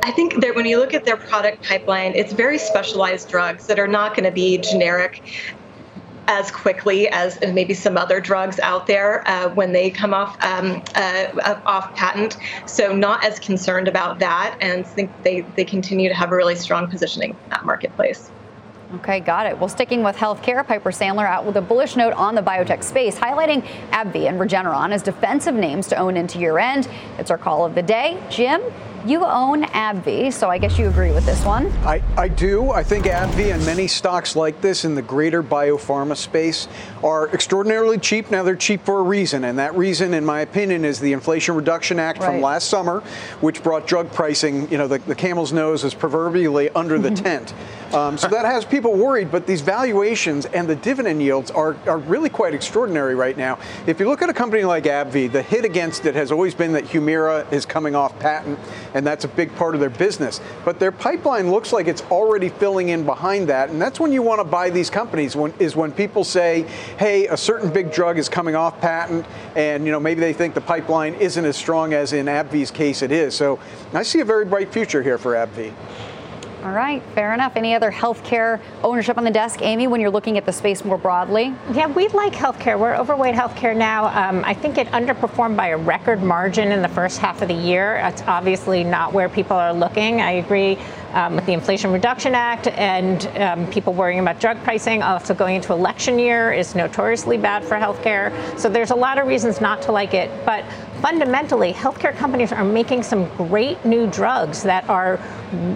I 0.03 0.11
think 0.11 0.43
that 0.43 0.55
when 0.55 0.67
you 0.67 0.79
look 0.79 0.93
at 0.93 1.05
their 1.07 1.17
product 1.17 1.63
pipeline, 1.63 2.13
it's 2.15 2.35
very 2.35 2.59
specialized 2.59 3.31
drugs 3.31 3.67
that 3.69 3.79
are 3.79 3.89
not 3.89 4.15
going 4.15 4.25
to 4.25 4.33
be 4.33 4.59
generic 4.59 5.23
as 6.29 6.51
quickly 6.51 7.09
as 7.09 7.39
maybe 7.41 7.75
some 7.75 7.97
other 7.97 8.21
drugs 8.21 8.59
out 8.61 8.87
there 8.87 9.27
uh, 9.29 9.49
when 9.51 9.73
they 9.73 9.91
come 9.91 10.15
off 10.15 10.37
um, 10.45 10.83
uh, 10.95 11.61
off 11.67 11.95
patent. 11.95 12.37
So 12.67 12.95
not 12.95 13.25
as 13.25 13.39
concerned 13.39 13.89
about 13.89 14.19
that, 14.21 14.57
and 14.61 14.87
think 14.87 15.11
they 15.23 15.41
they 15.57 15.65
continue 15.65 16.09
to 16.09 16.15
have 16.15 16.33
a 16.33 16.37
really 16.37 16.57
strong 16.57 16.89
positioning 16.89 17.31
in 17.31 17.51
that 17.51 17.65
marketplace. 17.65 18.31
Okay, 18.97 19.21
got 19.21 19.47
it. 19.47 19.59
Well, 19.59 19.71
sticking 19.71 20.03
with 20.03 20.17
healthcare, 20.17 20.67
Piper 20.67 20.91
Sandler 20.91 21.27
out 21.27 21.47
with 21.47 21.57
a 21.57 21.63
bullish 21.63 21.97
note 21.97 22.13
on 22.13 22.35
the 22.35 22.43
biotech 22.43 22.85
space, 22.85 23.19
highlighting 23.19 23.63
AbbVie 23.91 24.29
and 24.29 24.39
Regeneron 24.39 24.93
as 24.93 25.03
defensive 25.03 25.55
names 25.55 25.87
to 25.89 25.97
own 25.97 26.15
into 26.15 26.39
year 26.39 26.59
end. 26.59 26.89
It's 27.19 27.31
our 27.31 27.39
call 27.39 27.65
of 27.65 27.75
the 27.75 27.83
day. 27.83 28.23
Jim, 28.29 28.61
you 29.07 29.25
own 29.25 29.65
AbbVie, 29.65 30.33
so 30.33 30.49
I 30.49 30.59
guess 30.59 30.79
you 30.79 30.89
agree 30.89 31.13
with 31.13 31.27
this 31.27 31.45
one. 31.45 31.67
I, 31.85 32.03
I 32.17 32.29
do. 32.29 32.71
I 32.71 32.83
think 32.83 33.07
AbbVie 33.07 33.53
and 33.53 33.65
many 33.67 33.87
stocks 33.89 34.37
like 34.37 34.61
this 34.61 34.85
in 34.85 34.95
the 34.95 35.03
greater 35.03 35.43
biopharma 35.43 36.17
space 36.17 36.69
are 37.03 37.29
extraordinarily 37.31 37.99
cheap. 37.99 38.31
Now, 38.31 38.43
they're 38.43 38.57
cheap 38.57 38.85
for 38.85 38.99
a 39.01 39.03
reason, 39.03 39.45
and 39.45 39.59
that 39.59 39.77
reason, 39.77 40.15
in 40.15 40.25
my 40.25 40.41
opinion, 40.41 40.85
is 40.85 41.01
the 41.01 41.13
Inflation 41.13 41.55
Reduction 41.57 41.99
Act 41.99 42.21
right. 42.21 42.27
from 42.27 42.41
last 42.41 42.69
summer, 42.69 43.01
which 43.41 43.63
brought 43.63 43.87
drug 43.87 44.13
pricing, 44.13 44.71
you 44.71 44.79
know, 44.79 44.87
the, 44.87 44.99
the 44.99 45.15
camel's 45.15 45.53
nose 45.53 45.85
is 45.85 45.95
proverbially 45.95 46.71
under 46.71 46.99
the 46.99 47.11
tent. 47.23 47.55
Um, 47.93 48.17
so 48.17 48.29
that 48.29 48.47
has 48.47 48.65
people 48.65 48.95
worried, 48.95 49.31
but 49.31 49.47
these 49.47 49.61
valuations 49.61 50.47
and 50.47 50.67
the 50.67 50.77
dividend 50.77 51.23
yields 51.23 51.51
are, 51.51 51.77
are 51.87 51.99
really 51.99 52.31
quite 52.31 52.55
extraordinary 52.55 53.15
right 53.15 53.37
now. 53.37 53.59
If 53.87 54.01
you 54.01 54.09
look 54.09 54.23
at 54.23 54.31
a 54.31 54.35
company 54.35 54.65
like 54.65 54.85
AbbVie, 54.85 55.31
the 55.31 55.43
hit 55.43 55.67
against 55.67 56.07
it 56.07 56.15
has 56.15 56.33
always 56.33 56.55
been 56.55 56.73
that 56.73 56.85
Humira 56.85 57.51
is 57.53 57.67
coming 57.67 57.95
off 57.95 58.19
patent, 58.19 58.59
and 58.95 59.07
that's 59.07 59.25
a 59.25 59.29
big 59.29 59.55
part 59.57 59.75
of 59.75 59.81
their 59.81 59.91
business. 59.91 60.41
But 60.65 60.79
their 60.79 60.93
pipeline 60.93 61.51
looks 61.51 61.73
like 61.73 61.87
it's 61.87 62.03
already 62.03 62.49
filling 62.49 62.91
in 62.91 63.05
behind 63.05 63.49
that, 63.49 63.71
and 63.71 63.81
that's 63.81 64.01
when 64.01 64.13
you 64.13 64.23
want 64.23 64.41
to 64.41 64.45
buy 64.45 64.71
these 64.71 64.91
companies. 64.91 65.37
When, 65.37 65.53
is 65.59 65.77
when 65.77 65.93
people 65.93 66.25
say, 66.25 66.63
"Hey, 66.99 67.27
a 67.27 67.37
certain 67.37 67.71
big 67.71 67.93
drug 67.93 68.19
is 68.19 68.29
coming 68.29 68.55
off 68.55 68.81
patent," 68.81 69.27
and 69.57 69.85
you 69.85 69.93
know 69.93 70.01
maybe 70.01 70.21
they 70.21 70.33
think 70.33 70.55
the 70.55 70.61
pipeline 70.61 71.15
isn't 71.15 71.45
as 71.45 71.57
strong 71.57 71.93
as 71.93 72.13
in 72.13 72.27
AbbVie's 72.27 72.71
case 72.71 73.03
it 73.03 73.13
is. 73.13 73.35
So 73.35 73.59
I 73.93 74.03
see 74.03 74.21
a 74.21 74.25
very 74.25 74.45
bright 74.45 74.73
future 74.73 75.03
here 75.03 75.19
for 75.19 75.33
AbbVie. 75.33 75.73
All 76.65 76.71
right, 76.71 77.03
fair 77.17 77.35
enough. 77.35 77.57
Any 77.57 77.75
other 77.75 77.91
healthcare 77.91 78.61
ownership 78.85 79.19
on 79.19 79.25
the 79.25 79.33
desk, 79.33 79.63
Amy, 79.63 79.89
when 79.89 80.01
you're 80.01 80.11
looking 80.11 80.39
at 80.39 80.47
the 80.47 80.53
space 80.53 80.85
more 80.85 80.97
broadly? 80.97 81.53
Yeah, 81.73 81.89
we 81.89 82.07
like 82.09 82.33
healthcare. 82.33 82.79
We're 82.79 82.95
overweight 82.95 83.35
healthcare 83.35 83.77
now. 83.77 84.07
Um, 84.07 84.45
I 84.45 84.55
think 84.55 84.79
it 84.79 84.87
underperformed 84.89 85.57
by 85.57 85.69
a 85.69 85.77
record 85.77 86.23
margin 86.23 86.71
in 86.71 86.81
the 86.81 86.89
first 86.89 87.19
half 87.19 87.43
of 87.43 87.49
the 87.49 87.55
year. 87.55 87.97
It's 87.97 88.23
obviously 88.23 88.85
not 88.85 89.13
where 89.13 89.29
people 89.29 89.57
are 89.57 89.73
looking. 89.73 90.21
I 90.21 90.33
agree 90.33 90.79
um, 91.13 91.37
with 91.37 91.47
the 91.47 91.53
Inflation 91.53 91.93
Reduction 91.93 92.35
Act 92.35 92.69
and 92.69 93.27
um, 93.39 93.67
people 93.71 93.93
worrying 93.93 94.21
about 94.21 94.41
drug 94.41 94.63
pricing. 94.63 95.03
Also, 95.03 95.35
going 95.35 95.57
into 95.57 95.73
election 95.73 96.19
year 96.19 96.53
is 96.53 96.75
notoriously 96.75 97.39
bad 97.39 97.65
for 97.65 97.77
healthcare. 97.77 98.33
So 98.59 98.69
there's 98.69 98.91
a 98.91 98.97
lot 98.97 99.19
of 99.19 99.27
reasons 99.27 99.61
not 99.61 99.83
to 99.83 99.93
like 99.93 100.15
it. 100.15 100.31
But 100.45 100.65
fundamentally, 101.01 101.73
healthcare 101.73 102.17
companies 102.17 102.53
are 102.53 102.65
making 102.65 103.03
some 103.03 103.29
great 103.37 103.85
new 103.85 104.07
drugs 104.07 104.63
that 104.63 104.89
are 104.89 105.19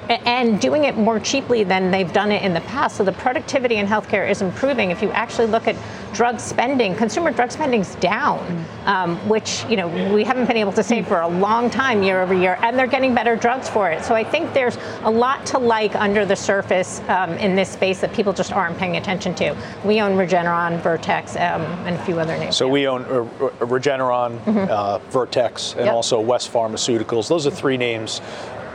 and 0.09 0.59
doing 0.61 0.85
it 0.85 0.97
more 0.97 1.21
cheaply 1.21 1.63
than 1.63 1.91
they've 1.91 2.13
done 2.13 2.33
it 2.33 2.43
in 2.43 2.55
the 2.55 2.63
past. 2.63 2.97
So 2.97 3.05
the 3.05 3.13
productivity 3.13 3.77
in 3.77 3.87
healthcare 3.87 4.29
is 4.29 4.41
improving. 4.41 4.91
If 4.91 5.03
you 5.03 5.11
actually 5.11 5.49
look 5.49 5.69
at 5.69 5.77
drug 6.15 6.41
spending, 6.41 6.95
consumer 6.95 7.31
drug 7.31 7.51
spending 7.51 7.81
is 7.81 7.95
down, 7.97 8.65
um, 8.87 9.17
which 9.29 9.65
you 9.69 9.77
know 9.77 9.89
we 10.15 10.25
haven't 10.25 10.47
been 10.47 10.57
able 10.57 10.73
to 10.73 10.83
say 10.83 11.03
for 11.03 11.21
a 11.21 11.29
long 11.29 11.69
time, 11.69 12.03
year 12.03 12.23
over 12.23 12.33
year, 12.33 12.59
and 12.63 12.79
they're 12.79 12.87
getting 12.87 13.15
better 13.15 13.37
drugs 13.37 13.69
for 13.69 13.91
it. 13.91 14.03
So 14.05 14.15
I 14.15 14.25
think 14.25 14.55
there's 14.55 14.79
a 15.03 15.11
lot 15.11 15.26
to 15.47 15.59
like 15.59 15.95
under 15.95 16.25
the 16.25 16.37
surface 16.37 17.01
um, 17.09 17.33
in 17.33 17.55
this 17.55 17.71
space 17.71 18.01
that 18.01 18.13
people 18.13 18.33
just 18.33 18.53
aren't 18.53 18.79
paying 18.79 18.97
attention 18.97 19.35
to. 19.37 19.57
We 19.85 20.01
own 20.01 20.13
Regeneron, 20.13 20.81
Vertex, 20.83 21.37
um, 21.37 21.63
and 21.87 21.97
a 21.97 22.05
few 22.05 22.19
other 22.19 22.37
names. 22.39 22.57
So 22.57 22.69
we 22.69 22.87
own 22.87 23.03
uh, 23.05 23.25
Regeneron, 23.65 24.39
mm-hmm. 24.41 24.71
uh, 24.71 24.99
Vertex, 25.11 25.73
and 25.73 25.87
yep. 25.87 25.95
also 25.95 26.21
West 26.21 26.53
Pharmaceuticals. 26.53 27.29
Those 27.29 27.47
are 27.47 27.51
three 27.51 27.77
names 27.77 28.21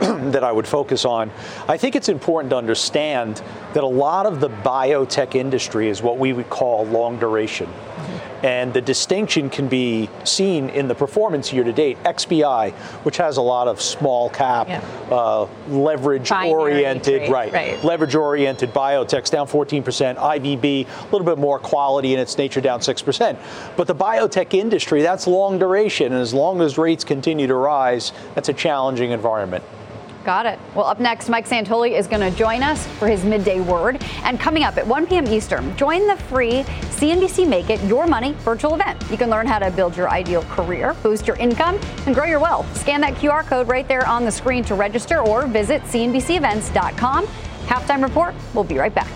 that 0.00 0.44
I 0.44 0.52
would 0.52 0.66
focus 0.66 1.04
on. 1.04 1.30
I 1.68 1.76
think 1.76 1.96
it's 1.96 2.08
important 2.08 2.50
to 2.50 2.56
understand 2.56 3.42
that 3.74 3.84
a 3.84 3.86
lot 3.86 4.26
of 4.26 4.40
the 4.40 4.48
biotech 4.48 5.34
industry 5.34 5.88
is 5.88 6.02
what 6.02 6.18
we 6.18 6.32
would 6.32 6.50
call 6.50 6.86
long 6.86 7.18
duration. 7.18 7.68
And 8.42 8.74
the 8.74 8.80
distinction 8.80 9.50
can 9.50 9.68
be 9.68 10.10
seen 10.24 10.68
in 10.70 10.88
the 10.88 10.94
performance 10.94 11.52
year 11.52 11.62
to 11.62 11.72
date. 11.72 12.02
XBI, 12.02 12.72
which 13.04 13.16
has 13.18 13.36
a 13.36 13.42
lot 13.42 13.68
of 13.68 13.80
small 13.80 14.30
cap, 14.30 14.68
yeah. 14.68 14.82
uh, 15.10 15.46
leverage 15.68 16.32
oriented, 16.32 17.30
right, 17.30 17.52
right, 17.52 17.84
leverage 17.84 18.16
oriented 18.16 18.74
biotechs 18.74 19.30
down 19.30 19.46
14%. 19.46 20.16
IBB, 20.16 20.86
a 20.86 21.04
little 21.12 21.24
bit 21.24 21.38
more 21.38 21.60
quality 21.60 22.14
in 22.14 22.18
its 22.18 22.36
nature, 22.36 22.60
down 22.60 22.80
6%. 22.80 23.38
But 23.76 23.86
the 23.86 23.94
biotech 23.94 24.54
industry, 24.54 25.02
that's 25.02 25.28
long 25.28 25.58
duration. 25.58 26.12
And 26.12 26.20
as 26.20 26.34
long 26.34 26.60
as 26.62 26.76
rates 26.76 27.04
continue 27.04 27.46
to 27.46 27.54
rise, 27.54 28.12
that's 28.34 28.48
a 28.48 28.54
challenging 28.54 29.12
environment. 29.12 29.62
Got 30.24 30.46
it. 30.46 30.58
Well, 30.74 30.86
up 30.86 31.00
next, 31.00 31.28
Mike 31.28 31.48
Santoli 31.48 31.98
is 31.98 32.06
going 32.06 32.20
to 32.20 32.36
join 32.36 32.62
us 32.62 32.86
for 32.98 33.08
his 33.08 33.24
midday 33.24 33.60
word. 33.60 34.02
And 34.22 34.38
coming 34.38 34.62
up 34.62 34.76
at 34.76 34.86
1 34.86 35.06
p.m. 35.08 35.26
Eastern, 35.26 35.76
join 35.76 36.06
the 36.06 36.16
free 36.16 36.62
CNBC 36.92 37.48
Make 37.48 37.70
It 37.70 37.82
Your 37.84 38.06
Money 38.06 38.32
virtual 38.40 38.74
event. 38.74 39.02
You 39.10 39.16
can 39.16 39.30
learn 39.30 39.46
how 39.46 39.58
to 39.58 39.70
build 39.72 39.96
your 39.96 40.08
ideal 40.10 40.42
career, 40.44 40.94
boost 41.02 41.26
your 41.26 41.36
income, 41.36 41.78
and 42.06 42.14
grow 42.14 42.26
your 42.26 42.40
wealth. 42.40 42.76
Scan 42.76 43.00
that 43.00 43.14
QR 43.14 43.44
code 43.44 43.66
right 43.66 43.88
there 43.88 44.06
on 44.06 44.24
the 44.24 44.30
screen 44.30 44.62
to 44.64 44.74
register 44.74 45.20
or 45.20 45.46
visit 45.46 45.82
CNBCevents.com. 45.82 47.26
Halftime 47.66 48.02
report. 48.02 48.34
We'll 48.54 48.64
be 48.64 48.78
right 48.78 48.94
back. 48.94 49.08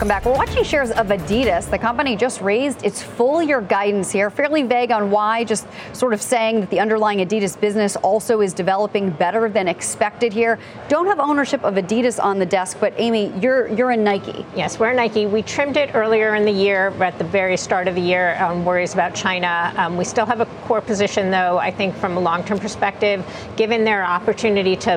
Welcome 0.00 0.08
back. 0.16 0.24
We're 0.24 0.32
watching 0.32 0.64
shares 0.64 0.90
of 0.92 1.08
Adidas. 1.08 1.68
The 1.68 1.76
company 1.76 2.16
just 2.16 2.40
raised 2.40 2.86
its 2.86 3.02
full 3.02 3.42
year 3.42 3.60
guidance 3.60 4.10
here, 4.10 4.30
fairly 4.30 4.62
vague 4.62 4.92
on 4.92 5.10
why, 5.10 5.44
just 5.44 5.66
sort 5.92 6.14
of 6.14 6.22
saying 6.22 6.60
that 6.60 6.70
the 6.70 6.80
underlying 6.80 7.18
Adidas 7.18 7.60
business 7.60 7.96
also 7.96 8.40
is 8.40 8.54
developing 8.54 9.10
better 9.10 9.50
than 9.50 9.68
expected 9.68 10.32
here. 10.32 10.58
Don't 10.88 11.04
have 11.04 11.20
ownership 11.20 11.62
of 11.64 11.74
Adidas 11.74 12.18
on 12.18 12.38
the 12.38 12.46
desk, 12.46 12.78
but 12.80 12.94
Amy, 12.96 13.30
you're 13.42 13.68
you're 13.68 13.90
in 13.90 14.02
Nike. 14.02 14.46
Yes, 14.56 14.78
we're 14.78 14.88
in 14.88 14.96
Nike. 14.96 15.26
We 15.26 15.42
trimmed 15.42 15.76
it 15.76 15.94
earlier 15.94 16.34
in 16.34 16.46
the 16.46 16.50
year, 16.50 16.94
at 17.02 17.18
the 17.18 17.24
very 17.24 17.58
start 17.58 17.86
of 17.86 17.94
the 17.94 18.00
year, 18.00 18.42
um, 18.42 18.64
worries 18.64 18.94
about 18.94 19.14
China. 19.14 19.70
Um, 19.76 19.98
we 19.98 20.04
still 20.06 20.24
have 20.24 20.40
a 20.40 20.46
core 20.64 20.80
position, 20.80 21.30
though. 21.30 21.58
I 21.58 21.70
think 21.70 21.94
from 21.94 22.16
a 22.16 22.20
long-term 22.20 22.58
perspective, 22.58 23.22
given 23.54 23.84
their 23.84 24.02
opportunity 24.02 24.76
to 24.76 24.94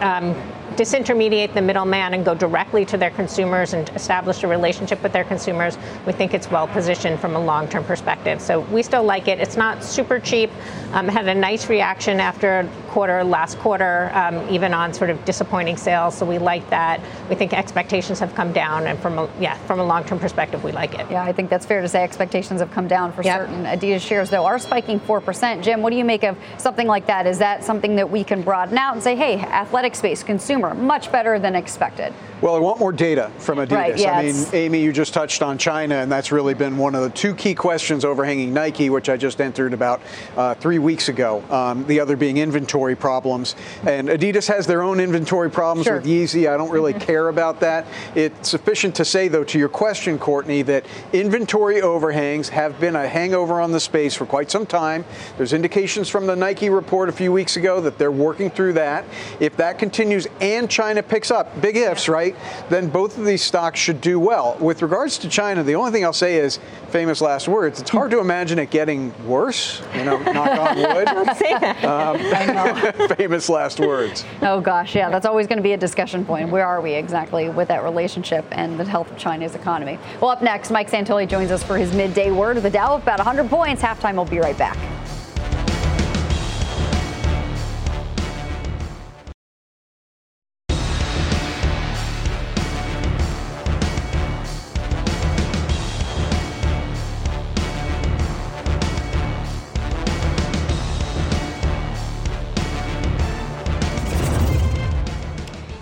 um, 0.00 0.34
disintermediate 0.76 1.54
the 1.54 1.62
middleman 1.62 2.14
and 2.14 2.24
go 2.24 2.34
directly 2.34 2.84
to 2.86 2.96
their 2.96 3.10
consumers 3.10 3.72
and 3.72 3.88
establish 3.90 4.42
a 4.42 4.46
relationship 4.48 5.02
with 5.02 5.12
their 5.12 5.24
consumers, 5.24 5.78
we 6.06 6.12
think 6.12 6.34
it's 6.34 6.50
well 6.50 6.68
positioned 6.68 7.18
from 7.18 7.34
a 7.34 7.40
long 7.40 7.68
term 7.68 7.84
perspective. 7.84 8.40
So 8.40 8.60
we 8.60 8.82
still 8.82 9.04
like 9.04 9.28
it. 9.28 9.40
It's 9.40 9.56
not 9.56 9.82
super 9.82 10.20
cheap. 10.20 10.50
Um, 10.92 11.08
had 11.08 11.28
a 11.28 11.34
nice 11.34 11.68
reaction 11.68 12.20
after 12.20 12.68
quarter, 12.96 13.22
last 13.22 13.58
quarter, 13.58 14.10
um, 14.14 14.48
even 14.48 14.72
on 14.72 14.94
sort 14.94 15.10
of 15.10 15.22
disappointing 15.26 15.76
sales. 15.76 16.16
So 16.16 16.24
we 16.24 16.38
like 16.38 16.68
that. 16.70 16.98
We 17.28 17.34
think 17.34 17.52
expectations 17.52 18.18
have 18.20 18.34
come 18.34 18.54
down, 18.54 18.86
and 18.86 18.98
from 18.98 19.18
a, 19.18 19.28
yeah, 19.38 19.58
from 19.66 19.80
a 19.80 19.84
long 19.84 20.02
term 20.04 20.18
perspective, 20.18 20.64
we 20.64 20.72
like 20.72 20.94
it. 20.94 21.06
Yeah, 21.10 21.22
I 21.22 21.32
think 21.32 21.50
that's 21.50 21.66
fair 21.66 21.82
to 21.82 21.88
say. 21.88 22.02
Expectations 22.02 22.60
have 22.60 22.70
come 22.70 22.88
down 22.88 23.12
for 23.12 23.22
yep. 23.22 23.40
certain. 23.40 23.64
Adidas 23.64 24.00
shares, 24.00 24.30
though, 24.30 24.46
are 24.46 24.58
spiking 24.58 24.98
4%. 25.00 25.62
Jim, 25.62 25.82
what 25.82 25.90
do 25.90 25.96
you 25.96 26.06
make 26.06 26.22
of 26.22 26.38
something 26.56 26.86
like 26.86 27.06
that? 27.06 27.26
Is 27.26 27.38
that 27.38 27.64
something 27.64 27.96
that 27.96 28.10
we 28.10 28.24
can 28.24 28.40
broaden 28.40 28.78
out 28.78 28.94
and 28.94 29.02
say, 29.02 29.14
hey, 29.14 29.40
athletic 29.40 29.94
space, 29.94 30.22
consumer, 30.22 30.65
much 30.74 31.10
better 31.12 31.38
than 31.38 31.54
expected? 31.54 32.12
Well, 32.42 32.54
I 32.54 32.58
want 32.58 32.78
more 32.78 32.92
data 32.92 33.32
from 33.38 33.56
Adidas. 33.56 33.70
Right, 33.70 33.98
yeah, 33.98 34.18
I 34.18 34.24
mean, 34.24 34.46
Amy, 34.52 34.82
you 34.82 34.92
just 34.92 35.14
touched 35.14 35.40
on 35.40 35.56
China, 35.56 35.94
and 35.94 36.12
that's 36.12 36.30
really 36.30 36.52
been 36.52 36.76
one 36.76 36.94
of 36.94 37.00
the 37.00 37.08
two 37.08 37.34
key 37.34 37.54
questions 37.54 38.04
overhanging 38.04 38.52
Nike, 38.52 38.90
which 38.90 39.08
I 39.08 39.16
just 39.16 39.40
entered 39.40 39.72
about 39.72 40.02
uh, 40.36 40.54
three 40.54 40.78
weeks 40.78 41.08
ago. 41.08 41.42
Um, 41.50 41.86
the 41.86 41.98
other 41.98 42.14
being 42.14 42.36
inventory 42.36 42.94
problems. 42.94 43.56
And 43.86 44.08
Adidas 44.08 44.46
has 44.48 44.66
their 44.66 44.82
own 44.82 45.00
inventory 45.00 45.50
problems 45.50 45.86
Sure. 45.86 45.96
with 45.96 46.04
Yeezy. 46.04 46.46
I 46.52 46.58
don't 46.58 46.70
really 46.70 46.92
care 46.92 47.28
about 47.28 47.60
that. 47.60 47.86
It's 48.14 48.50
sufficient 48.50 48.94
to 48.96 49.06
say, 49.06 49.28
though, 49.28 49.44
to 49.44 49.58
your 49.58 49.70
question, 49.70 50.18
Courtney, 50.18 50.60
that 50.62 50.84
inventory 51.14 51.80
overhangs 51.80 52.50
have 52.50 52.78
been 52.78 52.96
a 52.96 53.08
hangover 53.08 53.62
on 53.62 53.72
the 53.72 53.80
space 53.80 54.14
for 54.14 54.26
quite 54.26 54.50
some 54.50 54.66
time. 54.66 55.06
There's 55.38 55.54
indications 55.54 56.10
from 56.10 56.26
the 56.26 56.36
Nike 56.36 56.68
report 56.68 57.08
a 57.08 57.12
few 57.12 57.32
weeks 57.32 57.56
ago 57.56 57.80
that 57.80 57.96
they're 57.96 58.12
working 58.12 58.50
through 58.50 58.74
that. 58.74 59.06
If 59.40 59.56
that 59.56 59.78
continues 59.78 60.26
and 60.42 60.68
China 60.70 61.02
picks 61.02 61.30
up, 61.30 61.62
big 61.62 61.78
ifs, 61.78 62.10
right? 62.10 62.25
Then 62.68 62.88
both 62.88 63.18
of 63.18 63.24
these 63.24 63.42
stocks 63.42 63.78
should 63.78 64.00
do 64.00 64.18
well. 64.18 64.56
With 64.60 64.82
regards 64.82 65.18
to 65.18 65.28
China, 65.28 65.62
the 65.62 65.74
only 65.74 65.90
thing 65.92 66.04
I'll 66.04 66.12
say 66.12 66.36
is 66.36 66.58
famous 66.90 67.20
last 67.20 67.48
words. 67.48 67.80
It's 67.80 67.90
hard 67.90 68.10
to 68.12 68.20
imagine 68.20 68.58
it 68.58 68.70
getting 68.70 69.12
worse. 69.26 69.82
You 69.94 70.04
know, 70.04 70.18
knock 70.18 70.58
on 70.58 70.76
wood. 70.94 71.04
Don't 71.06 71.36
say 71.36 71.52
that. 71.58 71.84
Um, 71.84 73.08
famous 73.16 73.48
last 73.48 73.80
words. 73.80 74.24
Oh 74.42 74.60
gosh, 74.60 74.94
yeah, 74.94 75.10
that's 75.10 75.26
always 75.26 75.46
going 75.46 75.58
to 75.58 75.62
be 75.62 75.72
a 75.72 75.76
discussion 75.76 76.24
point. 76.24 76.50
Where 76.50 76.66
are 76.66 76.80
we 76.80 76.92
exactly 76.92 77.48
with 77.48 77.68
that 77.68 77.82
relationship 77.82 78.44
and 78.52 78.78
the 78.78 78.84
health 78.84 79.10
of 79.10 79.18
China's 79.18 79.54
economy? 79.54 79.98
Well, 80.20 80.30
up 80.30 80.42
next, 80.42 80.70
Mike 80.70 80.90
Santoli 80.90 81.28
joins 81.28 81.50
us 81.50 81.62
for 81.62 81.76
his 81.76 81.92
midday 81.92 82.30
word. 82.30 82.56
The 82.58 82.70
Dow 82.70 82.94
up 82.94 83.02
about 83.02 83.18
100 83.18 83.48
points. 83.48 83.82
Halftime. 83.82 84.14
We'll 84.14 84.24
be 84.24 84.38
right 84.38 84.56
back. 84.56 84.76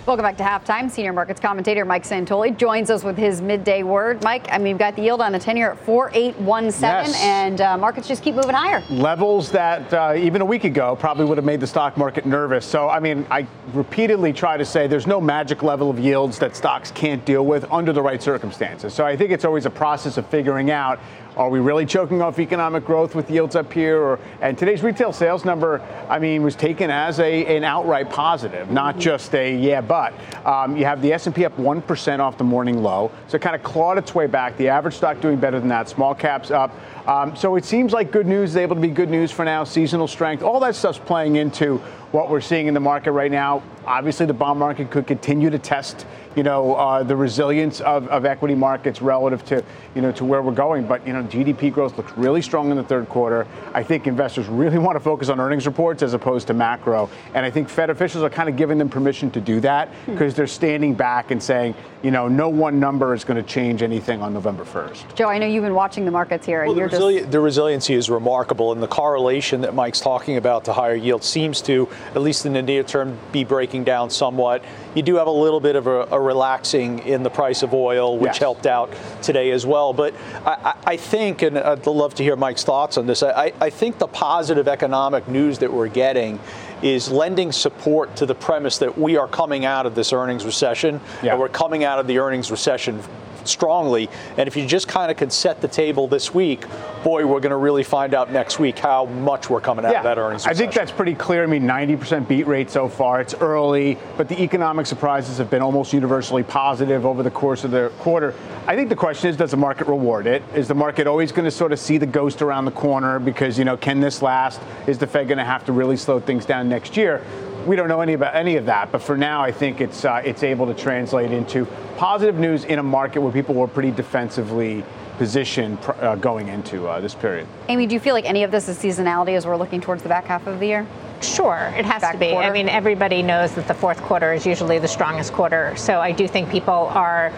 Welcome 0.05 0.21
back 0.23 0.37
to 0.37 0.43
halftime. 0.43 0.91
Senior 0.91 1.13
markets 1.13 1.39
commentator 1.39 1.83
Mike 1.83 2.03
Santoli 2.03 2.55
joins 2.55 2.91
us 2.91 3.03
with 3.03 3.17
his 3.17 3.41
midday 3.41 3.81
word. 3.81 4.23
Mike, 4.23 4.45
I 4.51 4.59
mean, 4.59 4.73
we've 4.75 4.77
got 4.77 4.95
the 4.95 5.01
yield 5.01 5.19
on 5.19 5.31
the 5.31 5.39
10 5.39 5.57
year 5.57 5.71
at 5.71 5.79
4817, 5.79 7.11
Yes. 7.11 7.23
and 7.23 7.59
uh, 7.59 7.75
markets 7.75 8.07
just 8.07 8.21
keep 8.21 8.35
moving 8.35 8.53
higher. 8.53 8.83
levels 8.91 9.49
that 9.51 9.91
uh, 9.91 10.13
even 10.15 10.41
a 10.41 10.45
week 10.45 10.63
ago 10.63 10.95
probably 10.95 11.25
would 11.25 11.39
have 11.39 11.45
made 11.45 11.59
the 11.59 11.65
stock 11.65 11.97
market 11.97 12.23
nervous. 12.27 12.67
So, 12.67 12.87
I 12.87 12.99
mean, 12.99 13.25
I 13.31 13.47
repeatedly 13.73 14.31
try 14.31 14.57
to 14.57 14.65
say 14.65 14.85
there's 14.85 15.07
no 15.07 15.19
magic 15.19 15.63
level 15.63 15.89
of 15.89 15.97
yields 15.97 16.37
that 16.37 16.55
stocks 16.55 16.91
can't 16.91 17.25
deal 17.25 17.43
with 17.43 17.65
under 17.71 17.91
the 17.91 18.01
right 18.03 18.21
circumstances. 18.21 18.93
So, 18.93 19.07
I 19.07 19.17
think 19.17 19.31
it's 19.31 19.43
always 19.43 19.65
a 19.65 19.71
process 19.71 20.17
of 20.17 20.27
figuring 20.27 20.69
out 20.69 20.99
are 21.37 21.49
we 21.49 21.59
really 21.59 21.85
choking 21.85 22.21
off 22.21 22.39
economic 22.39 22.85
growth 22.85 23.13
with 23.13 23.29
yields 23.29 23.55
up 23.55 23.71
here? 23.71 24.01
Or, 24.01 24.19
and 24.41 24.57
today's 24.57 24.83
retail 24.83 25.11
sales 25.11 25.43
number, 25.43 25.81
I 26.09 26.19
mean, 26.19 26.43
was 26.43 26.55
taken 26.55 26.89
as 26.89 27.19
a, 27.19 27.57
an 27.57 27.63
outright 27.63 28.09
positive, 28.09 28.71
not 28.71 28.97
just 28.97 29.33
a 29.35 29.55
yeah, 29.55 29.81
but. 29.81 30.13
Um, 30.45 30.77
you 30.77 30.85
have 30.85 31.01
the 31.01 31.11
S&P 31.13 31.43
up 31.45 31.57
1% 31.57 32.19
off 32.19 32.37
the 32.37 32.43
morning 32.43 32.81
low, 32.81 33.11
so 33.27 33.35
it 33.35 33.41
kind 33.41 33.55
of 33.55 33.63
clawed 33.63 33.97
its 33.97 34.15
way 34.15 34.27
back. 34.27 34.55
The 34.57 34.69
average 34.69 34.95
stock 34.95 35.19
doing 35.19 35.37
better 35.37 35.59
than 35.59 35.69
that. 35.69 35.89
Small 35.89 36.15
caps 36.15 36.51
up. 36.51 36.71
Um, 37.07 37.35
so 37.35 37.55
it 37.55 37.65
seems 37.65 37.93
like 37.93 38.11
good 38.11 38.25
news 38.25 38.51
is 38.51 38.57
able 38.57 38.75
to 38.75 38.81
be 38.81 38.87
good 38.87 39.09
news 39.09 39.31
for 39.31 39.45
now. 39.45 39.63
Seasonal 39.63 40.07
strength, 40.07 40.41
all 40.41 40.59
that 40.61 40.75
stuff's 40.75 40.97
playing 40.97 41.35
into 41.35 41.77
what 42.11 42.29
we're 42.29 42.41
seeing 42.41 42.67
in 42.67 42.73
the 42.73 42.79
market 42.79 43.11
right 43.11 43.31
now. 43.31 43.61
Obviously, 43.85 44.25
the 44.25 44.33
bond 44.33 44.57
market 44.57 44.89
could 44.89 45.05
continue 45.05 45.49
to 45.49 45.59
test, 45.59 46.07
you 46.35 46.43
know, 46.43 46.73
uh, 46.73 47.03
the 47.03 47.15
resilience 47.15 47.81
of, 47.81 48.07
of 48.07 48.25
equity 48.25 48.55
markets 48.55 49.01
relative 49.01 49.43
to, 49.45 49.63
you 49.93 50.01
know, 50.01 50.11
to 50.13 50.25
where 50.25 50.41
we're 50.41 50.53
going. 50.53 50.87
But 50.87 51.05
you 51.05 51.13
know, 51.13 51.23
GDP 51.23 51.71
growth 51.71 51.97
looks 51.97 52.11
really 52.13 52.41
strong 52.41 52.71
in 52.71 52.77
the 52.77 52.83
third 52.83 53.09
quarter. 53.09 53.45
I 53.73 53.83
think 53.83 54.07
investors 54.07 54.47
really 54.47 54.77
want 54.79 54.95
to 54.95 54.99
focus 54.99 55.29
on 55.29 55.39
earnings 55.39 55.65
reports 55.67 56.01
as 56.01 56.13
opposed 56.13 56.47
to 56.47 56.53
macro. 56.53 57.09
And 57.33 57.45
I 57.45 57.51
think 57.51 57.69
Fed 57.69 57.89
officials 57.89 58.23
are 58.23 58.29
kind 58.29 58.49
of 58.49 58.55
giving 58.55 58.77
them 58.77 58.89
permission 58.89 59.29
to 59.31 59.41
do 59.41 59.59
that 59.59 59.89
because 60.05 60.33
they're 60.33 60.47
standing 60.47 60.95
back 60.95 61.31
and 61.31 61.43
saying, 61.43 61.75
you 62.05 62.11
know, 62.11 62.27
no 62.27 62.49
one 62.49 62.79
number 62.79 63.15
is 63.15 63.23
going 63.23 63.43
to 63.43 63.49
change 63.49 63.81
anything 63.81 64.21
on 64.21 64.31
November 64.31 64.63
1st. 64.63 65.15
Joe, 65.15 65.27
I 65.27 65.39
know 65.39 65.47
you've 65.47 65.63
been 65.63 65.73
watching 65.73 66.05
the 66.05 66.11
markets 66.11 66.45
here, 66.45 66.61
and 66.61 66.67
Well, 66.67 66.75
the, 66.75 66.79
you're 66.81 66.89
just. 66.89 67.01
resili- 67.01 67.31
the 67.31 67.39
resiliency 67.39 67.95
is 67.95 68.11
remarkable, 68.11 68.71
and 68.71 68.83
the 68.83 68.87
correlation 68.87 69.61
that 69.61 69.73
Mike's 69.73 69.99
talking 69.99 70.37
about 70.37 70.65
to 70.65 70.73
higher 70.73 70.93
yield 70.93 71.23
seems 71.23 71.61
to, 71.63 71.89
at 72.13 72.21
least 72.21 72.45
in 72.45 72.53
the 72.53 72.61
near 72.61 72.83
term, 72.83 73.17
be 73.31 73.43
breaking 73.43 73.85
down 73.85 74.11
somewhat. 74.11 74.63
You 74.93 75.01
do 75.01 75.15
have 75.15 75.25
a 75.25 75.31
little 75.31 75.59
bit 75.59 75.75
of 75.75 75.87
a, 75.87 76.01
a 76.11 76.19
relaxing 76.21 76.99
in 76.99 77.23
the 77.23 77.31
price 77.31 77.63
of 77.63 77.73
oil, 77.73 78.19
which 78.19 78.33
Yes. 78.33 78.37
helped 78.37 78.67
out 78.67 78.93
today 79.23 79.49
as 79.49 79.65
well. 79.65 79.91
But 79.91 80.13
I, 80.45 80.51
I, 80.63 80.73
I 80.91 80.97
think, 80.97 81.41
and 81.41 81.57
I'd 81.57 81.87
love 81.87 82.13
to 82.15 82.23
hear 82.23 82.35
Mike's 82.35 82.63
thoughts 82.63 82.99
on 82.99 83.07
this, 83.07 83.23
I, 83.23 83.51
I 83.59 83.71
think 83.71 83.97
the 83.97 84.07
positive 84.07 84.67
economic 84.67 85.27
news 85.27 85.57
that 85.57 85.73
we're 85.73 85.87
getting 85.87 86.39
is 86.81 87.09
lending 87.11 87.51
support 87.51 88.15
to 88.17 88.25
the 88.25 88.35
premise 88.35 88.77
that 88.79 88.97
we 88.97 89.17
are 89.17 89.27
coming 89.27 89.65
out 89.65 89.85
of 89.85 89.95
this 89.95 90.11
earnings 90.13 90.45
recession, 90.45 90.99
Yeah. 91.23 91.31
and 91.31 91.39
we're 91.39 91.49
coming 91.49 91.83
out 91.83 91.99
of 91.99 92.07
the 92.07 92.19
earnings 92.19 92.51
recession 92.51 93.01
strongly. 93.47 94.09
And 94.37 94.47
if 94.47 94.55
you 94.55 94.65
just 94.65 94.87
kind 94.87 95.11
of 95.11 95.17
could 95.17 95.31
set 95.31 95.61
the 95.61 95.67
table 95.67 96.07
this 96.07 96.33
week, 96.33 96.65
boy, 97.03 97.25
we're 97.25 97.39
going 97.39 97.51
to 97.51 97.55
really 97.57 97.83
find 97.83 98.13
out 98.13 98.31
next 98.31 98.59
week 98.59 98.79
how 98.79 99.05
much 99.05 99.49
we're 99.49 99.61
coming 99.61 99.85
out 99.85 99.95
of 99.95 100.03
that 100.03 100.17
earnings 100.17 100.45
I 100.45 100.49
recession. 100.49 100.71
think 100.71 100.73
that's 100.73 100.91
pretty 100.91 101.15
clear. 101.15 101.43
I 101.43 101.45
mean, 101.47 101.63
90% 101.63 102.27
beat 102.27 102.47
rate 102.47 102.69
so 102.69 102.87
far. 102.87 103.21
It's 103.21 103.33
early, 103.35 103.97
but 104.17 104.27
the 104.29 104.41
economic 104.41 104.85
surprises 104.85 105.37
have 105.37 105.49
been 105.49 105.61
almost 105.61 105.93
universally 105.93 106.43
positive 106.43 107.05
over 107.05 107.23
the 107.23 107.31
course 107.31 107.63
of 107.63 107.71
the 107.71 107.91
quarter. 107.99 108.33
I 108.67 108.75
think 108.75 108.89
the 108.89 108.95
question 108.95 109.29
is, 109.29 109.37
does 109.37 109.51
the 109.51 109.57
market 109.57 109.87
reward 109.87 110.27
it? 110.27 110.41
Is 110.55 110.67
the 110.67 110.75
market 110.75 111.07
always 111.07 111.31
going 111.31 111.45
to 111.45 111.51
sort 111.51 111.71
of 111.71 111.79
see 111.79 111.97
the 111.97 112.05
ghost 112.05 112.41
around 112.41 112.65
the 112.65 112.71
corner 112.71 113.19
because, 113.19 113.59
you 113.59 113.65
know, 113.65 113.77
can 113.77 113.99
this 113.99 114.21
last? 114.21 114.59
Is 114.87 114.97
the 114.97 115.07
Fed 115.07 115.27
going 115.27 115.37
to 115.37 115.45
have 115.45 115.65
to 115.65 115.71
really 115.71 115.97
slow 115.97 116.19
things 116.19 116.45
down 116.45 116.67
next 116.69 116.97
year? 116.97 117.21
We 117.65 117.75
don't 117.75 117.87
know 117.87 118.01
any 118.01 118.13
about 118.13 118.35
any 118.35 118.57
of 118.57 118.65
that, 118.67 118.91
but 118.91 119.01
for 119.01 119.17
now, 119.17 119.41
I 119.41 119.51
think 119.51 119.81
it's 119.81 120.05
uh, 120.05 120.21
it's 120.23 120.43
able 120.43 120.67
to 120.67 120.73
translate 120.73 121.31
into 121.31 121.65
positive 121.97 122.35
news 122.35 122.63
in 122.65 122.77
a 122.79 122.83
market 122.83 123.21
where 123.21 123.31
people 123.31 123.55
were 123.55 123.67
pretty 123.67 123.91
defensively 123.91 124.83
positioned 125.17 125.81
pr- 125.81 125.91
uh, 125.93 126.15
going 126.15 126.47
into 126.49 126.87
uh, 126.87 126.99
this 126.99 127.15
period. 127.15 127.47
Amy, 127.69 127.87
do 127.87 127.95
you 127.95 127.99
feel 127.99 128.13
like 128.13 128.25
any 128.25 128.43
of 128.43 128.51
this 128.51 128.67
is 128.69 128.77
seasonality 128.77 129.35
as 129.35 129.47
we're 129.47 129.57
looking 129.57 129.81
towards 129.81 130.03
the 130.03 130.09
back 130.09 130.25
half 130.25 130.45
of 130.45 130.59
the 130.59 130.67
year? 130.67 130.85
Sure, 131.21 131.73
it 131.77 131.85
has 131.85 132.01
Back 132.01 132.13
to 132.13 132.19
be. 132.19 132.31
quarter? 132.31 132.47
I 132.47 132.51
mean, 132.51 132.69
everybody 132.69 133.23
knows 133.23 133.55
that 133.55 133.67
the 133.67 133.73
fourth 133.73 134.01
quarter 134.01 134.33
is 134.33 134.45
usually 134.45 134.77
the 134.77 134.87
strongest 134.87 135.33
quarter. 135.33 135.73
So 135.77 135.99
I 136.01 136.11
do 136.11 136.27
think 136.27 136.49
people 136.51 136.73
are, 136.73 137.31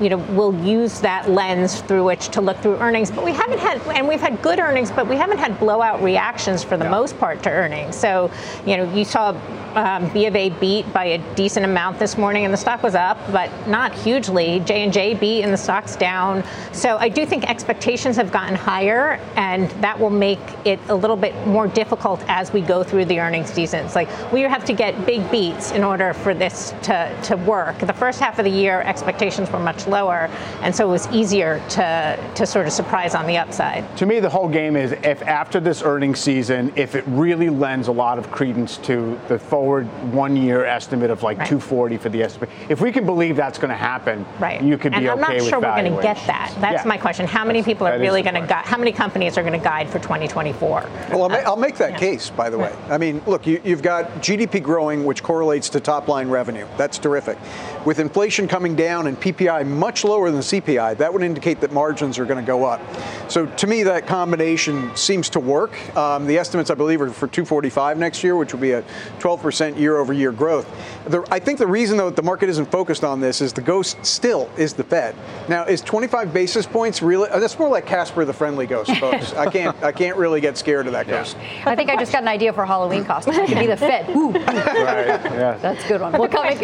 you 0.00 0.08
know, 0.08 0.18
will 0.18 0.54
use 0.64 1.00
that 1.00 1.30
lens 1.30 1.80
through 1.82 2.04
which 2.04 2.28
to 2.28 2.40
look 2.40 2.58
through 2.58 2.76
earnings. 2.76 3.10
But 3.10 3.24
we 3.24 3.32
haven't 3.32 3.58
had, 3.58 3.80
and 3.88 4.06
we've 4.08 4.20
had 4.20 4.40
good 4.42 4.58
earnings, 4.58 4.90
but 4.90 5.06
we 5.06 5.16
haven't 5.16 5.38
had 5.38 5.58
blowout 5.58 6.02
reactions 6.02 6.62
for 6.64 6.76
the 6.76 6.88
most 6.88 7.18
part 7.18 7.42
to 7.44 7.50
earnings. 7.50 7.96
So, 7.96 8.30
you 8.66 8.76
know, 8.76 8.92
you 8.94 9.04
saw 9.04 9.36
um, 9.74 10.08
B 10.12 10.26
of 10.26 10.36
A 10.36 10.50
beat 10.50 10.92
by 10.92 11.04
a 11.04 11.34
decent 11.34 11.64
amount 11.64 11.98
this 11.98 12.18
morning, 12.18 12.44
and 12.44 12.52
the 12.52 12.58
stock 12.58 12.82
was 12.82 12.94
up, 12.94 13.18
but 13.32 13.50
not 13.66 13.94
hugely. 13.94 14.60
J 14.60 14.82
and 14.82 14.92
J 14.92 15.14
beat, 15.14 15.42
and 15.42 15.52
the 15.52 15.58
stock's 15.58 15.96
down. 15.96 16.44
So 16.72 16.96
I 16.98 17.08
do 17.08 17.24
think 17.24 17.48
expectations 17.48 18.16
have 18.16 18.30
gotten 18.30 18.54
higher, 18.54 19.20
and 19.36 19.70
that 19.82 19.98
will 19.98 20.10
make 20.10 20.40
it 20.64 20.78
a 20.88 20.94
little 20.94 21.16
bit 21.16 21.34
more 21.46 21.68
difficult 21.68 22.22
as 22.28 22.52
we 22.52 22.60
go 22.60 22.82
through 22.82 23.06
the 23.06 23.20
earnings 23.20 23.50
seasons. 23.52 23.94
Like 23.94 24.08
we 24.32 24.42
have 24.42 24.64
to 24.66 24.72
get 24.72 25.06
big 25.06 25.28
beats 25.30 25.72
in 25.72 25.84
order 25.84 26.12
for 26.12 26.34
this 26.34 26.74
to, 26.82 27.16
to 27.24 27.36
work. 27.36 27.78
The 27.78 27.92
first 27.92 28.20
half 28.20 28.38
of 28.38 28.44
the 28.44 28.50
year, 28.50 28.82
expectations 28.82 29.50
were 29.50 29.58
much 29.58 29.81
lower, 29.86 30.28
and 30.62 30.74
so 30.74 30.86
it 30.86 30.90
was 30.90 31.08
easier 31.12 31.62
to 31.70 32.18
to 32.34 32.46
sort 32.46 32.66
of 32.66 32.72
surprise 32.72 33.14
on 33.14 33.26
the 33.26 33.36
upside. 33.38 33.84
To 33.98 34.06
me, 34.06 34.20
the 34.20 34.28
whole 34.30 34.48
game 34.48 34.76
is 34.76 34.92
if 34.92 35.22
after 35.22 35.60
this 35.60 35.82
earnings 35.82 36.20
season, 36.20 36.72
if 36.76 36.94
it 36.94 37.04
really 37.08 37.48
lends 37.50 37.88
a 37.88 37.92
lot 37.92 38.18
of 38.18 38.30
credence 38.30 38.76
to 38.78 39.18
the 39.28 39.38
forward 39.38 39.86
one-year 40.12 40.64
estimate 40.64 41.10
of 41.10 41.22
like 41.22 41.38
Right. 41.38 41.48
240 41.48 41.96
for 41.96 42.08
the 42.08 42.22
S&P, 42.22 42.46
if 42.68 42.80
we 42.80 42.92
can 42.92 43.04
believe 43.06 43.36
that's 43.36 43.58
going 43.58 43.70
to 43.70 43.76
happen, 43.76 44.24
Right. 44.38 44.60
you 44.62 44.76
could 44.78 44.92
and 44.92 45.02
be 45.02 45.08
I'm 45.10 45.18
okay 45.18 45.20
not 45.20 45.34
with 45.40 45.48
sure 45.48 45.60
we're 45.60 45.74
going 45.82 45.96
to 45.96 46.02
get 46.02 46.16
that. 46.26 46.52
That's 46.60 46.82
Yeah. 46.84 46.88
my 46.88 46.96
question. 46.98 47.26
How 47.26 47.44
many 47.44 47.62
people 47.62 47.86
are 47.86 47.98
really 47.98 48.22
going 48.22 48.34
to 48.34 48.46
guide? 48.46 48.64
How 48.64 48.76
many 48.78 48.92
companies 48.92 49.36
are 49.38 49.42
going 49.42 49.58
to 49.58 49.64
guide 49.64 49.88
for 49.88 49.98
2024? 49.98 50.84
Well, 51.10 51.22
I'll, 51.24 51.28
ma- 51.28 51.36
uh, 51.36 51.42
I'll 51.46 51.56
make 51.56 51.76
that 51.76 51.96
case, 51.98 52.30
by 52.30 52.50
the 52.50 52.58
way. 52.58 52.72
I 52.90 52.98
mean, 52.98 53.20
look, 53.26 53.46
you, 53.46 53.60
you've 53.64 53.82
got 53.82 54.06
GDP 54.22 54.62
growing, 54.62 55.04
which 55.04 55.22
correlates 55.22 55.68
to 55.70 55.80
top 55.80 56.08
line 56.08 56.28
revenue. 56.28 56.66
That's 56.76 56.98
terrific. 56.98 57.38
With 57.84 57.98
inflation 57.98 58.46
coming 58.46 58.76
down 58.76 59.06
and 59.06 59.18
PPI 59.20 59.64
much 59.78 60.04
lower 60.04 60.30
than 60.30 60.40
the 60.40 60.44
CPI, 60.44 60.96
that 60.98 61.12
would 61.12 61.22
indicate 61.22 61.60
that 61.60 61.72
margins 61.72 62.18
are 62.18 62.24
going 62.24 62.42
to 62.42 62.46
go 62.46 62.64
up. 62.64 62.80
So 63.30 63.46
to 63.46 63.66
me, 63.66 63.82
that 63.84 64.06
combination 64.06 64.94
seems 64.96 65.28
to 65.30 65.40
work. 65.40 65.72
Um, 65.96 66.26
the 66.26 66.38
estimates, 66.38 66.70
I 66.70 66.74
believe, 66.74 67.00
are 67.00 67.10
for 67.10 67.26
245 67.26 67.98
next 67.98 68.22
year, 68.22 68.36
which 68.36 68.52
would 68.52 68.60
be 68.60 68.72
a 68.72 68.82
12% 69.18 69.78
year-over-year 69.78 70.32
growth. 70.32 70.68
The, 71.06 71.26
I 71.30 71.38
think 71.38 71.58
the 71.58 71.66
reason, 71.66 71.96
though, 71.96 72.10
that 72.10 72.16
the 72.16 72.22
market 72.22 72.48
isn't 72.48 72.70
focused 72.70 73.04
on 73.04 73.20
this 73.20 73.40
is 73.40 73.52
the 73.52 73.60
ghost 73.60 74.04
still 74.04 74.50
is 74.56 74.74
the 74.74 74.84
Fed. 74.84 75.14
Now, 75.48 75.64
is 75.64 75.80
25 75.80 76.32
basis 76.32 76.66
points 76.66 77.02
really? 77.02 77.28
Uh, 77.30 77.38
that's 77.40 77.58
more 77.58 77.68
like 77.68 77.86
Casper 77.86 78.24
the 78.24 78.32
Friendly 78.32 78.66
Ghost, 78.66 78.94
folks. 78.98 79.32
I 79.34 79.50
can't, 79.50 79.80
I 79.82 79.92
can't 79.92 80.16
really 80.16 80.40
get 80.40 80.56
scared 80.58 80.86
of 80.86 80.92
that 80.92 81.06
ghost. 81.08 81.36
I 81.64 81.74
think 81.74 81.90
I 81.90 81.96
just 81.96 82.12
got 82.12 82.22
an 82.22 82.28
idea 82.28 82.52
for 82.52 82.64
Halloween 82.66 83.04
costume. 83.04 83.34
It 83.34 83.48
could 83.48 83.58
be 83.58 83.66
the 83.66 83.76
Fed. 83.76 84.08
Ooh. 84.16 84.32
Right. 84.82 85.06
Yeah. 85.06 85.58
That's 85.60 85.84
a 85.84 85.88
good 85.88 86.00
one. 86.00 86.12
Well, 86.12 86.28
coming, 86.28 86.58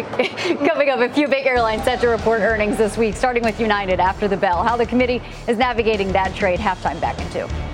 coming 0.67 0.89
up, 0.89 0.99
a 0.99 1.09
few 1.09 1.27
big 1.27 1.45
airlines 1.45 1.83
set 1.83 2.01
to 2.01 2.07
report 2.07 2.41
earnings 2.41 2.77
this 2.77 2.97
week, 2.99 3.15
starting 3.15 3.43
with 3.43 3.59
United 3.59 3.99
after 3.99 4.27
the 4.27 4.37
bell. 4.37 4.61
How 4.61 4.77
the 4.77 4.85
committee 4.85 5.21
is 5.47 5.57
navigating 5.57 6.11
that 6.11 6.35
trade. 6.35 6.59
Halftime 6.59 6.99
back 7.01 7.19
in 7.19 7.29
two. 7.31 7.68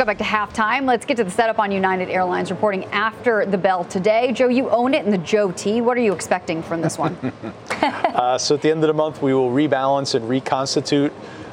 Welcome 0.00 0.16
back 0.16 0.50
to 0.50 0.56
halftime. 0.56 0.86
Let's 0.86 1.04
get 1.04 1.18
to 1.18 1.24
the 1.24 1.30
setup 1.30 1.58
on 1.58 1.70
United 1.70 2.08
Airlines 2.08 2.50
reporting 2.50 2.86
after 2.86 3.44
the 3.44 3.58
bell 3.58 3.84
today. 3.84 4.32
Joe, 4.32 4.48
you 4.48 4.70
own 4.70 4.94
it 4.94 5.04
in 5.04 5.10
the 5.10 5.18
Joe 5.18 5.52
T. 5.52 5.82
What 5.82 5.94
are 5.98 6.00
you 6.00 6.14
expecting 6.14 6.62
from 6.62 6.80
this 6.80 6.96
one? 6.96 7.18
uh, 7.70 8.38
so 8.38 8.54
at 8.54 8.62
the 8.62 8.70
end 8.70 8.82
of 8.82 8.88
the 8.88 8.94
month, 8.94 9.20
we 9.20 9.34
will 9.34 9.50
rebalance 9.50 10.14
and 10.14 10.26
reconstitute. 10.26 11.12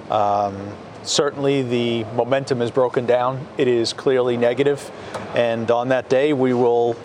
Um, 0.09 0.55
certainly, 1.03 1.61
the 1.61 2.05
momentum 2.15 2.61
is 2.61 2.71
broken 2.71 3.05
down. 3.05 3.45
It 3.57 3.67
is 3.67 3.91
clearly 3.91 4.37
negative, 4.37 4.93
and 5.35 5.69
on 5.69 5.89
that 5.89 6.07
day, 6.07 6.31
we 6.31 6.53
will 6.53 6.95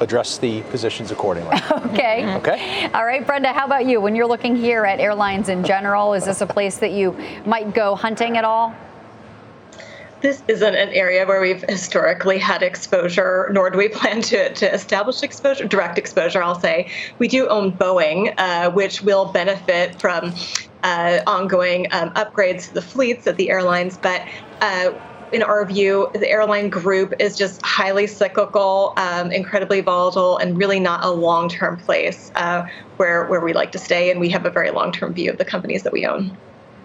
address 0.00 0.38
the 0.38 0.62
positions 0.62 1.12
accordingly. 1.12 1.56
okay. 1.92 2.34
Okay. 2.38 2.90
All 2.92 3.04
right, 3.04 3.24
Brenda, 3.24 3.52
how 3.52 3.66
about 3.66 3.86
you? 3.86 4.00
When 4.00 4.16
you're 4.16 4.26
looking 4.26 4.56
here 4.56 4.84
at 4.84 4.98
airlines 4.98 5.48
in 5.48 5.62
general, 5.62 6.14
is 6.14 6.24
this 6.24 6.40
a 6.40 6.46
place 6.46 6.78
that 6.78 6.90
you 6.90 7.16
might 7.46 7.72
go 7.72 7.94
hunting 7.94 8.36
at 8.36 8.44
all? 8.44 8.74
This 10.20 10.42
isn't 10.48 10.74
an 10.74 10.88
area 10.90 11.26
where 11.26 11.40
we've 11.40 11.62
historically 11.68 12.38
had 12.38 12.62
exposure, 12.62 13.48
nor 13.52 13.70
do 13.70 13.78
we 13.78 13.88
plan 13.88 14.20
to, 14.22 14.52
to 14.54 14.72
establish 14.74 15.22
exposure, 15.22 15.66
direct 15.66 15.98
exposure, 15.98 16.42
I'll 16.42 16.58
say. 16.58 16.90
We 17.18 17.28
do 17.28 17.46
own 17.48 17.72
Boeing, 17.72 18.34
uh, 18.38 18.70
which 18.70 19.02
will 19.02 19.26
benefit 19.26 20.00
from 20.00 20.34
uh, 20.82 21.20
ongoing 21.26 21.86
um, 21.92 22.10
upgrades 22.10 22.68
to 22.68 22.74
the 22.74 22.82
fleets 22.82 23.26
at 23.26 23.36
the 23.36 23.50
airlines, 23.50 23.96
but 23.96 24.22
uh, 24.60 24.92
in 25.32 25.42
our 25.42 25.64
view, 25.66 26.10
the 26.14 26.28
airline 26.28 26.70
group 26.70 27.12
is 27.18 27.36
just 27.36 27.60
highly 27.62 28.06
cyclical, 28.06 28.94
um, 28.96 29.30
incredibly 29.30 29.80
volatile, 29.80 30.38
and 30.38 30.56
really 30.56 30.80
not 30.80 31.04
a 31.04 31.10
long-term 31.10 31.78
place 31.78 32.32
uh, 32.34 32.66
where 32.96 33.26
where 33.26 33.40
we 33.40 33.52
like 33.52 33.72
to 33.72 33.78
stay. 33.78 34.10
And 34.10 34.20
we 34.20 34.30
have 34.30 34.46
a 34.46 34.50
very 34.50 34.70
long-term 34.70 35.12
view 35.12 35.30
of 35.30 35.36
the 35.36 35.44
companies 35.44 35.82
that 35.82 35.92
we 35.92 36.06
own. 36.06 36.36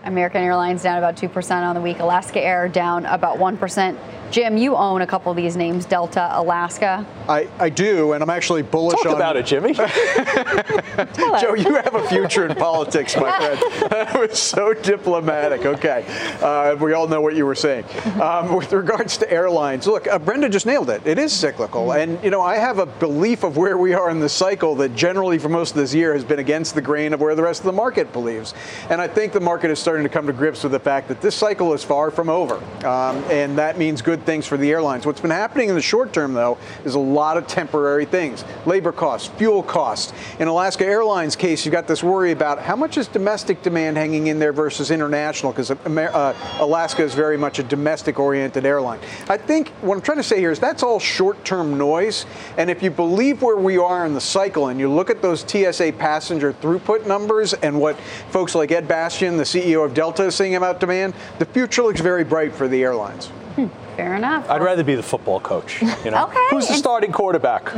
American 0.04 0.42
Airlines 0.42 0.84
down 0.84 0.98
about 0.98 1.16
2% 1.16 1.52
on 1.64 1.76
the 1.76 1.82
week. 1.82 2.00
Alaska 2.00 2.42
Air 2.42 2.68
down 2.68 3.06
about 3.06 3.38
1%. 3.38 3.98
Jim, 4.34 4.58
you 4.58 4.76
own 4.76 5.02
a 5.04 5.08
couple 5.08 5.30
of 5.30 5.36
these 5.36 5.56
names, 5.56 5.86
Delta, 5.86 6.28
Alaska. 6.32 7.06
I, 7.30 7.48
I 7.60 7.70
do, 7.70 8.14
and 8.14 8.24
I'm 8.24 8.32
actually 8.32 8.64
bullish 8.64 9.00
Talk 9.04 9.12
on 9.12 9.16
about 9.16 9.38
it, 9.38 9.46
Jimmy. 9.46 9.74
Joe, 9.76 11.54
you 11.54 11.76
have 11.76 11.94
a 11.94 12.08
future 12.08 12.48
in 12.48 12.56
politics, 12.56 13.16
my 13.16 13.38
friend. 13.38 13.62
That 13.94 14.20
was 14.20 14.40
so 14.40 14.74
diplomatic. 14.74 15.66
Okay. 15.66 16.04
Uh, 16.42 16.76
we 16.78 16.94
all 16.94 17.08
know 17.08 17.22
what 17.22 17.36
you 17.36 17.46
were 17.46 17.54
saying. 17.54 17.86
Um, 18.20 18.56
with 18.56 18.74
regards 18.74 19.18
to 19.18 19.32
airlines, 19.32 19.86
look, 19.86 20.08
uh, 20.08 20.18
Brenda 20.18 20.50
just 20.50 20.66
nailed 20.66 20.90
it. 20.90 21.06
It 21.06 21.20
is 21.20 21.32
cyclical. 21.32 21.94
And, 21.94 22.22
you 22.24 22.32
know, 22.32 22.42
I 22.42 22.56
have 22.56 22.80
a 22.80 22.88
belief 22.88 23.44
of 23.44 23.56
where 23.56 23.78
we 23.78 23.94
are 23.94 24.10
in 24.10 24.20
the 24.20 24.30
cycle 24.30 24.74
that 24.76 24.96
generally 24.96 25.38
for 25.38 25.50
most 25.50 25.72
of 25.72 25.78
this 25.78 25.94
year 25.94 26.14
has 26.14 26.24
been 26.24 26.40
against 26.40 26.74
the 26.74 26.82
grain 26.82 27.14
of 27.14 27.22
where 27.22 27.36
the 27.36 27.44
rest 27.44 27.62
of 27.62 27.66
the 27.68 27.72
market 27.72 28.12
believes. 28.12 28.56
And 28.90 29.00
I 29.00 29.08
think 29.08 29.32
the 29.32 29.40
market 29.40 29.70
is 29.70 29.78
starting 29.78 29.93
to 30.02 30.10
come 30.10 30.26
to 30.26 30.34
grips 30.34 30.64
with 30.64 30.72
the 30.72 30.80
fact 30.80 31.08
that 31.10 31.22
this 31.22 31.36
cycle 31.36 31.74
is 31.74 31.84
far 31.84 32.10
from 32.10 32.30
over. 32.30 32.56
Um, 32.84 33.18
and 33.30 33.56
that 33.60 33.78
means 33.78 34.02
good 34.02 34.26
things 34.26 34.48
for 34.48 34.58
the 34.58 34.72
airlines. 34.72 35.06
What's 35.06 35.22
been 35.22 35.30
happening 35.30 35.70
in 35.70 35.76
the 35.76 35.82
short 35.82 36.12
term, 36.12 36.34
though, 36.34 36.58
is 36.84 36.96
a 36.96 37.00
lot 37.00 37.38
of 37.38 37.46
temporary 37.46 38.06
things 38.06 38.44
labor 38.66 38.92
costs, 38.92 39.28
fuel 39.38 39.62
costs. 39.62 40.14
In 40.40 40.48
Alaska 40.48 40.86
Airlines 40.86 41.36
case, 41.36 41.66
you've 41.66 41.74
got 41.74 41.88
this 41.88 42.02
worry 42.02 42.32
about 42.32 42.60
how 42.60 42.76
much 42.76 42.98
is 42.98 43.08
domestic 43.08 43.62
demand 43.62 43.98
hanging 43.98 44.28
in 44.28 44.40
there 44.40 44.54
versus 44.54 44.90
international, 44.90 45.52
because 45.52 45.70
uh, 45.70 46.34
Alaska 46.60 47.04
is 47.04 47.14
very 47.14 47.38
much 47.38 47.60
a 47.60 47.64
domestic 47.64 48.18
oriented 48.18 48.66
airline. 48.66 49.00
I 49.30 49.38
think 49.38 49.70
what 49.82 49.96
I'm 49.96 50.02
trying 50.02 50.18
to 50.18 50.24
say 50.24 50.40
here 50.40 50.52
is 50.52 50.60
that's 50.60 50.82
all 50.82 51.00
short 51.00 51.44
term 51.46 51.78
noise. 51.78 52.26
And 52.58 52.70
if 52.70 52.82
you 52.82 52.90
believe 52.90 53.42
where 53.42 53.58
we 53.58 53.78
are 53.78 54.06
in 54.06 54.14
the 54.14 54.22
cycle 54.22 54.70
and 54.70 54.80
you 54.80 54.90
look 54.90 55.10
at 55.10 55.22
those 55.22 55.42
TSA 55.42 55.94
passenger 55.98 56.54
throughput 56.54 57.06
numbers 57.06 57.54
and 57.54 57.80
what 57.80 58.00
folks 58.30 58.56
like 58.56 58.72
Ed 58.72 58.88
Bastian, 58.88 59.38
the 59.38 59.44
CEO 59.44 59.83
of 59.86 59.94
Delta, 59.94 60.24
is 60.26 60.36
saying 60.36 60.56
about 60.56 60.80
demand, 60.80 61.14
the 61.40 61.46
future 61.46 61.84
looks 61.84 62.02
very 62.02 62.24
bright 62.24 62.54
for 62.54 62.68
the 62.68 62.84
airlines. 62.84 63.28
Hmm. 63.56 63.68
Fair 63.96 64.16
enough. 64.16 64.50
I'd 64.50 64.64
rather 64.64 64.84
be 64.84 64.96
the 64.96 65.04
football 65.04 65.40
coach. 65.40 65.82
You 65.82 66.12
know, 66.12 66.24
okay. 66.28 66.48
who's 66.50 66.68
the 66.68 66.74
starting 66.74 67.12
quarterback? 67.12 67.72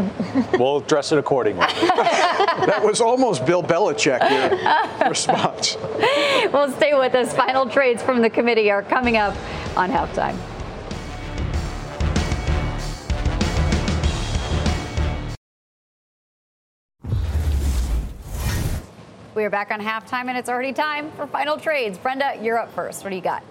we'll 0.54 0.80
dress 0.80 1.12
it 1.12 1.18
accordingly. 1.18 1.66
that 1.68 2.80
was 2.82 3.02
almost 3.02 3.46
Bill 3.46 3.62
Belichick 3.62 4.22
response. 5.10 5.76
Well, 6.54 6.72
stay 6.72 6.98
with 6.98 7.14
us. 7.16 7.34
Final 7.34 7.70
trades 7.70 8.02
from 8.02 8.22
the 8.22 8.30
committee 8.30 8.72
are 8.72 8.84
coming 8.84 9.18
up 9.18 9.36
on 9.76 9.90
halftime. 9.90 10.38
We 19.36 19.44
are 19.44 19.50
back 19.50 19.70
on 19.70 19.82
halftime, 19.82 20.30
and 20.30 20.38
it's 20.38 20.48
already 20.48 20.72
time 20.72 21.12
for 21.12 21.28
final 21.28 21.58
trades. 21.58 21.98
Brenda, 21.98 22.40
you're 22.42 22.58
up 22.58 22.74
first. 22.74 23.04
What 23.04 23.10
do 23.10 23.18
you 23.18 23.22
got? 23.22 23.44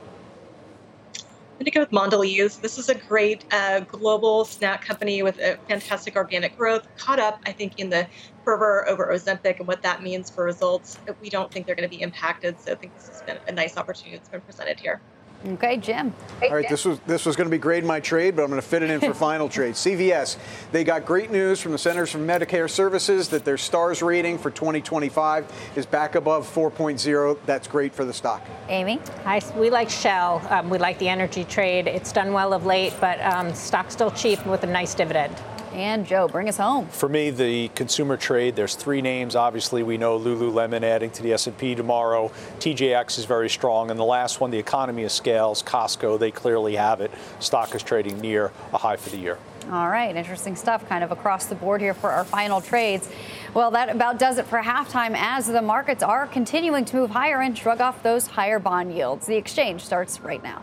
I'm 1.18 1.58
going 1.58 1.66
to 1.66 1.70
go 1.70 1.80
with 1.80 1.90
Mondelez. 1.90 2.58
This 2.58 2.78
is 2.78 2.88
a 2.88 2.94
great 2.94 3.44
uh, 3.52 3.80
global 3.80 4.46
snack 4.46 4.82
company 4.82 5.22
with 5.22 5.38
a 5.40 5.58
fantastic 5.68 6.16
organic 6.16 6.56
growth. 6.56 6.88
Caught 6.96 7.18
up, 7.18 7.40
I 7.44 7.52
think, 7.52 7.78
in 7.78 7.90
the 7.90 8.06
fervor 8.46 8.88
over 8.88 9.08
Ozempic 9.12 9.58
and 9.58 9.68
what 9.68 9.82
that 9.82 10.02
means 10.02 10.30
for 10.30 10.42
results. 10.44 10.98
We 11.20 11.28
don't 11.28 11.52
think 11.52 11.66
they're 11.66 11.76
going 11.76 11.88
to 11.88 11.94
be 11.94 12.02
impacted, 12.02 12.58
so 12.58 12.72
I 12.72 12.76
think 12.76 12.94
this 12.94 13.08
has 13.08 13.20
been 13.20 13.36
a 13.46 13.52
nice 13.52 13.76
opportunity 13.76 14.16
that's 14.16 14.30
been 14.30 14.40
presented 14.40 14.80
here. 14.80 15.02
Okay, 15.46 15.76
Jim. 15.76 16.12
All 16.42 16.54
right, 16.54 16.68
this 16.68 16.84
was 16.84 16.98
this 17.00 17.26
was 17.26 17.36
going 17.36 17.46
to 17.46 17.50
be 17.50 17.58
grade 17.58 17.84
my 17.84 18.00
trade, 18.00 18.34
but 18.34 18.42
I'm 18.42 18.48
going 18.48 18.60
to 18.60 18.66
fit 18.66 18.82
it 18.82 18.90
in 18.90 19.00
for 19.00 19.12
final 19.24 19.48
trade. 19.48 19.74
CVS, 19.74 20.38
they 20.72 20.84
got 20.84 21.04
great 21.04 21.30
news 21.30 21.60
from 21.60 21.72
the 21.72 21.78
Centers 21.78 22.10
for 22.10 22.18
Medicare 22.18 22.68
Services 22.68 23.28
that 23.28 23.44
their 23.44 23.58
stars 23.58 24.02
rating 24.02 24.38
for 24.38 24.50
2025 24.50 25.46
is 25.76 25.84
back 25.86 26.14
above 26.14 26.46
4.0. 26.52 27.38
That's 27.44 27.68
great 27.68 27.94
for 27.94 28.04
the 28.04 28.12
stock. 28.12 28.42
Amy, 28.68 29.00
Hi, 29.24 29.40
we 29.56 29.70
like 29.70 29.90
Shell. 29.90 30.46
Um, 30.48 30.70
we 30.70 30.78
like 30.78 30.98
the 30.98 31.08
energy 31.08 31.44
trade. 31.44 31.86
It's 31.86 32.12
done 32.12 32.32
well 32.32 32.52
of 32.52 32.64
late, 32.64 32.94
but 33.00 33.20
um, 33.20 33.52
stock's 33.54 33.92
still 33.92 34.10
cheap 34.10 34.44
with 34.46 34.62
a 34.62 34.66
nice 34.66 34.94
dividend. 34.94 35.36
And 35.74 36.06
Joe, 36.06 36.28
bring 36.28 36.48
us 36.48 36.56
home. 36.56 36.86
For 36.86 37.08
me, 37.08 37.30
the 37.30 37.68
consumer 37.68 38.16
trade, 38.16 38.54
there's 38.54 38.76
three 38.76 39.02
names. 39.02 39.34
Obviously, 39.34 39.82
we 39.82 39.98
know 39.98 40.18
Lululemon 40.18 40.82
adding 40.82 41.10
to 41.10 41.22
the 41.22 41.32
S&P 41.32 41.74
tomorrow. 41.74 42.30
TJX 42.60 43.18
is 43.18 43.24
very 43.24 43.50
strong. 43.50 43.90
And 43.90 43.98
the 43.98 44.04
last 44.04 44.40
one, 44.40 44.52
the 44.52 44.58
economy 44.58 45.02
of 45.02 45.10
scales, 45.10 45.64
Costco, 45.64 46.18
they 46.18 46.30
clearly 46.30 46.76
have 46.76 47.00
it. 47.00 47.10
Stock 47.40 47.74
is 47.74 47.82
trading 47.82 48.20
near 48.20 48.52
a 48.72 48.78
high 48.78 48.96
for 48.96 49.10
the 49.10 49.16
year. 49.16 49.36
All 49.72 49.88
right, 49.88 50.14
interesting 50.14 50.56
stuff 50.56 50.86
kind 50.88 51.02
of 51.02 51.10
across 51.10 51.46
the 51.46 51.54
board 51.54 51.80
here 51.80 51.94
for 51.94 52.10
our 52.10 52.24
final 52.24 52.60
trades. 52.60 53.08
Well, 53.54 53.70
that 53.70 53.88
about 53.88 54.18
does 54.18 54.38
it 54.38 54.46
for 54.46 54.60
halftime 54.60 55.14
as 55.16 55.46
the 55.46 55.62
markets 55.62 56.02
are 56.02 56.26
continuing 56.26 56.84
to 56.84 56.96
move 56.96 57.10
higher 57.10 57.40
and 57.40 57.56
shrug 57.56 57.80
off 57.80 58.02
those 58.02 58.26
higher 58.26 58.58
bond 58.58 58.94
yields. 58.94 59.26
The 59.26 59.36
exchange 59.36 59.82
starts 59.84 60.20
right 60.20 60.42
now. 60.42 60.62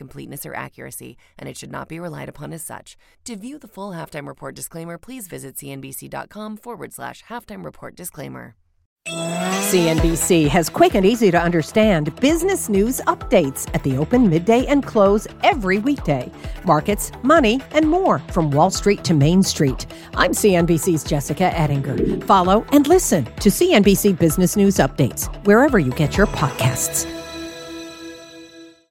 completeness 0.00 0.46
or 0.46 0.54
accuracy, 0.54 1.18
and 1.38 1.46
it 1.46 1.58
should 1.58 1.70
not 1.70 1.86
be 1.86 2.00
relied 2.00 2.30
upon 2.30 2.54
as 2.54 2.62
such. 2.62 2.96
To 3.26 3.36
view 3.36 3.58
the 3.58 3.68
full 3.68 3.90
halftime 3.90 4.26
report 4.26 4.54
disclaimer, 4.54 4.96
please 4.96 5.28
visit 5.28 5.56
cnbc.com 5.56 6.56
forward 6.56 6.94
slash 6.94 7.22
halftime 7.24 7.66
report 7.66 7.94
disclaimer. 7.96 8.54
CNBC 9.06 10.48
has 10.48 10.68
quick 10.68 10.94
and 10.94 11.04
easy 11.04 11.30
to 11.30 11.40
understand 11.40 12.14
business 12.16 12.68
news 12.68 13.00
updates 13.02 13.68
at 13.74 13.82
the 13.82 13.96
open, 13.96 14.28
midday, 14.28 14.66
and 14.66 14.84
close 14.84 15.26
every 15.42 15.78
weekday. 15.78 16.30
Markets, 16.64 17.12
money, 17.22 17.60
and 17.72 17.88
more 17.88 18.18
from 18.32 18.50
Wall 18.50 18.70
Street 18.70 19.04
to 19.04 19.14
Main 19.14 19.42
Street. 19.42 19.86
I'm 20.14 20.32
CNBC's 20.32 21.04
Jessica 21.04 21.56
Ettinger. 21.58 22.24
Follow 22.26 22.64
and 22.72 22.86
listen 22.88 23.24
to 23.24 23.48
CNBC 23.48 24.18
Business 24.18 24.56
News 24.56 24.76
Updates 24.76 25.28
wherever 25.44 25.78
you 25.78 25.92
get 25.92 26.16
your 26.16 26.26
podcasts. 26.26 27.06